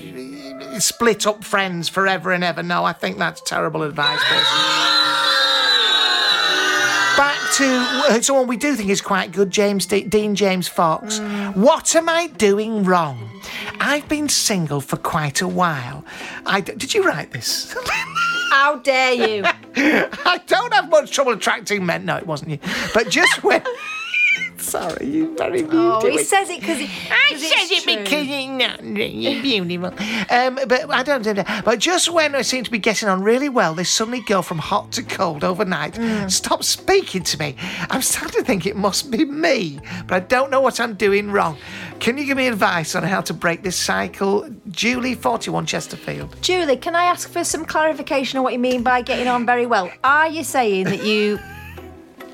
split 0.83 1.27
up 1.27 1.45
friends 1.45 1.89
forever 1.89 2.33
and 2.33 2.45
ever. 2.45 2.63
No, 2.63 2.85
I 2.85 2.93
think 2.93 3.19
that's 3.19 3.41
terrible 3.43 3.83
advice. 3.83 4.21
Personally. 4.23 5.30
To 7.55 7.65
uh, 7.67 8.21
someone 8.23 8.47
we 8.47 8.57
do 8.57 8.75
think 8.77 8.91
is 8.91 9.01
quite 9.01 9.33
good, 9.33 9.51
James 9.51 9.85
D- 9.87 10.05
Dean 10.05 10.35
James 10.37 10.69
Fox. 10.69 11.19
What 11.55 11.95
am 11.97 12.09
I 12.09 12.29
doing 12.29 12.85
wrong? 12.85 13.29
I've 13.81 14.09
been 14.09 14.29
single 14.29 14.81
for 14.81 14.97
quite 14.97 15.41
a 15.41 15.49
while. 15.49 16.05
I 16.47 16.61
d- 16.61 16.75
did 16.77 16.95
you 16.95 17.05
write 17.05 17.33
this? 17.33 17.75
How 18.53 18.77
dare 18.77 19.13
you? 19.15 19.45
I 19.77 20.41
don't 20.47 20.73
have 20.75 20.89
much 20.91 21.11
trouble 21.11 21.33
attracting 21.33 21.85
men. 21.85 22.05
No, 22.05 22.17
it 22.17 22.27
wasn't 22.27 22.51
you. 22.51 22.59
But 22.95 23.11
just 23.11 23.43
when. 23.43 23.63
Sorry, 24.61 25.07
you're 25.07 25.37
very 25.37 25.63
beautiful. 25.63 25.81
Oh, 25.81 26.11
he 26.11 26.23
says 26.23 26.51
it 26.51 26.61
because 26.61 26.79
he. 26.79 26.87
I 27.11 27.37
said 27.37 27.77
it 27.77 27.87
because 27.87 28.27
it's 28.29 28.49
not 28.49 28.83
really 28.83 29.41
beautiful. 29.41 29.93
Um, 30.31 30.59
but 30.67 30.91
I 30.91 31.03
don't 31.03 31.23
do 31.23 31.35
that. 31.35 31.65
But 31.65 31.79
just 31.79 32.11
when 32.11 32.35
I 32.35 32.43
seem 32.43 32.65
to 32.65 32.71
be 32.71 32.79
getting 32.79 33.09
on 33.09 33.23
really 33.23 33.49
well, 33.49 33.75
they 33.75 33.85
suddenly 33.85 34.21
go 34.21 34.43
from 34.43 34.59
hot 34.59 34.93
to 34.93 35.03
cold 35.03 35.45
overnight. 35.45 35.99
Stop 36.31 36.63
speaking 36.63 37.23
to 37.25 37.39
me. 37.39 37.57
I'm 37.91 38.03
starting 38.03 38.41
to 38.41 38.45
think 38.45 38.67
it 38.67 38.77
must 38.77 39.11
be 39.11 39.25
me, 39.25 39.81
but 40.07 40.15
I 40.15 40.21
don't 40.21 40.51
know 40.51 40.61
what 40.61 40.79
I'm 40.81 40.95
doing 40.95 41.31
wrong. 41.31 41.57
Can 41.99 42.17
you 42.17 42.25
give 42.25 42.37
me 42.37 42.47
advice 42.49 42.95
on 42.95 43.03
how 43.03 43.21
to 43.23 43.35
break 43.35 43.63
this 43.63 43.77
cycle? 43.77 44.49
Julie, 44.71 45.15
41 45.15 45.67
Chesterfield. 45.67 46.35
Julie, 46.41 46.77
can 46.77 46.95
I 46.95 47.05
ask 47.05 47.31
for 47.31 47.45
some 47.45 47.65
clarification 47.65 48.39
on 48.39 48.45
what 48.45 48.53
you 48.53 48.59
mean 48.59 48.83
by 48.83 49.03
getting 49.03 49.29
on 49.29 49.45
very 49.45 49.67
well? 49.67 49.91
Are 50.05 50.29
you 50.29 50.45
saying 50.45 50.85
that 50.85 51.05
you. 51.05 51.39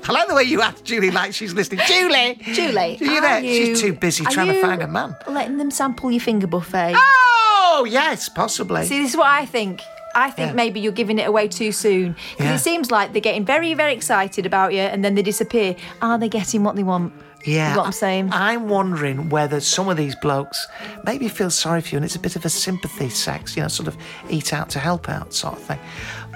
I 0.09 0.13
like 0.13 0.29
the 0.29 0.35
way 0.35 0.45
you 0.45 0.63
ask 0.63 0.85
Julie 0.85 1.11
like 1.11 1.35
she's 1.35 1.53
listening. 1.55 1.81
Julie! 1.87 2.39
Julie, 2.43 2.99
Are 3.01 3.05
you 3.05 3.21
there? 3.21 3.41
you- 3.41 3.67
She's 3.67 3.81
too 3.81 3.93
busy 3.93 4.25
trying 4.25 4.49
to 4.49 4.61
find 4.61 4.83
a 4.83 4.87
man. 4.89 5.17
Letting 5.29 5.57
them 5.59 5.71
sample 5.71 6.11
your 6.11 6.21
finger 6.21 6.47
buffet? 6.47 6.95
Oh, 6.97 7.87
yes, 7.89 8.29
possibly. 8.29 8.85
See, 8.85 9.01
this 9.03 9.11
is 9.13 9.17
what 9.17 9.27
I 9.29 9.47
think. 9.47 9.81
I 10.15 10.31
think 10.31 10.49
Yeah. 10.51 10.55
maybe 10.55 10.81
you're 10.81 10.93
giving 10.93 11.19
it 11.19 11.29
away 11.29 11.49
too 11.49 11.73
soon. 11.73 12.17
Because 12.31 12.47
Yeah. 12.47 12.55
it 12.55 12.59
seems 12.61 12.91
like 12.91 13.13
they're 13.13 13.21
getting 13.21 13.45
very, 13.45 13.75
very 13.75 13.93
excited 13.93 14.47
about 14.47 14.73
you 14.73 14.81
and 14.81 15.05
then 15.05 15.15
they 15.15 15.23
disappear. 15.23 15.77
Are 16.01 16.17
they 16.19 16.29
getting 16.29 16.63
what 16.65 16.75
they 16.77 16.83
want? 16.85 17.13
Yeah, 17.45 17.73
Is 17.73 17.77
what 17.77 17.87
I'm 17.87 17.93
saying. 17.93 18.31
I, 18.33 18.55
am 18.55 18.69
wondering 18.69 19.29
whether 19.29 19.61
some 19.61 19.89
of 19.89 19.97
these 19.97 20.17
blokes 20.17 20.67
maybe 21.05 21.29
feel 21.29 21.51
sorry 21.51 21.81
for 21.81 21.91
you, 21.91 21.97
and 21.99 22.05
it's 22.05 22.17
a 22.17 22.19
bit 22.19 22.35
of 22.35 22.45
a 22.45 22.49
sympathy 22.49 23.09
sex, 23.09 23.57
you 23.57 23.63
know, 23.63 23.69
sort 23.69 23.87
of 23.89 23.97
eat 24.31 24.53
out 24.53 24.69
to 24.71 24.79
help 24.81 25.09
out 25.09 25.33
sort 25.33 25.55
of 25.55 25.63
thing. 25.63 25.79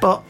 But 0.01 0.23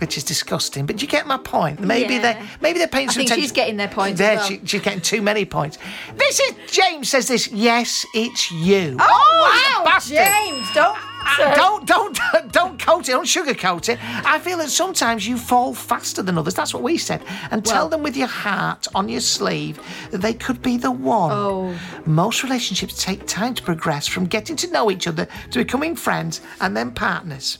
which 0.00 0.16
is 0.16 0.24
disgusting. 0.24 0.86
But 0.86 1.02
you 1.02 1.08
get 1.08 1.26
my 1.26 1.36
point. 1.38 1.80
Maybe 1.80 2.14
Yeah. 2.14 2.32
they 2.34 2.42
maybe 2.60 2.78
they're 2.78 2.88
paying 2.88 3.08
I 3.08 3.12
some 3.12 3.20
think 3.20 3.28
attention. 3.30 3.42
she's 3.42 3.52
getting 3.52 3.76
their 3.76 3.88
points 3.88 4.18
There, 4.18 4.36
well. 4.36 4.46
she- 4.48 4.60
she's 4.64 4.80
getting 4.80 5.00
too 5.00 5.22
many 5.22 5.44
points. 5.44 5.78
This 6.16 6.40
is 6.40 6.54
James 6.70 7.08
says 7.10 7.28
this. 7.28 7.48
Yes, 7.48 8.06
it's 8.14 8.50
you. 8.50 8.96
Oh, 8.98 9.06
oh 9.08 9.62
you 9.76 9.78
wow, 9.78 9.84
bastard. 9.84 10.16
James, 10.16 10.66
don't. 10.74 10.96
Uh, 11.20 11.54
don't 11.54 11.86
don't 11.86 12.18
don't 12.52 12.78
coat 12.78 13.08
it, 13.08 13.12
don't 13.12 13.26
sugarcoat 13.26 13.88
it. 13.88 13.98
I 14.24 14.38
feel 14.38 14.58
that 14.58 14.70
sometimes 14.70 15.26
you 15.26 15.36
fall 15.36 15.74
faster 15.74 16.22
than 16.22 16.38
others. 16.38 16.54
That's 16.54 16.74
what 16.74 16.82
we 16.82 16.98
said. 16.98 17.22
And 17.50 17.64
tell 17.64 17.88
them 17.88 18.02
with 18.02 18.16
your 18.16 18.28
heart 18.28 18.86
on 18.94 19.08
your 19.08 19.20
sleeve 19.20 19.80
that 20.10 20.18
they 20.18 20.34
could 20.34 20.62
be 20.62 20.76
the 20.76 20.90
one. 20.90 21.32
Oh. 21.32 21.78
Most 22.06 22.42
relationships 22.42 23.02
take 23.02 23.26
time 23.26 23.54
to 23.54 23.62
progress 23.62 24.06
from 24.06 24.26
getting 24.26 24.56
to 24.56 24.70
know 24.70 24.90
each 24.90 25.06
other 25.06 25.26
to 25.50 25.58
becoming 25.58 25.96
friends 25.96 26.40
and 26.60 26.76
then 26.76 26.92
partners. 26.92 27.58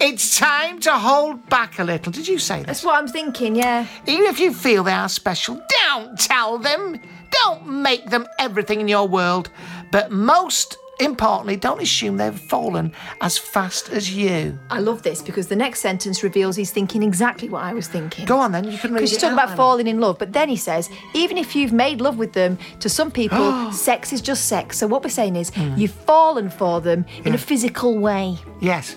It's 0.00 0.38
time 0.38 0.80
to 0.80 0.92
hold 0.92 1.48
back 1.48 1.78
a 1.78 1.84
little. 1.84 2.12
Did 2.12 2.28
you 2.28 2.38
say 2.38 2.58
this? 2.58 2.66
That's 2.66 2.84
what 2.84 2.96
I'm 2.96 3.08
thinking, 3.08 3.56
yeah. 3.56 3.86
Even 4.06 4.26
if 4.26 4.40
you 4.40 4.52
feel 4.52 4.84
they 4.84 4.92
are 4.92 5.08
special, 5.08 5.60
don't 5.82 6.18
tell 6.18 6.58
them. 6.58 7.00
Don't 7.44 7.66
make 7.66 8.10
them 8.10 8.26
everything 8.38 8.80
in 8.80 8.88
your 8.88 9.08
world. 9.08 9.50
But 9.90 10.10
most 10.10 10.76
importantly, 11.00 11.56
don't 11.56 11.80
assume 11.82 12.16
they've 12.16 12.38
fallen 12.38 12.92
as 13.20 13.36
fast 13.38 13.88
as 13.90 14.14
you. 14.14 14.58
I 14.70 14.78
love 14.80 15.02
this 15.02 15.22
because 15.22 15.48
the 15.48 15.56
next 15.56 15.80
sentence 15.80 16.22
reveals 16.22 16.56
he's 16.56 16.70
thinking 16.70 17.02
exactly 17.02 17.48
what 17.48 17.62
I 17.62 17.72
was 17.72 17.88
thinking. 17.88 18.24
Go 18.26 18.38
on 18.38 18.52
then, 18.52 18.64
you 18.64 18.78
can 18.78 18.90
read 18.92 18.98
Because 19.00 19.10
he's 19.10 19.20
talking 19.20 19.34
about 19.34 19.48
then. 19.48 19.56
falling 19.56 19.86
in 19.86 20.00
love, 20.00 20.18
but 20.18 20.32
then 20.32 20.48
he 20.48 20.56
says, 20.56 20.90
even 21.14 21.36
if 21.38 21.54
you've 21.56 21.72
made 21.72 22.00
love 22.00 22.18
with 22.18 22.32
them, 22.32 22.58
to 22.80 22.88
some 22.88 23.10
people, 23.10 23.72
sex 23.72 24.12
is 24.12 24.20
just 24.20 24.46
sex. 24.46 24.78
So 24.78 24.86
what 24.86 25.02
we're 25.02 25.10
saying 25.10 25.36
is, 25.36 25.50
Hmm. 25.50 25.74
you've 25.76 25.90
fallen 25.92 26.50
for 26.50 26.80
them 26.80 27.04
in 27.24 27.34
a 27.34 27.38
physical 27.38 27.98
way. 27.98 28.36
Yes. 28.60 28.96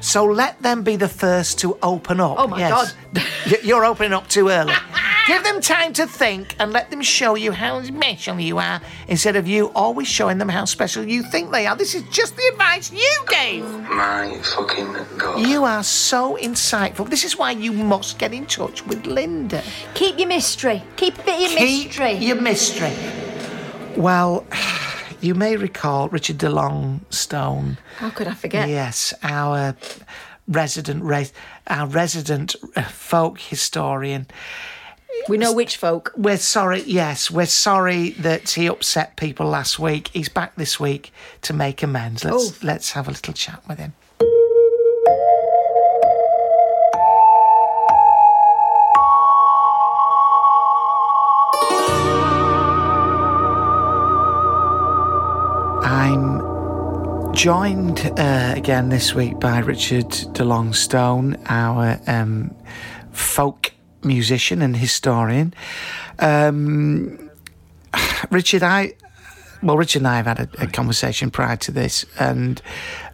So 0.00 0.24
let 0.24 0.60
them 0.62 0.82
be 0.82 0.96
the 0.96 1.08
first 1.08 1.60
to 1.60 1.78
open 1.82 2.18
up. 2.20 2.34
Oh 2.38 2.48
my 2.48 2.58
yes. 2.58 2.94
Y- 3.46 3.58
You're 3.62 3.84
opening 3.84 4.12
up 4.12 4.28
too 4.28 4.48
early. 4.48 4.72
Give 5.26 5.44
them 5.44 5.60
time 5.60 5.92
to 5.94 6.06
think 6.06 6.56
and 6.58 6.72
let 6.72 6.90
them 6.90 7.00
show 7.00 7.36
you 7.36 7.52
how 7.52 7.82
special 7.82 8.40
you 8.40 8.58
are 8.58 8.80
instead 9.06 9.36
of 9.36 9.46
you 9.46 9.70
always 9.74 10.08
showing 10.08 10.38
them 10.38 10.48
how 10.48 10.64
special 10.64 11.04
you 11.04 11.22
think 11.22 11.52
they 11.52 11.66
are. 11.66 11.76
This 11.76 11.94
is 11.94 12.02
just 12.10 12.36
the 12.36 12.42
advice 12.52 12.90
you 12.92 13.24
gave. 13.28 13.64
My 13.64 14.36
fucking 14.42 14.96
god. 15.18 15.46
You 15.46 15.64
are 15.64 15.84
so 15.84 16.36
insightful. 16.40 17.08
This 17.08 17.24
is 17.24 17.36
why 17.38 17.52
you 17.52 17.72
must 17.72 18.18
get 18.18 18.32
in 18.32 18.46
touch 18.46 18.84
with 18.86 19.06
Linda. 19.06 19.62
Keep 19.94 20.18
your 20.18 20.28
mystery. 20.28 20.82
Keep 20.96 21.18
a 21.20 21.22
bit 21.22 21.40
your 21.40 21.58
Keep 21.58 21.86
mystery. 21.86 22.12
your 22.14 22.40
mystery. 22.40 22.92
Well, 23.96 24.44
you 25.20 25.34
may 25.36 25.56
recall 25.56 26.08
Richard 26.08 26.38
DeLong 26.38 27.00
Stone. 27.10 27.78
How 27.98 28.10
could 28.10 28.26
I 28.26 28.34
forget? 28.34 28.68
Yes, 28.68 29.14
our 29.22 29.76
resident 30.48 31.04
our 31.68 31.86
resident 31.86 32.56
uh, 32.74 32.82
folk 32.82 33.38
historian. 33.38 34.26
We 35.28 35.38
know 35.38 35.52
which 35.52 35.76
folk. 35.76 36.12
We're 36.16 36.36
sorry. 36.36 36.82
Yes, 36.82 37.30
we're 37.30 37.46
sorry 37.46 38.10
that 38.10 38.50
he 38.50 38.66
upset 38.66 39.16
people 39.16 39.46
last 39.46 39.78
week. 39.78 40.08
He's 40.12 40.28
back 40.28 40.56
this 40.56 40.80
week 40.80 41.12
to 41.42 41.52
make 41.52 41.82
amends. 41.82 42.24
Let's 42.24 42.50
Oh. 42.50 42.54
let's 42.62 42.92
have 42.92 43.08
a 43.08 43.12
little 43.12 43.34
chat 43.34 43.62
with 43.68 43.78
him. 43.78 43.92
I'm 55.84 57.34
joined 57.34 58.00
uh, 58.18 58.54
again 58.56 58.88
this 58.88 59.14
week 59.14 59.38
by 59.40 59.58
Richard 59.58 60.06
DeLongstone, 60.34 61.40
our 61.48 61.98
um, 62.06 62.54
folk 63.12 63.72
musician 64.04 64.62
and 64.62 64.76
historian. 64.76 65.54
Um, 66.18 67.30
Richard, 68.30 68.62
I. 68.62 68.94
Well, 69.62 69.76
Richard 69.76 70.00
and 70.00 70.08
I 70.08 70.16
have 70.16 70.26
had 70.26 70.40
a, 70.40 70.64
a 70.64 70.66
conversation 70.66 71.30
prior 71.30 71.56
to 71.58 71.70
this, 71.70 72.04
and 72.18 72.60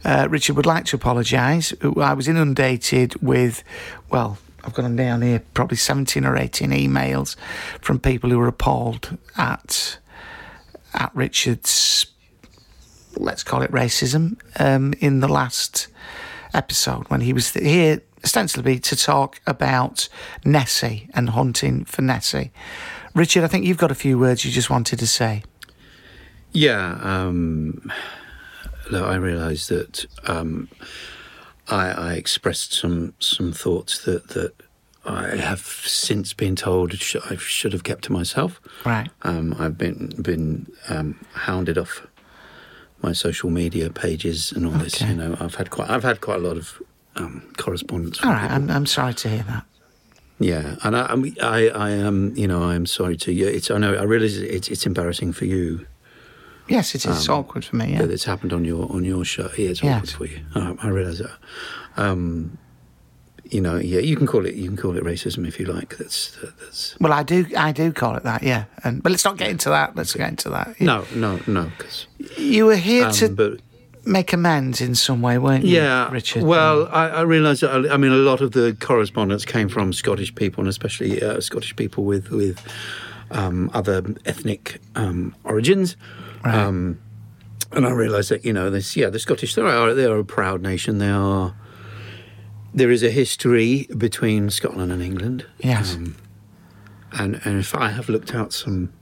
uh, 0.05 0.29
Richard 0.31 0.57
would 0.57 0.65
like 0.65 0.87
to 0.87 0.97
apologise. 0.97 1.75
I 1.83 2.15
was 2.15 2.27
inundated 2.27 3.21
with, 3.21 3.63
well, 4.09 4.39
I've 4.65 4.73
got 4.73 4.83
them 4.83 4.97
down 4.97 5.21
here, 5.21 5.43
probably 5.53 5.77
17 5.77 6.25
or 6.25 6.39
18 6.39 6.71
emails 6.71 7.37
from 7.83 7.99
people 7.99 8.31
who 8.31 8.39
were 8.39 8.49
appalled 8.49 9.19
at 9.37 9.99
at 10.95 11.15
Richard's 11.15 12.07
let's 13.19 13.43
call 13.43 13.63
it 13.63 13.71
racism, 13.71 14.39
um, 14.59 14.95
in 15.01 15.21
the 15.21 15.29
last 15.29 15.89
episode 16.55 17.09
when 17.09 17.21
he 17.21 17.33
was 17.33 17.53
here 17.53 18.01
ostensibly 18.29 18.79
to 18.79 18.95
talk 18.95 19.41
about 19.47 20.07
Nessie 20.45 21.09
and 21.15 21.31
hunting 21.31 21.87
for 21.87 22.03
Nessie. 22.03 22.51
Richard, 23.15 23.43
I 23.43 23.47
think 23.47 23.65
you've 23.65 23.79
got 23.79 23.91
a 23.91 23.95
few 23.95 24.19
words 24.19 24.45
you 24.45 24.51
just 24.51 24.69
wanted 24.69 24.99
to 24.99 25.07
say. 25.07 25.43
Yeah, 26.53 26.99
um, 27.01 27.91
look, 28.91 29.07
I 29.07 29.15
realised 29.15 29.71
that 29.71 30.05
um, 30.27 30.69
I, 31.69 31.89
I 31.91 32.13
expressed 32.15 32.75
some 32.75 33.15
some 33.19 33.51
thoughts 33.51 34.05
that 34.05 34.29
that 34.29 34.53
I 35.07 35.37
have 35.37 35.61
since 35.61 36.35
been 36.35 36.55
told 36.55 36.93
sh- 36.99 37.17
I 37.31 37.37
should 37.37 37.73
have 37.73 37.83
kept 37.83 38.05
to 38.05 38.13
myself. 38.13 38.61
Right. 38.85 39.09
Um, 39.23 39.57
I've 39.59 39.79
been 39.79 40.09
been 40.21 40.67
um, 40.91 41.19
hounded 41.33 41.79
off 41.79 42.07
my 43.01 43.13
social 43.15 43.49
media 43.49 43.89
pages 43.89 44.53
and 44.53 44.67
all 44.67 44.73
this. 44.73 45.01
You 45.01 45.15
know, 45.15 45.35
I've 45.41 45.55
had 45.55 45.71
quite 45.71 45.89
I've 45.89 46.05
had 46.05 46.21
quite 46.21 46.41
a 46.41 46.47
lot 46.47 46.59
of 46.59 46.83
um, 47.19 47.43
correspondence. 47.57 48.23
All 48.25 48.33
right. 48.33 48.51
I'm, 48.51 48.71
I'm 48.71 48.87
sorry 48.87 49.15
to 49.15 49.29
hear 49.29 49.45
that. 49.49 49.65
Yeah, 50.41 50.77
and 50.85 50.97
I, 50.97 51.15
I, 51.43 51.69
I 51.69 51.91
am, 51.91 52.33
you 52.37 52.47
know, 52.47 52.63
I 52.63 52.77
am 52.77 52.87
sorry 52.87 53.17
to 53.19 53.33
you. 53.33 53.49
It's, 53.49 53.71
I 53.73 53.79
know, 53.79 53.95
I 53.95 54.05
realise 54.05 54.37
it's, 54.37 54.69
it's 54.69 54.87
embarrassing 54.87 55.33
for 55.33 55.45
you 55.47 55.87
Yes, 56.69 56.95
it 56.95 57.07
is 57.07 57.29
Um, 57.31 57.35
awkward 57.37 57.65
for 57.65 57.77
me. 57.77 57.93
Yeah. 57.93 58.03
it's 58.03 58.25
happened 58.25 58.53
on 58.53 58.63
your 58.67 58.93
on 58.93 59.03
your 59.03 59.25
show. 59.25 59.49
Yeah, 59.57 59.71
it's 59.71 59.83
Yes. 59.83 59.97
awkward 59.97 60.11
for 60.11 60.27
you. 60.27 60.45
I, 60.55 60.75
I 60.87 60.89
realise 60.91 61.19
that. 61.19 61.31
Um, 61.97 62.59
you 63.51 63.63
know, 63.63 63.77
yeah, 63.77 64.01
you 64.01 64.15
can 64.17 64.27
call 64.27 64.45
it 64.45 64.55
you 64.55 64.67
can 64.69 64.77
call 64.77 64.95
it 64.99 65.03
racism 65.03 65.49
if 65.49 65.59
you 65.59 65.65
like. 65.65 65.97
That's 65.97 66.37
that's 66.43 66.95
Well, 67.01 67.15
I 67.15 67.23
do, 67.23 67.47
I 67.57 67.73
do 67.73 67.91
call 67.91 68.17
it 68.17 68.23
that. 68.25 68.43
Yeah, 68.43 68.65
and 68.85 69.03
but 69.03 69.11
let's 69.13 69.25
not 69.25 69.39
get 69.39 69.49
into 69.49 69.71
that. 69.71 69.97
Let's 69.97 70.13
get 70.15 70.29
into 70.29 70.51
that. 70.51 70.79
no, 70.79 71.07
no, 71.15 71.41
no. 71.47 71.73
Because 71.79 72.07
You 72.37 72.67
were 72.67 72.77
here 72.77 73.11
to 73.13 73.31
but 73.31 73.61
make 74.09 74.33
amends 74.33 74.81
in 74.81 74.95
some 74.95 75.23
way, 75.23 75.39
weren't 75.39 75.65
you, 75.65 75.77
yeah, 75.77 76.11
Richard? 76.11 76.43
Well, 76.43 76.89
I, 76.91 77.09
I 77.09 77.21
realise. 77.23 77.61
that- 77.61 77.91
I 77.93 77.97
mean, 77.97 78.13
a 78.13 78.17
lot 78.17 78.41
of 78.41 78.53
the 78.53 78.77
correspondence 78.81 79.45
came 79.45 79.69
from 79.69 79.93
Scottish 79.93 80.35
people, 80.35 80.61
and 80.63 80.69
especially 80.69 81.23
uh, 81.23 81.41
Scottish 81.41 81.77
people 81.77 82.05
with 82.05 82.31
with 82.31 82.59
um, 83.31 83.71
other 83.75 84.03
ethnic 84.25 84.81
um, 84.97 85.35
origins. 85.45 85.97
Um, 86.45 86.99
and 87.73 87.87
I 87.87 87.91
realise 87.91 88.29
that 88.31 88.45
you 88.45 88.53
know 88.53 88.71
this. 88.71 88.97
Yeah, 88.97 89.11
the 89.11 89.19
Scottish 89.19 89.55
they 89.55 89.63
are 89.63 89.95
they 89.95 90.07
are 90.07 90.19
a 90.19 90.25
proud 90.25 90.63
nation. 90.63 90.99
They 90.99 91.11
are. 91.11 91.55
There 92.75 92.91
is 92.91 93.03
a 93.03 93.11
history 93.11 93.87
between 93.97 94.51
Scotland 94.51 94.93
and 94.93 95.03
England. 95.03 95.47
Yes. 95.59 95.95
Um, 95.95 96.17
and 97.13 97.41
and 97.45 97.59
if 97.61 97.75
I 97.75 97.89
have 97.91 98.09
looked 98.09 98.35
out 98.35 98.53
some, 98.53 98.93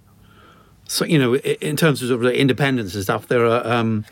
so 0.88 1.04
you 1.04 1.18
know, 1.18 1.34
in 1.36 1.76
terms 1.76 2.00
of 2.02 2.08
sort 2.08 2.20
of 2.20 2.24
like 2.26 2.36
independence 2.36 2.94
and 2.94 3.02
stuff, 3.04 3.28
there 3.28 3.44
are. 3.46 3.66
Um, 3.66 4.04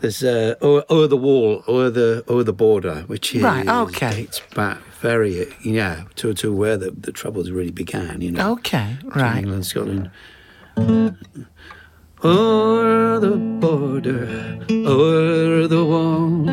there's 0.00 0.22
uh, 0.22 0.54
o'er 0.62 1.06
the 1.06 1.16
wall, 1.16 1.62
over 1.66 1.90
the 1.90 2.24
o'er 2.28 2.42
the 2.44 2.52
border, 2.52 3.04
which 3.06 3.34
is 3.34 3.42
Right, 3.42 3.68
okay. 3.68 4.22
it's 4.22 4.40
back 4.54 4.78
very 5.00 5.46
yeah 5.62 6.04
to 6.16 6.34
to 6.34 6.52
where 6.54 6.76
the, 6.76 6.90
the 6.90 7.12
troubles 7.12 7.50
really 7.50 7.70
began. 7.70 8.20
You 8.20 8.32
know, 8.32 8.52
Okay, 8.52 8.96
right. 9.14 9.38
England, 9.38 9.66
Scotland. 9.66 10.10
O'er 12.22 13.18
the 13.18 13.36
border, 13.60 14.28
over 14.70 15.66
the 15.66 15.84
wall, 15.84 16.44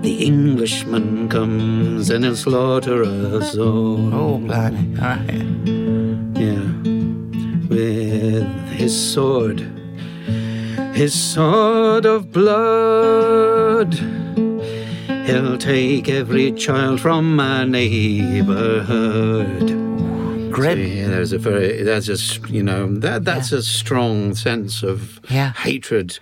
the 0.00 0.24
Englishman 0.24 1.28
comes 1.28 2.08
and 2.08 2.24
he'll 2.24 2.34
slaughter 2.36 3.02
us 3.04 3.56
all. 3.58 4.14
Oh, 4.14 4.38
blimey! 4.38 4.96
All 4.98 5.08
right. 5.08 5.44
Yeah, 6.40 6.64
with 7.68 8.48
his 8.70 8.94
sword, 9.12 9.60
his 10.98 11.14
sword 11.14 12.04
of 12.06 12.32
blood. 12.32 13.94
He'll 15.26 15.56
take 15.56 16.08
every 16.08 16.50
child 16.50 17.00
from 17.00 17.36
my 17.36 17.64
neighborhood. 17.64 18.50
Grim. 20.50 20.76
See, 20.76 21.02
there's 21.02 21.32
a 21.32 21.38
very, 21.38 21.84
that's 21.84 22.08
a, 22.08 22.16
you 22.48 22.64
know, 22.64 22.92
that 22.96 23.24
that's 23.24 23.52
a 23.52 23.62
strong 23.62 24.34
sense 24.34 24.82
of 24.82 25.20
Yeah. 25.30 25.52
hatred 25.52 26.18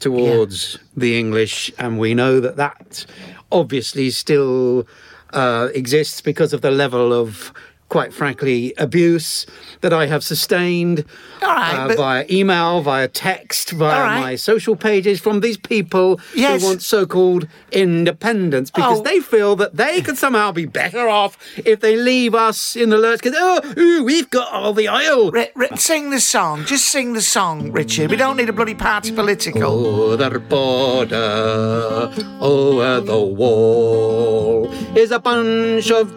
towards 0.00 0.80
the 0.96 1.16
English, 1.16 1.70
and 1.78 1.96
we 1.96 2.12
know 2.12 2.40
that 2.40 2.56
that 2.56 3.06
obviously 3.52 4.10
still 4.10 4.88
uh, 5.34 5.68
exists 5.72 6.20
because 6.20 6.52
of 6.52 6.62
the 6.62 6.72
level 6.72 7.12
of 7.12 7.52
quite 7.88 8.12
frankly, 8.12 8.74
abuse 8.78 9.46
that 9.80 9.92
I 9.92 10.06
have 10.06 10.24
sustained 10.24 11.04
All 11.42 11.48
right, 11.54 11.74
uh, 11.74 11.88
but- 11.88 11.96
via 11.96 12.24
email, 12.30 12.80
via 12.80 13.08
text, 13.08 13.70
via 13.72 14.02
right. 14.02 14.20
my 14.20 14.36
social 14.36 14.76
pages 14.76 15.20
from 15.20 15.40
these 15.40 15.56
people 15.56 16.20
Yes. 16.34 16.60
who 16.62 16.66
want 16.68 16.82
so-called 16.82 17.46
independence 17.72 18.70
because 18.70 19.00
Oh. 19.00 19.02
they 19.02 19.20
feel 19.20 19.54
that 19.56 19.76
they 19.76 20.00
could 20.00 20.16
somehow 20.18 20.52
be 20.52 20.64
better 20.66 21.08
off 21.08 21.36
if 21.64 21.80
they 21.80 21.96
leave 21.96 22.34
us 22.34 22.74
in 22.76 22.90
the 22.90 22.98
lurch. 22.98 23.20
Because 23.22 23.36
oh, 23.38 23.60
ooh, 23.78 24.04
we've 24.04 24.30
got 24.30 24.50
all 24.52 24.72
the 24.72 24.88
oil. 24.88 25.30
Ri- 25.30 25.50
Ri- 25.54 25.68
sing 25.76 26.10
the 26.10 26.20
song. 26.20 26.64
Just 26.64 26.88
sing 26.88 27.12
the 27.12 27.20
song, 27.22 27.70
Richard. 27.72 28.10
We 28.10 28.16
don't 28.16 28.36
need 28.36 28.48
a 28.48 28.52
bloody 28.52 28.74
party 28.74 29.12
political. 29.12 29.62
Over 29.64 30.16
the 30.30 30.38
border, 30.40 32.10
over 32.40 33.00
the 33.00 33.18
wall, 33.20 34.70
is 34.96 35.10
a 35.10 35.18
bunch 35.18 35.90
of 35.90 36.14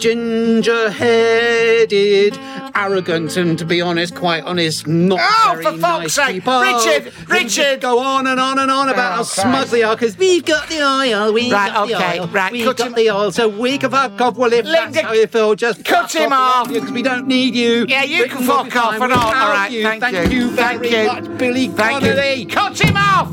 ginger-headed, 1.10 2.38
arrogant, 2.76 3.36
and 3.38 3.58
to 3.60 3.66
be 3.66 3.82
honest, 3.82 4.16
quite 4.16 4.44
honest, 4.44 4.88
not 5.10 5.20
Oh, 5.22 5.52
very 5.54 5.64
for 5.66 5.72
fuck's 5.78 5.82
nice 5.82 6.14
sake. 6.14 6.36
people. 6.36 6.62
Richard, 6.62 7.14
Richard. 7.30 7.82
go 7.82 8.00
on 8.00 8.28
and 8.28 8.40
on 8.40 8.58
and 8.60 8.72
on 8.72 8.88
oh, 8.90 8.94
about 8.94 9.12
Oh, 9.14 9.16
how 9.18 9.24
smug 9.24 9.52
Christ. 9.54 9.72
they 9.72 9.84
are 9.84 9.96
because 9.96 10.18
we've 10.18 10.46
got 10.46 10.68
the 10.70 10.82
oil, 10.82 11.34
we've 11.34 11.52
Right, 11.52 11.74
got 11.74 11.90
okay, 11.92 12.18
the 12.18 12.22
oil, 12.24 12.28
right, 12.30 12.52
we've 12.52 12.66
got 12.66 12.80
him- 12.80 12.94
the 12.94 13.10
oil, 13.12 13.32
so 13.32 13.48
we 13.50 13.78
can 13.78 13.92
fuck 13.92 14.20
off. 14.22 14.36
Well, 14.38 14.54
if 14.54 14.66
Linda, 14.66 14.92
that's 14.94 15.00
how 15.08 15.14
you 15.14 15.28
feel, 15.28 15.56
just 15.56 15.84
cut 15.86 16.14
him 16.16 16.32
off. 16.34 16.68
because 16.72 16.92
we 16.92 17.02
don't 17.02 17.28
need 17.28 17.56
you. 17.56 17.86
Yeah, 17.90 18.04
you 18.04 18.20
Britain 18.28 18.38
can 18.38 18.48
fuck 18.48 18.76
off 18.76 18.94
and 18.94 19.04
all. 19.14 19.30
without 19.30 19.36
All 19.36 19.50
right, 19.52 19.72
you. 19.72 19.84
thank 19.84 20.02
thank 20.02 20.32
you. 20.32 20.40
you 20.40 20.52
Thank 20.56 20.82
very 20.84 21.02
you. 21.04 21.08
much, 21.08 21.38
Billy 21.38 21.68
Thank 21.70 22.04
you. 22.04 22.48
Cut 22.48 22.80
him 22.80 22.96
off! 22.98 23.32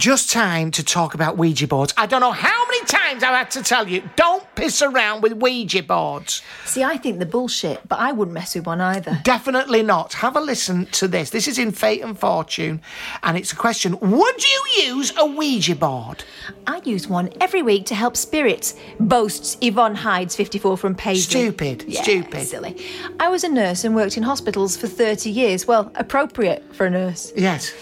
Just 0.00 0.30
time 0.30 0.70
to 0.70 0.82
talk 0.82 1.12
about 1.12 1.36
Ouija 1.36 1.68
boards. 1.68 1.92
I 1.94 2.06
don't 2.06 2.22
know 2.22 2.32
how 2.32 2.64
many 2.68 2.86
times 2.86 3.22
I've 3.22 3.34
had 3.36 3.50
to 3.50 3.62
tell 3.62 3.86
you, 3.86 4.02
don't 4.16 4.42
piss 4.54 4.80
around 4.80 5.20
with 5.20 5.34
Ouija 5.34 5.82
boards. 5.82 6.40
See, 6.64 6.82
I 6.82 6.96
think 6.96 7.18
they're 7.18 7.28
bullshit, 7.28 7.86
but 7.86 7.98
I 7.98 8.10
wouldn't 8.12 8.32
mess 8.32 8.54
with 8.54 8.64
one 8.64 8.80
either. 8.80 9.20
Definitely 9.24 9.82
not. 9.82 10.14
Have 10.14 10.36
a 10.36 10.40
listen 10.40 10.86
to 10.92 11.06
this. 11.06 11.28
This 11.28 11.46
is 11.46 11.58
in 11.58 11.70
Fate 11.70 12.00
and 12.00 12.18
Fortune, 12.18 12.80
and 13.22 13.36
it's 13.36 13.52
a 13.52 13.56
question 13.56 13.98
Would 14.00 14.42
you 14.42 14.64
use 14.86 15.12
a 15.18 15.26
Ouija 15.26 15.76
board? 15.76 16.24
I 16.66 16.80
use 16.82 17.06
one 17.06 17.28
every 17.38 17.60
week 17.60 17.84
to 17.86 17.94
help 17.94 18.16
spirits, 18.16 18.76
boasts 18.98 19.58
Yvonne 19.60 19.96
Hydes, 19.96 20.34
54 20.34 20.78
from 20.78 20.94
Paisley. 20.94 21.20
Stupid, 21.42 21.84
Yeah, 21.86 22.00
stupid. 22.00 22.46
Silly. 22.46 22.82
I 23.20 23.28
was 23.28 23.44
a 23.44 23.50
nurse 23.50 23.84
and 23.84 23.94
worked 23.94 24.16
in 24.16 24.22
hospitals 24.22 24.78
for 24.78 24.86
30 24.86 25.28
years. 25.28 25.66
Well, 25.66 25.92
appropriate 25.94 26.74
for 26.74 26.86
a 26.86 26.90
nurse. 26.90 27.34
Yes. 27.36 27.74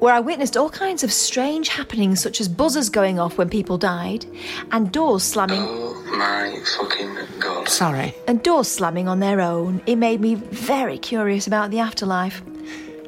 Where 0.00 0.14
I 0.14 0.20
witnessed 0.20 0.56
all 0.56 0.70
kinds 0.70 1.04
of 1.04 1.12
strange 1.12 1.68
happenings, 1.68 2.20
such 2.22 2.40
as 2.40 2.48
buzzers 2.48 2.88
going 2.88 3.20
off 3.20 3.36
when 3.36 3.50
people 3.50 3.76
died, 3.76 4.24
and 4.72 4.90
doors 4.90 5.22
slamming 5.22 5.62
Oh 5.62 6.02
my 6.16 6.58
fucking 6.78 7.14
god. 7.38 7.68
Sorry. 7.68 8.14
and 8.26 8.42
doors 8.42 8.66
slamming 8.68 9.08
on 9.08 9.20
their 9.20 9.40
own. 9.42 9.82
It 9.86 9.96
made 9.96 10.20
me 10.20 10.34
very 10.36 10.96
curious 10.98 11.46
about 11.46 11.70
the 11.70 11.80
afterlife. 11.80 12.42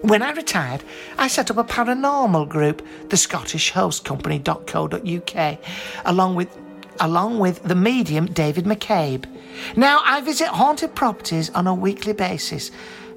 When 0.03 0.22
I 0.22 0.32
retired, 0.32 0.82
I 1.16 1.28
set 1.28 1.51
up 1.51 1.57
a 1.57 1.64
paranormal 1.64 2.49
group, 2.49 2.84
the 3.09 3.16
Scottish 3.16 3.70
Host 3.70 4.05
Company.co.uk, 4.05 5.59
along 6.05 6.34
with 6.34 6.59
along 7.01 7.38
with 7.38 7.62
the 7.62 7.74
medium 7.74 8.26
David 8.26 8.64
McCabe. 8.66 9.24
Now 9.76 10.03
I 10.05 10.20
visit 10.20 10.49
haunted 10.49 10.95
properties 10.95 11.49
on 11.51 11.66
a 11.66 11.74
weekly 11.74 12.12
basis. 12.12 12.70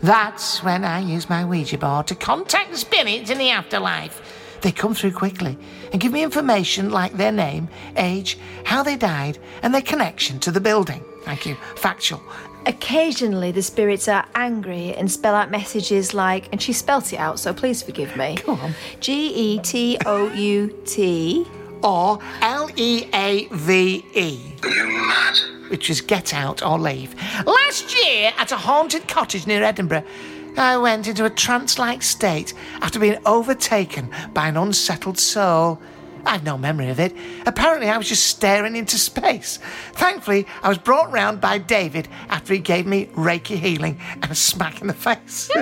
That's 0.05 0.61
when 0.61 0.85
I 0.85 0.99
use 0.99 1.31
my 1.31 1.43
Ouija 1.43 1.79
board 1.79 2.05
to 2.07 2.15
contact 2.15 2.69
the 2.69 2.77
spirits 2.77 3.31
in 3.31 3.39
the 3.39 3.49
afterlife. 3.49 4.21
They 4.61 4.71
come 4.71 4.93
through 4.93 5.13
quickly 5.13 5.57
and 5.91 5.99
give 5.99 6.11
me 6.11 6.21
information 6.21 6.91
like 6.91 7.13
their 7.13 7.31
name, 7.31 7.69
age, 7.97 8.37
how 8.65 8.83
they 8.83 8.97
died, 8.97 9.39
and 9.63 9.73
their 9.73 9.81
connection 9.81 10.39
to 10.41 10.51
the 10.51 10.59
building. 10.59 11.03
Thank 11.23 11.47
you. 11.47 11.55
Factual. 11.75 12.21
Occasionally, 12.67 13.51
the 13.51 13.63
spirits 13.63 14.07
are 14.07 14.27
angry 14.35 14.93
and 14.93 15.11
spell 15.11 15.33
out 15.33 15.49
messages 15.49 16.13
like, 16.13 16.49
and 16.51 16.61
she 16.61 16.71
spelt 16.71 17.11
it 17.11 17.17
out, 17.17 17.39
so 17.39 17.51
please 17.51 17.81
forgive 17.81 18.15
me. 18.15 18.37
Go 18.45 18.53
on. 18.53 18.75
G 18.99 19.33
E 19.33 19.59
T 19.59 19.97
O 20.05 20.31
U 20.31 20.83
T. 20.85 21.47
Or 21.81 22.19
L 22.41 22.69
E 22.75 23.07
A 23.11 23.47
V 23.51 24.05
E. 24.13 24.53
You 24.63 24.87
mad? 24.87 25.54
Which 25.69 25.89
is 25.89 26.01
get 26.01 26.33
out 26.33 26.61
or 26.63 26.77
leave. 26.79 27.15
Last 27.45 27.95
year, 27.95 28.31
at 28.37 28.51
a 28.51 28.57
haunted 28.57 29.07
cottage 29.07 29.47
near 29.47 29.63
Edinburgh, 29.63 30.03
I 30.57 30.77
went 30.77 31.07
into 31.07 31.25
a 31.25 31.29
trance 31.29 31.77
like 31.77 32.01
state 32.01 32.53
after 32.81 32.99
being 32.99 33.17
overtaken 33.25 34.09
by 34.33 34.47
an 34.47 34.57
unsettled 34.57 35.19
soul. 35.19 35.79
I've 36.25 36.43
no 36.43 36.57
memory 36.57 36.89
of 36.89 36.99
it. 36.99 37.15
Apparently, 37.45 37.89
I 37.89 37.97
was 37.97 38.09
just 38.09 38.25
staring 38.25 38.75
into 38.75 38.97
space. 38.97 39.57
Thankfully, 39.93 40.47
I 40.63 40.69
was 40.69 40.77
brought 40.77 41.11
round 41.11 41.39
by 41.39 41.57
David 41.59 42.07
after 42.29 42.53
he 42.53 42.59
gave 42.59 42.85
me 42.85 43.07
Reiki 43.15 43.57
healing 43.57 43.99
and 44.21 44.31
a 44.31 44.35
smack 44.35 44.81
in 44.81 44.87
the 44.87 44.93
face. 44.93 45.49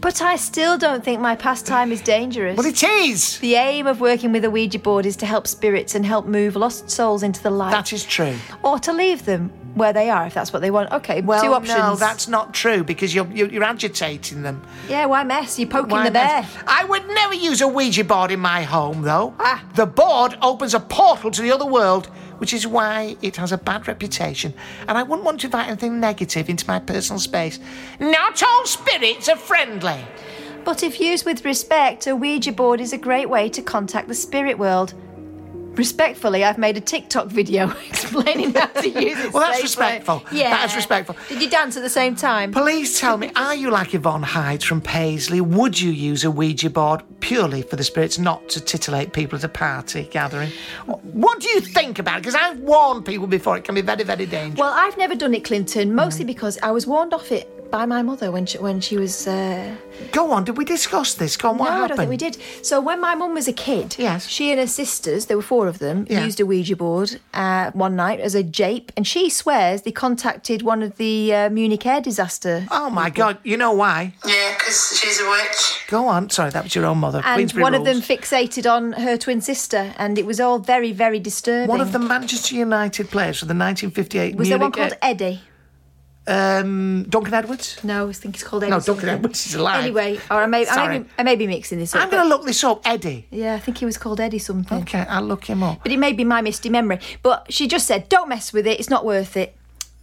But 0.00 0.20
I 0.20 0.36
still 0.36 0.76
don't 0.78 1.02
think 1.04 1.20
my 1.20 1.34
pastime 1.36 1.90
is 1.92 2.00
dangerous. 2.02 2.56
but 2.56 2.66
it 2.66 2.82
is! 2.82 3.38
The 3.38 3.54
aim 3.54 3.86
of 3.86 4.00
working 4.00 4.32
with 4.32 4.44
a 4.44 4.50
Ouija 4.50 4.78
board 4.78 5.06
is 5.06 5.16
to 5.16 5.26
help 5.26 5.46
spirits 5.46 5.94
and 5.94 6.04
help 6.04 6.26
move 6.26 6.56
lost 6.56 6.90
souls 6.90 7.22
into 7.22 7.42
the 7.42 7.50
light. 7.50 7.70
That 7.70 7.92
is 7.92 8.04
true. 8.04 8.36
or 8.62 8.78
to 8.80 8.92
leave 8.92 9.24
them 9.24 9.52
where 9.74 9.92
they 9.92 10.08
are 10.08 10.26
if 10.26 10.34
that's 10.34 10.52
what 10.52 10.62
they 10.62 10.70
want. 10.70 10.90
Okay, 10.92 11.20
Well, 11.20 11.42
two 11.42 11.52
options. 11.52 11.78
no, 11.78 11.96
that's 11.96 12.28
not 12.28 12.54
true 12.54 12.84
because 12.84 13.14
you're, 13.14 13.26
you're, 13.32 13.48
you're 13.48 13.64
agitating 13.64 14.42
them. 14.42 14.62
Yeah, 14.88 15.06
why 15.06 15.24
mess? 15.24 15.58
You're 15.58 15.68
poking 15.68 15.90
Why 15.90 16.04
the 16.04 16.12
bear. 16.12 16.42
not? 16.42 16.48
I 16.66 16.84
would 16.84 17.06
never 17.08 17.34
use 17.34 17.60
a 17.60 17.68
Ouija 17.68 18.04
board 18.04 18.30
in 18.30 18.40
my 18.40 18.62
home, 18.62 19.02
though. 19.02 19.34
Ah. 19.38 19.64
The 19.74 19.86
board 19.86 20.36
opens 20.40 20.74
a 20.74 20.80
portal 20.80 21.30
to 21.32 21.42
the 21.42 21.50
other 21.52 21.66
world, 21.66 22.06
which 22.38 22.52
is 22.54 22.66
why 22.66 23.16
it 23.22 23.36
has 23.36 23.52
a 23.52 23.58
bad 23.58 23.86
reputation. 23.88 24.54
And 24.88 24.96
I 24.96 25.02
wouldn't 25.02 25.24
want 25.24 25.40
to 25.40 25.46
invite 25.48 25.66
anything 25.68 25.98
negative 26.00 26.48
into 26.48 26.66
my 26.66 26.78
personal 26.78 27.18
space. 27.18 27.58
Not 27.98 28.42
all 28.42 28.66
spirits 28.66 29.28
are 29.28 29.36
friendly. 29.36 30.00
But 30.64 30.82
if 30.82 30.98
used 31.00 31.26
with 31.26 31.44
respect, 31.44 32.06
a 32.06 32.16
Ouija 32.16 32.52
board 32.52 32.80
is 32.80 32.92
a 32.92 32.98
great 32.98 33.28
way 33.28 33.48
to 33.50 33.60
contact 33.60 34.08
the 34.08 34.14
spirit 34.14 34.58
world. 34.58 34.94
Respectfully, 35.76 36.44
I've 36.44 36.58
made 36.58 36.76
a 36.76 36.80
TikTok 36.80 37.26
video 37.28 37.70
explaining 37.88 38.54
how 38.54 38.66
to 38.66 38.88
use 38.88 39.18
it. 39.18 39.32
Well, 39.32 39.42
that's 39.50 39.62
respectful. 39.62 40.22
Yeah. 40.32 40.50
That 40.50 40.70
is 40.70 40.76
respectful. 40.76 41.16
Did 41.28 41.42
you 41.42 41.50
dance 41.50 41.76
at 41.76 41.82
the 41.82 41.90
same 41.90 42.14
time? 42.14 42.52
Please 42.52 42.98
tell 43.00 43.16
me, 43.16 43.30
are 43.36 43.54
you 43.54 43.70
like 43.70 43.94
Yvonne 43.94 44.22
Hyde 44.22 44.62
from 44.62 44.80
Paisley? 44.80 45.40
Would 45.40 45.80
you 45.80 45.90
use 45.90 46.24
a 46.24 46.30
Ouija 46.30 46.70
board 46.70 47.02
purely 47.20 47.62
for 47.62 47.76
the 47.76 47.84
spirits, 47.84 48.18
not 48.18 48.48
to 48.50 48.60
titillate 48.60 49.12
people 49.12 49.36
at 49.36 49.44
a 49.44 49.48
party 49.48 50.04
gathering? 50.10 50.50
What 50.86 51.40
do 51.40 51.48
you 51.48 51.60
think 51.60 51.98
about 51.98 52.18
it? 52.18 52.22
Because 52.22 52.34
I've 52.34 52.58
warned 52.60 53.04
people 53.04 53.26
before 53.26 53.56
it 53.56 53.64
can 53.64 53.74
be 53.74 53.80
very, 53.80 54.04
very 54.04 54.26
dangerous. 54.26 54.58
Well, 54.58 54.72
I've 54.74 54.96
never 54.96 55.14
done 55.14 55.34
it, 55.34 55.44
Clinton, 55.44 55.90
Mm. 55.90 55.94
mostly 55.94 56.24
because 56.24 56.58
I 56.62 56.70
was 56.70 56.86
warned 56.86 57.12
off 57.12 57.32
it 57.32 57.53
by 57.74 57.86
my 57.86 58.02
mother 58.02 58.30
when 58.30 58.46
she, 58.46 58.56
when 58.58 58.80
she 58.80 58.96
was. 58.96 59.26
Uh... 59.26 59.74
Go 60.12 60.30
on, 60.30 60.44
did 60.44 60.56
we 60.56 60.64
discuss 60.64 61.14
this? 61.14 61.36
Go 61.36 61.48
on, 61.48 61.58
what 61.58 61.64
no, 61.64 61.70
happened? 61.72 61.84
I 61.84 61.88
don't 61.88 61.96
think 61.96 62.10
we 62.10 62.16
did. 62.16 62.36
So 62.64 62.80
when 62.80 63.00
my 63.00 63.16
mum 63.16 63.34
was 63.34 63.48
a 63.48 63.52
kid, 63.52 63.96
Yes. 63.98 64.28
she 64.28 64.52
and 64.52 64.60
her 64.60 64.68
sisters, 64.68 65.26
there 65.26 65.36
were 65.36 65.42
four 65.42 65.66
of 65.66 65.80
them, 65.80 66.06
Yeah. 66.08 66.24
used 66.24 66.38
a 66.38 66.46
Ouija 66.46 66.76
board 66.76 67.18
uh, 67.32 67.72
one 67.72 67.96
night 67.96 68.20
as 68.20 68.36
a 68.36 68.44
jape, 68.44 68.92
and 68.96 69.04
she 69.04 69.28
swears 69.28 69.82
they 69.82 69.90
contacted 69.90 70.62
one 70.62 70.84
of 70.84 70.98
the 70.98 71.34
uh, 71.34 71.50
Munich 71.50 71.84
air 71.84 72.00
disaster. 72.00 72.64
Oh 72.70 72.90
my 72.90 73.10
God! 73.10 73.38
You 73.42 73.56
know 73.56 73.72
why? 73.72 74.14
Yeah, 74.24 74.54
because 74.56 74.96
she's 74.96 75.20
a 75.20 75.28
witch. 75.28 75.84
Go 75.88 76.06
on. 76.06 76.30
Sorry, 76.30 76.50
that 76.50 76.62
was 76.62 76.76
your 76.76 76.86
own 76.86 76.98
mother. 76.98 77.22
And 77.24 77.34
Queensbury 77.38 77.62
one 77.64 77.74
of 77.74 77.84
them 77.84 78.00
fixated 78.02 78.70
on 78.70 78.92
her 78.92 79.16
twin 79.16 79.40
sister, 79.40 79.92
and 79.98 80.16
it 80.16 80.26
was 80.26 80.38
all 80.38 80.60
very, 80.60 80.92
very 80.92 81.18
disturbing. 81.18 81.68
One 81.68 81.80
of 81.80 81.90
the 81.90 81.98
Manchester 81.98 82.54
United 82.54 83.10
players 83.10 83.40
for 83.40 83.46
the 83.46 83.54
1958 83.54 84.36
was 84.36 84.48
there 84.48 84.58
one 84.58 84.70
called 84.70 84.96
Eddie? 85.02 85.40
Um, 86.26 87.04
Duncan 87.08 87.34
Edwards. 87.34 87.82
No, 87.84 88.08
I 88.08 88.12
think 88.12 88.34
it's 88.34 88.44
called 88.44 88.62
Eddie. 88.64 88.70
No, 88.70 88.80
Duncan. 88.80 89.08
Edwards 89.08 89.46
is 89.46 89.54
alive. 89.54 89.84
Anyway, 89.84 90.18
or 90.30 90.38
I 90.38 90.46
may, 90.46 90.66
I 90.66 90.88
may, 90.88 90.98
be, 90.98 91.08
I 91.18 91.22
may 91.22 91.36
be 91.36 91.46
mixing 91.46 91.78
this 91.78 91.94
up. 91.94 92.02
I'm 92.02 92.10
going 92.10 92.22
to 92.22 92.28
look 92.28 92.44
this 92.44 92.62
up. 92.64 92.82
Eddie. 92.84 93.26
Yeah, 93.30 93.54
I 93.54 93.58
think 93.58 93.78
he 93.78 93.84
was 93.84 93.98
called 93.98 94.20
Eddie 94.20 94.38
something. 94.38 94.82
Okay, 94.82 95.00
I'll 95.08 95.22
look 95.22 95.44
him 95.44 95.62
up. 95.62 95.82
But 95.82 95.92
it 95.92 95.98
may 95.98 96.12
be 96.12 96.24
my 96.24 96.40
misty 96.42 96.68
memory. 96.68 97.00
But 97.22 97.52
she 97.52 97.68
just 97.68 97.86
said, 97.86 98.08
don't 98.08 98.28
mess 98.28 98.52
with 98.52 98.66
it, 98.66 98.78
it's 98.80 98.90
not 98.90 99.04
worth 99.04 99.36
it. 99.36 99.56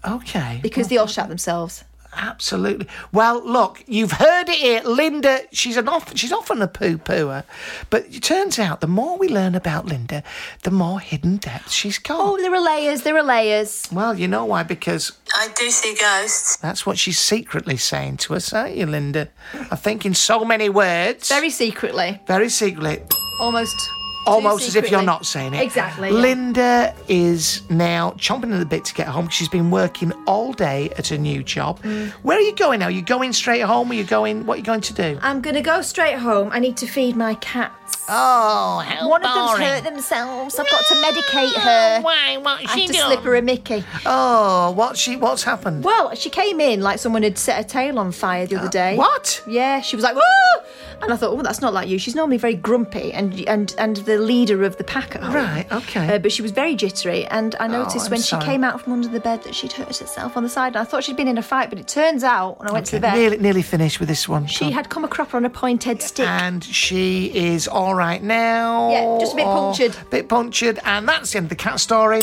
Okay. 0.06 0.60
Because 0.62 0.88
they 0.88 0.98
all 0.98 1.08
shot 1.08 1.30
themselves. 1.30 1.84
Absolutely. 2.14 2.88
Well, 3.12 3.42
look, 3.44 3.84
you've 3.88 4.14
heard 4.14 4.50
it 4.50 4.58
here. 4.58 4.82
Linda, 4.84 5.42
she's 5.52 5.78
an 5.78 5.88
off, 5.88 6.16
she's 6.18 6.32
often 6.32 6.62
a 6.62 6.68
poo 6.68 6.98
pooer, 6.98 7.44
but 7.90 8.06
it 8.14 8.22
turns 8.22 8.60
out 8.60 8.82
the 8.82 8.88
more 8.88 9.18
we 9.18 9.30
learn 9.30 9.56
about 9.56 9.86
Linda, 9.86 10.24
the 10.64 10.72
more 10.72 11.00
hidden 11.00 11.38
depths 11.38 11.74
she's 11.74 11.98
got. 11.98 12.20
Oh, 12.20 12.38
there 12.38 12.54
are 12.54 12.62
layers, 12.62 13.04
there 13.04 13.18
are 13.18 13.24
layers. 13.24 13.88
Well, 13.92 14.18
you 14.18 14.28
know 14.28 14.46
why? 14.46 14.64
Because 14.64 15.14
I 15.34 15.50
do 15.56 15.70
see 15.70 15.96
ghosts. 16.00 16.58
that's 16.58 16.86
what 16.86 16.98
she's 16.98 17.20
secretly 17.20 17.78
saying 17.78 18.18
to 18.18 18.36
us, 18.36 18.52
aren't 18.54 18.76
you, 18.76 18.86
Linda? 18.86 19.30
I 19.72 19.76
think 19.76 20.06
in 20.06 20.14
so 20.14 20.44
many 20.44 20.70
words. 20.70 21.30
Very 21.30 21.50
secretly. 21.50 22.20
Very 22.28 22.50
secretly. 22.50 23.02
Almost 23.40 23.90
Almost 24.28 24.68
as 24.68 24.76
if 24.76 24.92
you're 24.92 25.02
not 25.02 25.26
saying 25.26 25.54
it. 25.54 25.62
Exactly. 25.64 26.12
Linda 26.12 26.94
is 27.08 27.64
now 27.70 28.12
chomping 28.12 28.54
at 28.54 28.60
the 28.60 28.66
bit 28.66 28.86
to 28.86 28.94
get 28.94 29.08
home. 29.08 29.30
She's 29.30 29.50
been 29.50 29.72
working 29.72 30.12
all 30.28 30.54
day 30.54 30.90
at 30.98 31.08
her 31.08 31.18
new 31.18 31.44
job. 31.44 31.82
Mm. 31.82 32.12
Where 32.24 32.38
are 32.38 32.42
you 32.42 32.56
going 32.56 32.80
now? 32.80 32.88
You 32.88 33.02
going 33.02 33.34
straight 33.34 33.62
home? 33.62 33.90
Are 33.92 33.96
you 33.96 34.04
going? 34.04 34.46
What 34.46 34.56
are 34.56 34.58
you 34.58 34.64
going 34.64 34.82
to 34.82 34.94
do? 34.94 35.20
I'm 35.22 35.42
going 35.42 35.56
to 35.56 35.62
go 35.62 35.82
straight 35.82 36.18
home. 36.18 36.50
I 36.52 36.60
need 36.60 36.78
to 36.78 36.88
feed 36.88 37.16
my 37.16 37.36
cats. 37.36 38.06
Oh, 38.08 38.84
how 38.86 39.10
One 39.10 39.24
of 39.24 39.34
them's 39.34 39.60
hurt 39.70 39.84
themselves. 39.84 40.58
I've 40.58 40.70
got 40.70 40.86
to 40.86 40.96
medicate 40.96 41.54
her. 41.54 42.02
Why? 42.02 42.38
What's 42.38 42.62
she 42.62 42.68
I 42.68 42.80
had 42.80 42.88
to 42.88 42.94
done? 42.94 43.12
slip 43.12 43.24
her 43.24 43.36
a 43.36 43.42
Mickey. 43.42 43.84
Oh, 44.06 44.72
what's 44.72 45.00
she? 45.00 45.16
What's 45.16 45.44
happened? 45.44 45.84
Well, 45.84 46.14
she 46.16 46.30
came 46.30 46.60
in 46.60 46.82
like 46.82 47.00
someone 47.00 47.24
had 47.24 47.38
set 47.38 47.58
her 47.58 47.64
tail 47.64 48.00
on 48.00 48.12
fire 48.12 48.46
the 48.46 48.58
other 48.58 48.70
day. 48.70 48.94
Uh, 48.96 48.98
what? 48.98 49.44
Yeah, 49.48 49.82
she 49.82 49.96
was 49.96 50.04
like, 50.04 50.16
"Whoa!" 50.16 50.64
And 51.02 51.12
I 51.12 51.16
thought, 51.16 51.32
oh, 51.32 51.42
that's 51.42 51.62
not 51.62 51.74
like 51.74 51.90
you. 51.90 51.98
She's 51.98 52.16
normally 52.16 52.38
very 52.38 52.54
grumpy 52.54 53.12
and 53.12 53.48
and 53.48 53.74
and 53.78 53.98
the 53.98 54.11
leader 54.18 54.64
of 54.64 54.78
the 54.78 54.84
pack 54.84 55.16
at 55.16 55.24
home. 55.24 55.36
Right, 55.36 55.66
okay. 55.72 56.16
Uh, 56.16 56.20
but 56.20 56.32
she 56.32 56.42
was 56.42 56.52
very 56.52 56.76
jittery, 56.76 57.26
and 57.28 57.56
I 57.60 57.68
noticed 57.68 58.08
Oh, 58.08 58.12
when 58.12 58.20
sorry. 58.20 58.42
she 58.44 58.46
came 58.50 58.64
out 58.64 58.82
from 58.82 58.94
under 58.94 59.08
the 59.08 59.20
bed 59.20 59.44
that 59.44 59.54
she'd 59.56 59.72
hurt 59.74 59.96
herself 59.98 60.36
on 60.38 60.44
the 60.44 60.50
side. 60.50 60.70
And 60.76 60.78
I 60.78 60.84
thought 60.84 61.04
she'd 61.04 61.18
been 61.18 61.28
in 61.28 61.38
a 61.38 61.44
fight, 61.44 61.70
but 61.70 61.80
it 61.80 61.88
turns 61.88 62.24
out 62.24 62.60
when 62.60 62.70
I 62.70 62.72
went 62.72 62.86
to 62.88 62.92
the 62.94 63.00
vet, 63.00 63.16
Nearly, 63.16 63.38
nearly 63.38 63.62
finished 63.62 64.00
with 64.00 64.10
this 64.10 64.28
one. 64.28 64.48
she 64.48 64.66
Tom. 64.66 64.74
had 64.74 64.90
come 64.90 65.04
a 65.04 65.08
cropper 65.08 65.38
on 65.38 65.46
a 65.46 65.50
pointed 65.50 66.02
stick. 66.02 66.28
and 66.28 66.64
she 66.64 67.26
is 67.34 67.68
all 67.68 67.96
right 67.96 68.22
now. 68.24 68.90
Yeah, 68.92 69.18
just 69.20 69.34
a 69.34 69.36
bit 69.38 69.46
punctured. 69.46 69.96
Bit 70.10 70.30
punctured, 70.30 70.80
and 70.86 71.08
that's 71.08 71.32
the 71.32 71.38
end 71.38 71.46
of 71.46 71.50
the 71.50 71.56
cat 71.56 71.80
story. 71.80 72.22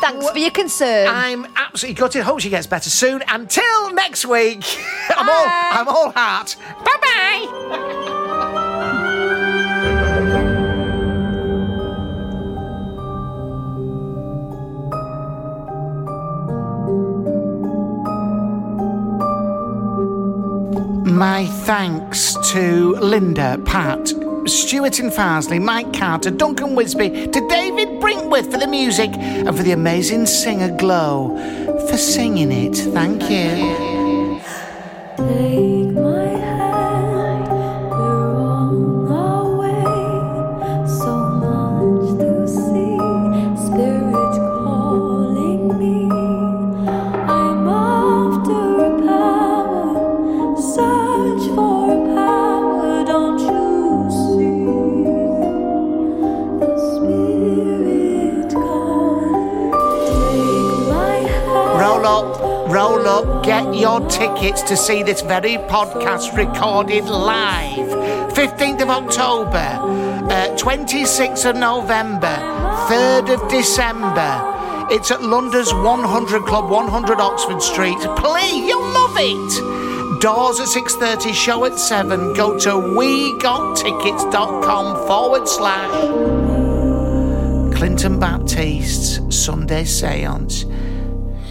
Thanks 0.00 0.28
for 0.30 0.38
your 0.38 0.50
concern. 0.50 1.06
I'm 1.08 1.46
absolutely 1.54 1.94
gutted. 1.94 2.22
Hope 2.24 2.40
she 2.40 2.50
gets 2.50 2.66
better 2.66 2.90
soon. 2.90 3.22
Until 3.28 3.92
next 3.94 4.26
week, 4.26 4.64
I'm 5.10 5.28
all 5.28 5.46
I'm 5.46 5.88
all 5.88 6.10
heart. 6.10 6.56
Bye 6.84 6.96
bye. 7.00 7.92
My 21.12 21.46
thanks 21.46 22.36
to 22.52 22.94
Linda, 22.94 23.60
Pat, 23.66 24.08
Stuart 24.46 24.98
and 24.98 25.12
Farsley, 25.12 25.60
Mike 25.60 25.92
Carter, 25.92 26.30
Duncan 26.30 26.70
Wisby, 26.70 27.30
to 27.30 27.48
David 27.48 27.88
Brinkworth 28.00 28.50
for 28.50 28.56
the 28.58 28.66
music, 28.66 29.10
and 29.10 29.54
for 29.54 29.62
the 29.62 29.72
amazing 29.72 30.24
singer 30.24 30.74
Glow 30.76 31.36
for 31.88 31.98
singing 31.98 32.50
it. 32.50 32.76
Thank 32.76 33.22
you. 33.30 34.40
Take 35.18 35.18
my 35.18 35.71
up, 63.06 63.44
get 63.44 63.74
your 63.74 64.00
tickets 64.08 64.62
to 64.62 64.76
see 64.76 65.02
this 65.02 65.20
very 65.22 65.56
podcast 65.68 66.36
recorded 66.36 67.04
live. 67.04 67.88
15th 68.34 68.82
of 68.82 68.88
October, 68.90 69.58
uh, 69.58 70.48
26th 70.56 71.44
of 71.50 71.56
November, 71.56 72.34
3rd 72.88 73.30
of 73.34 73.48
December. 73.50 74.48
It's 74.90 75.10
at 75.10 75.22
London's 75.22 75.72
100 75.72 76.42
Club, 76.42 76.68
100 76.70 77.20
Oxford 77.20 77.62
Street. 77.62 77.98
Please, 78.16 78.66
you'll 78.66 78.80
love 78.80 79.16
it. 79.18 80.20
Doors 80.20 80.60
at 80.60 80.66
6.30, 80.68 81.32
show 81.34 81.64
at 81.64 81.78
7. 81.78 82.34
Go 82.34 82.58
to 82.58 82.70
wegottickets.com 82.70 85.06
forward 85.06 85.48
slash 85.48 85.90
Clinton 87.76 88.18
Baptiste's 88.18 89.20
Sunday 89.36 89.84
Seance. 89.84 90.64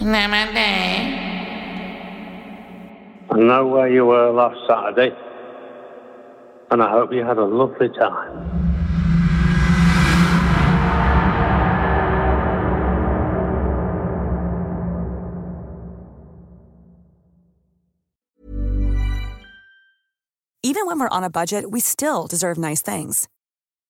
Namaste. 0.00 1.21
I 3.32 3.38
know 3.38 3.66
where 3.66 3.88
you 3.88 4.04
were 4.04 4.30
last 4.30 4.58
Saturday, 4.68 5.16
and 6.70 6.82
I 6.82 6.90
hope 6.90 7.14
you 7.14 7.24
had 7.24 7.38
a 7.38 7.44
lovely 7.44 7.88
time. 7.88 8.50
Even 20.62 20.84
when 20.84 21.00
we're 21.00 21.08
on 21.08 21.24
a 21.24 21.30
budget, 21.30 21.70
we 21.70 21.80
still 21.80 22.26
deserve 22.26 22.58
nice 22.58 22.82
things. 22.82 23.28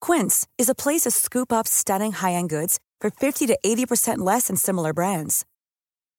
Quince 0.01 0.47
is 0.57 0.69
a 0.69 0.75
place 0.77 1.03
to 1.03 1.11
scoop 1.11 1.53
up 1.53 1.67
stunning 1.67 2.13
high-end 2.13 2.49
goods 2.49 2.79
for 3.01 3.11
50 3.11 3.49
to 3.49 3.59
80% 3.67 4.19
less 4.19 4.47
than 4.47 4.55
similar 4.55 4.93
brands. 4.93 5.45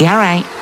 Yeah, 0.00 0.16
right. 0.16 0.61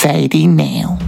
Fading 0.00 0.56
now. 0.56 0.98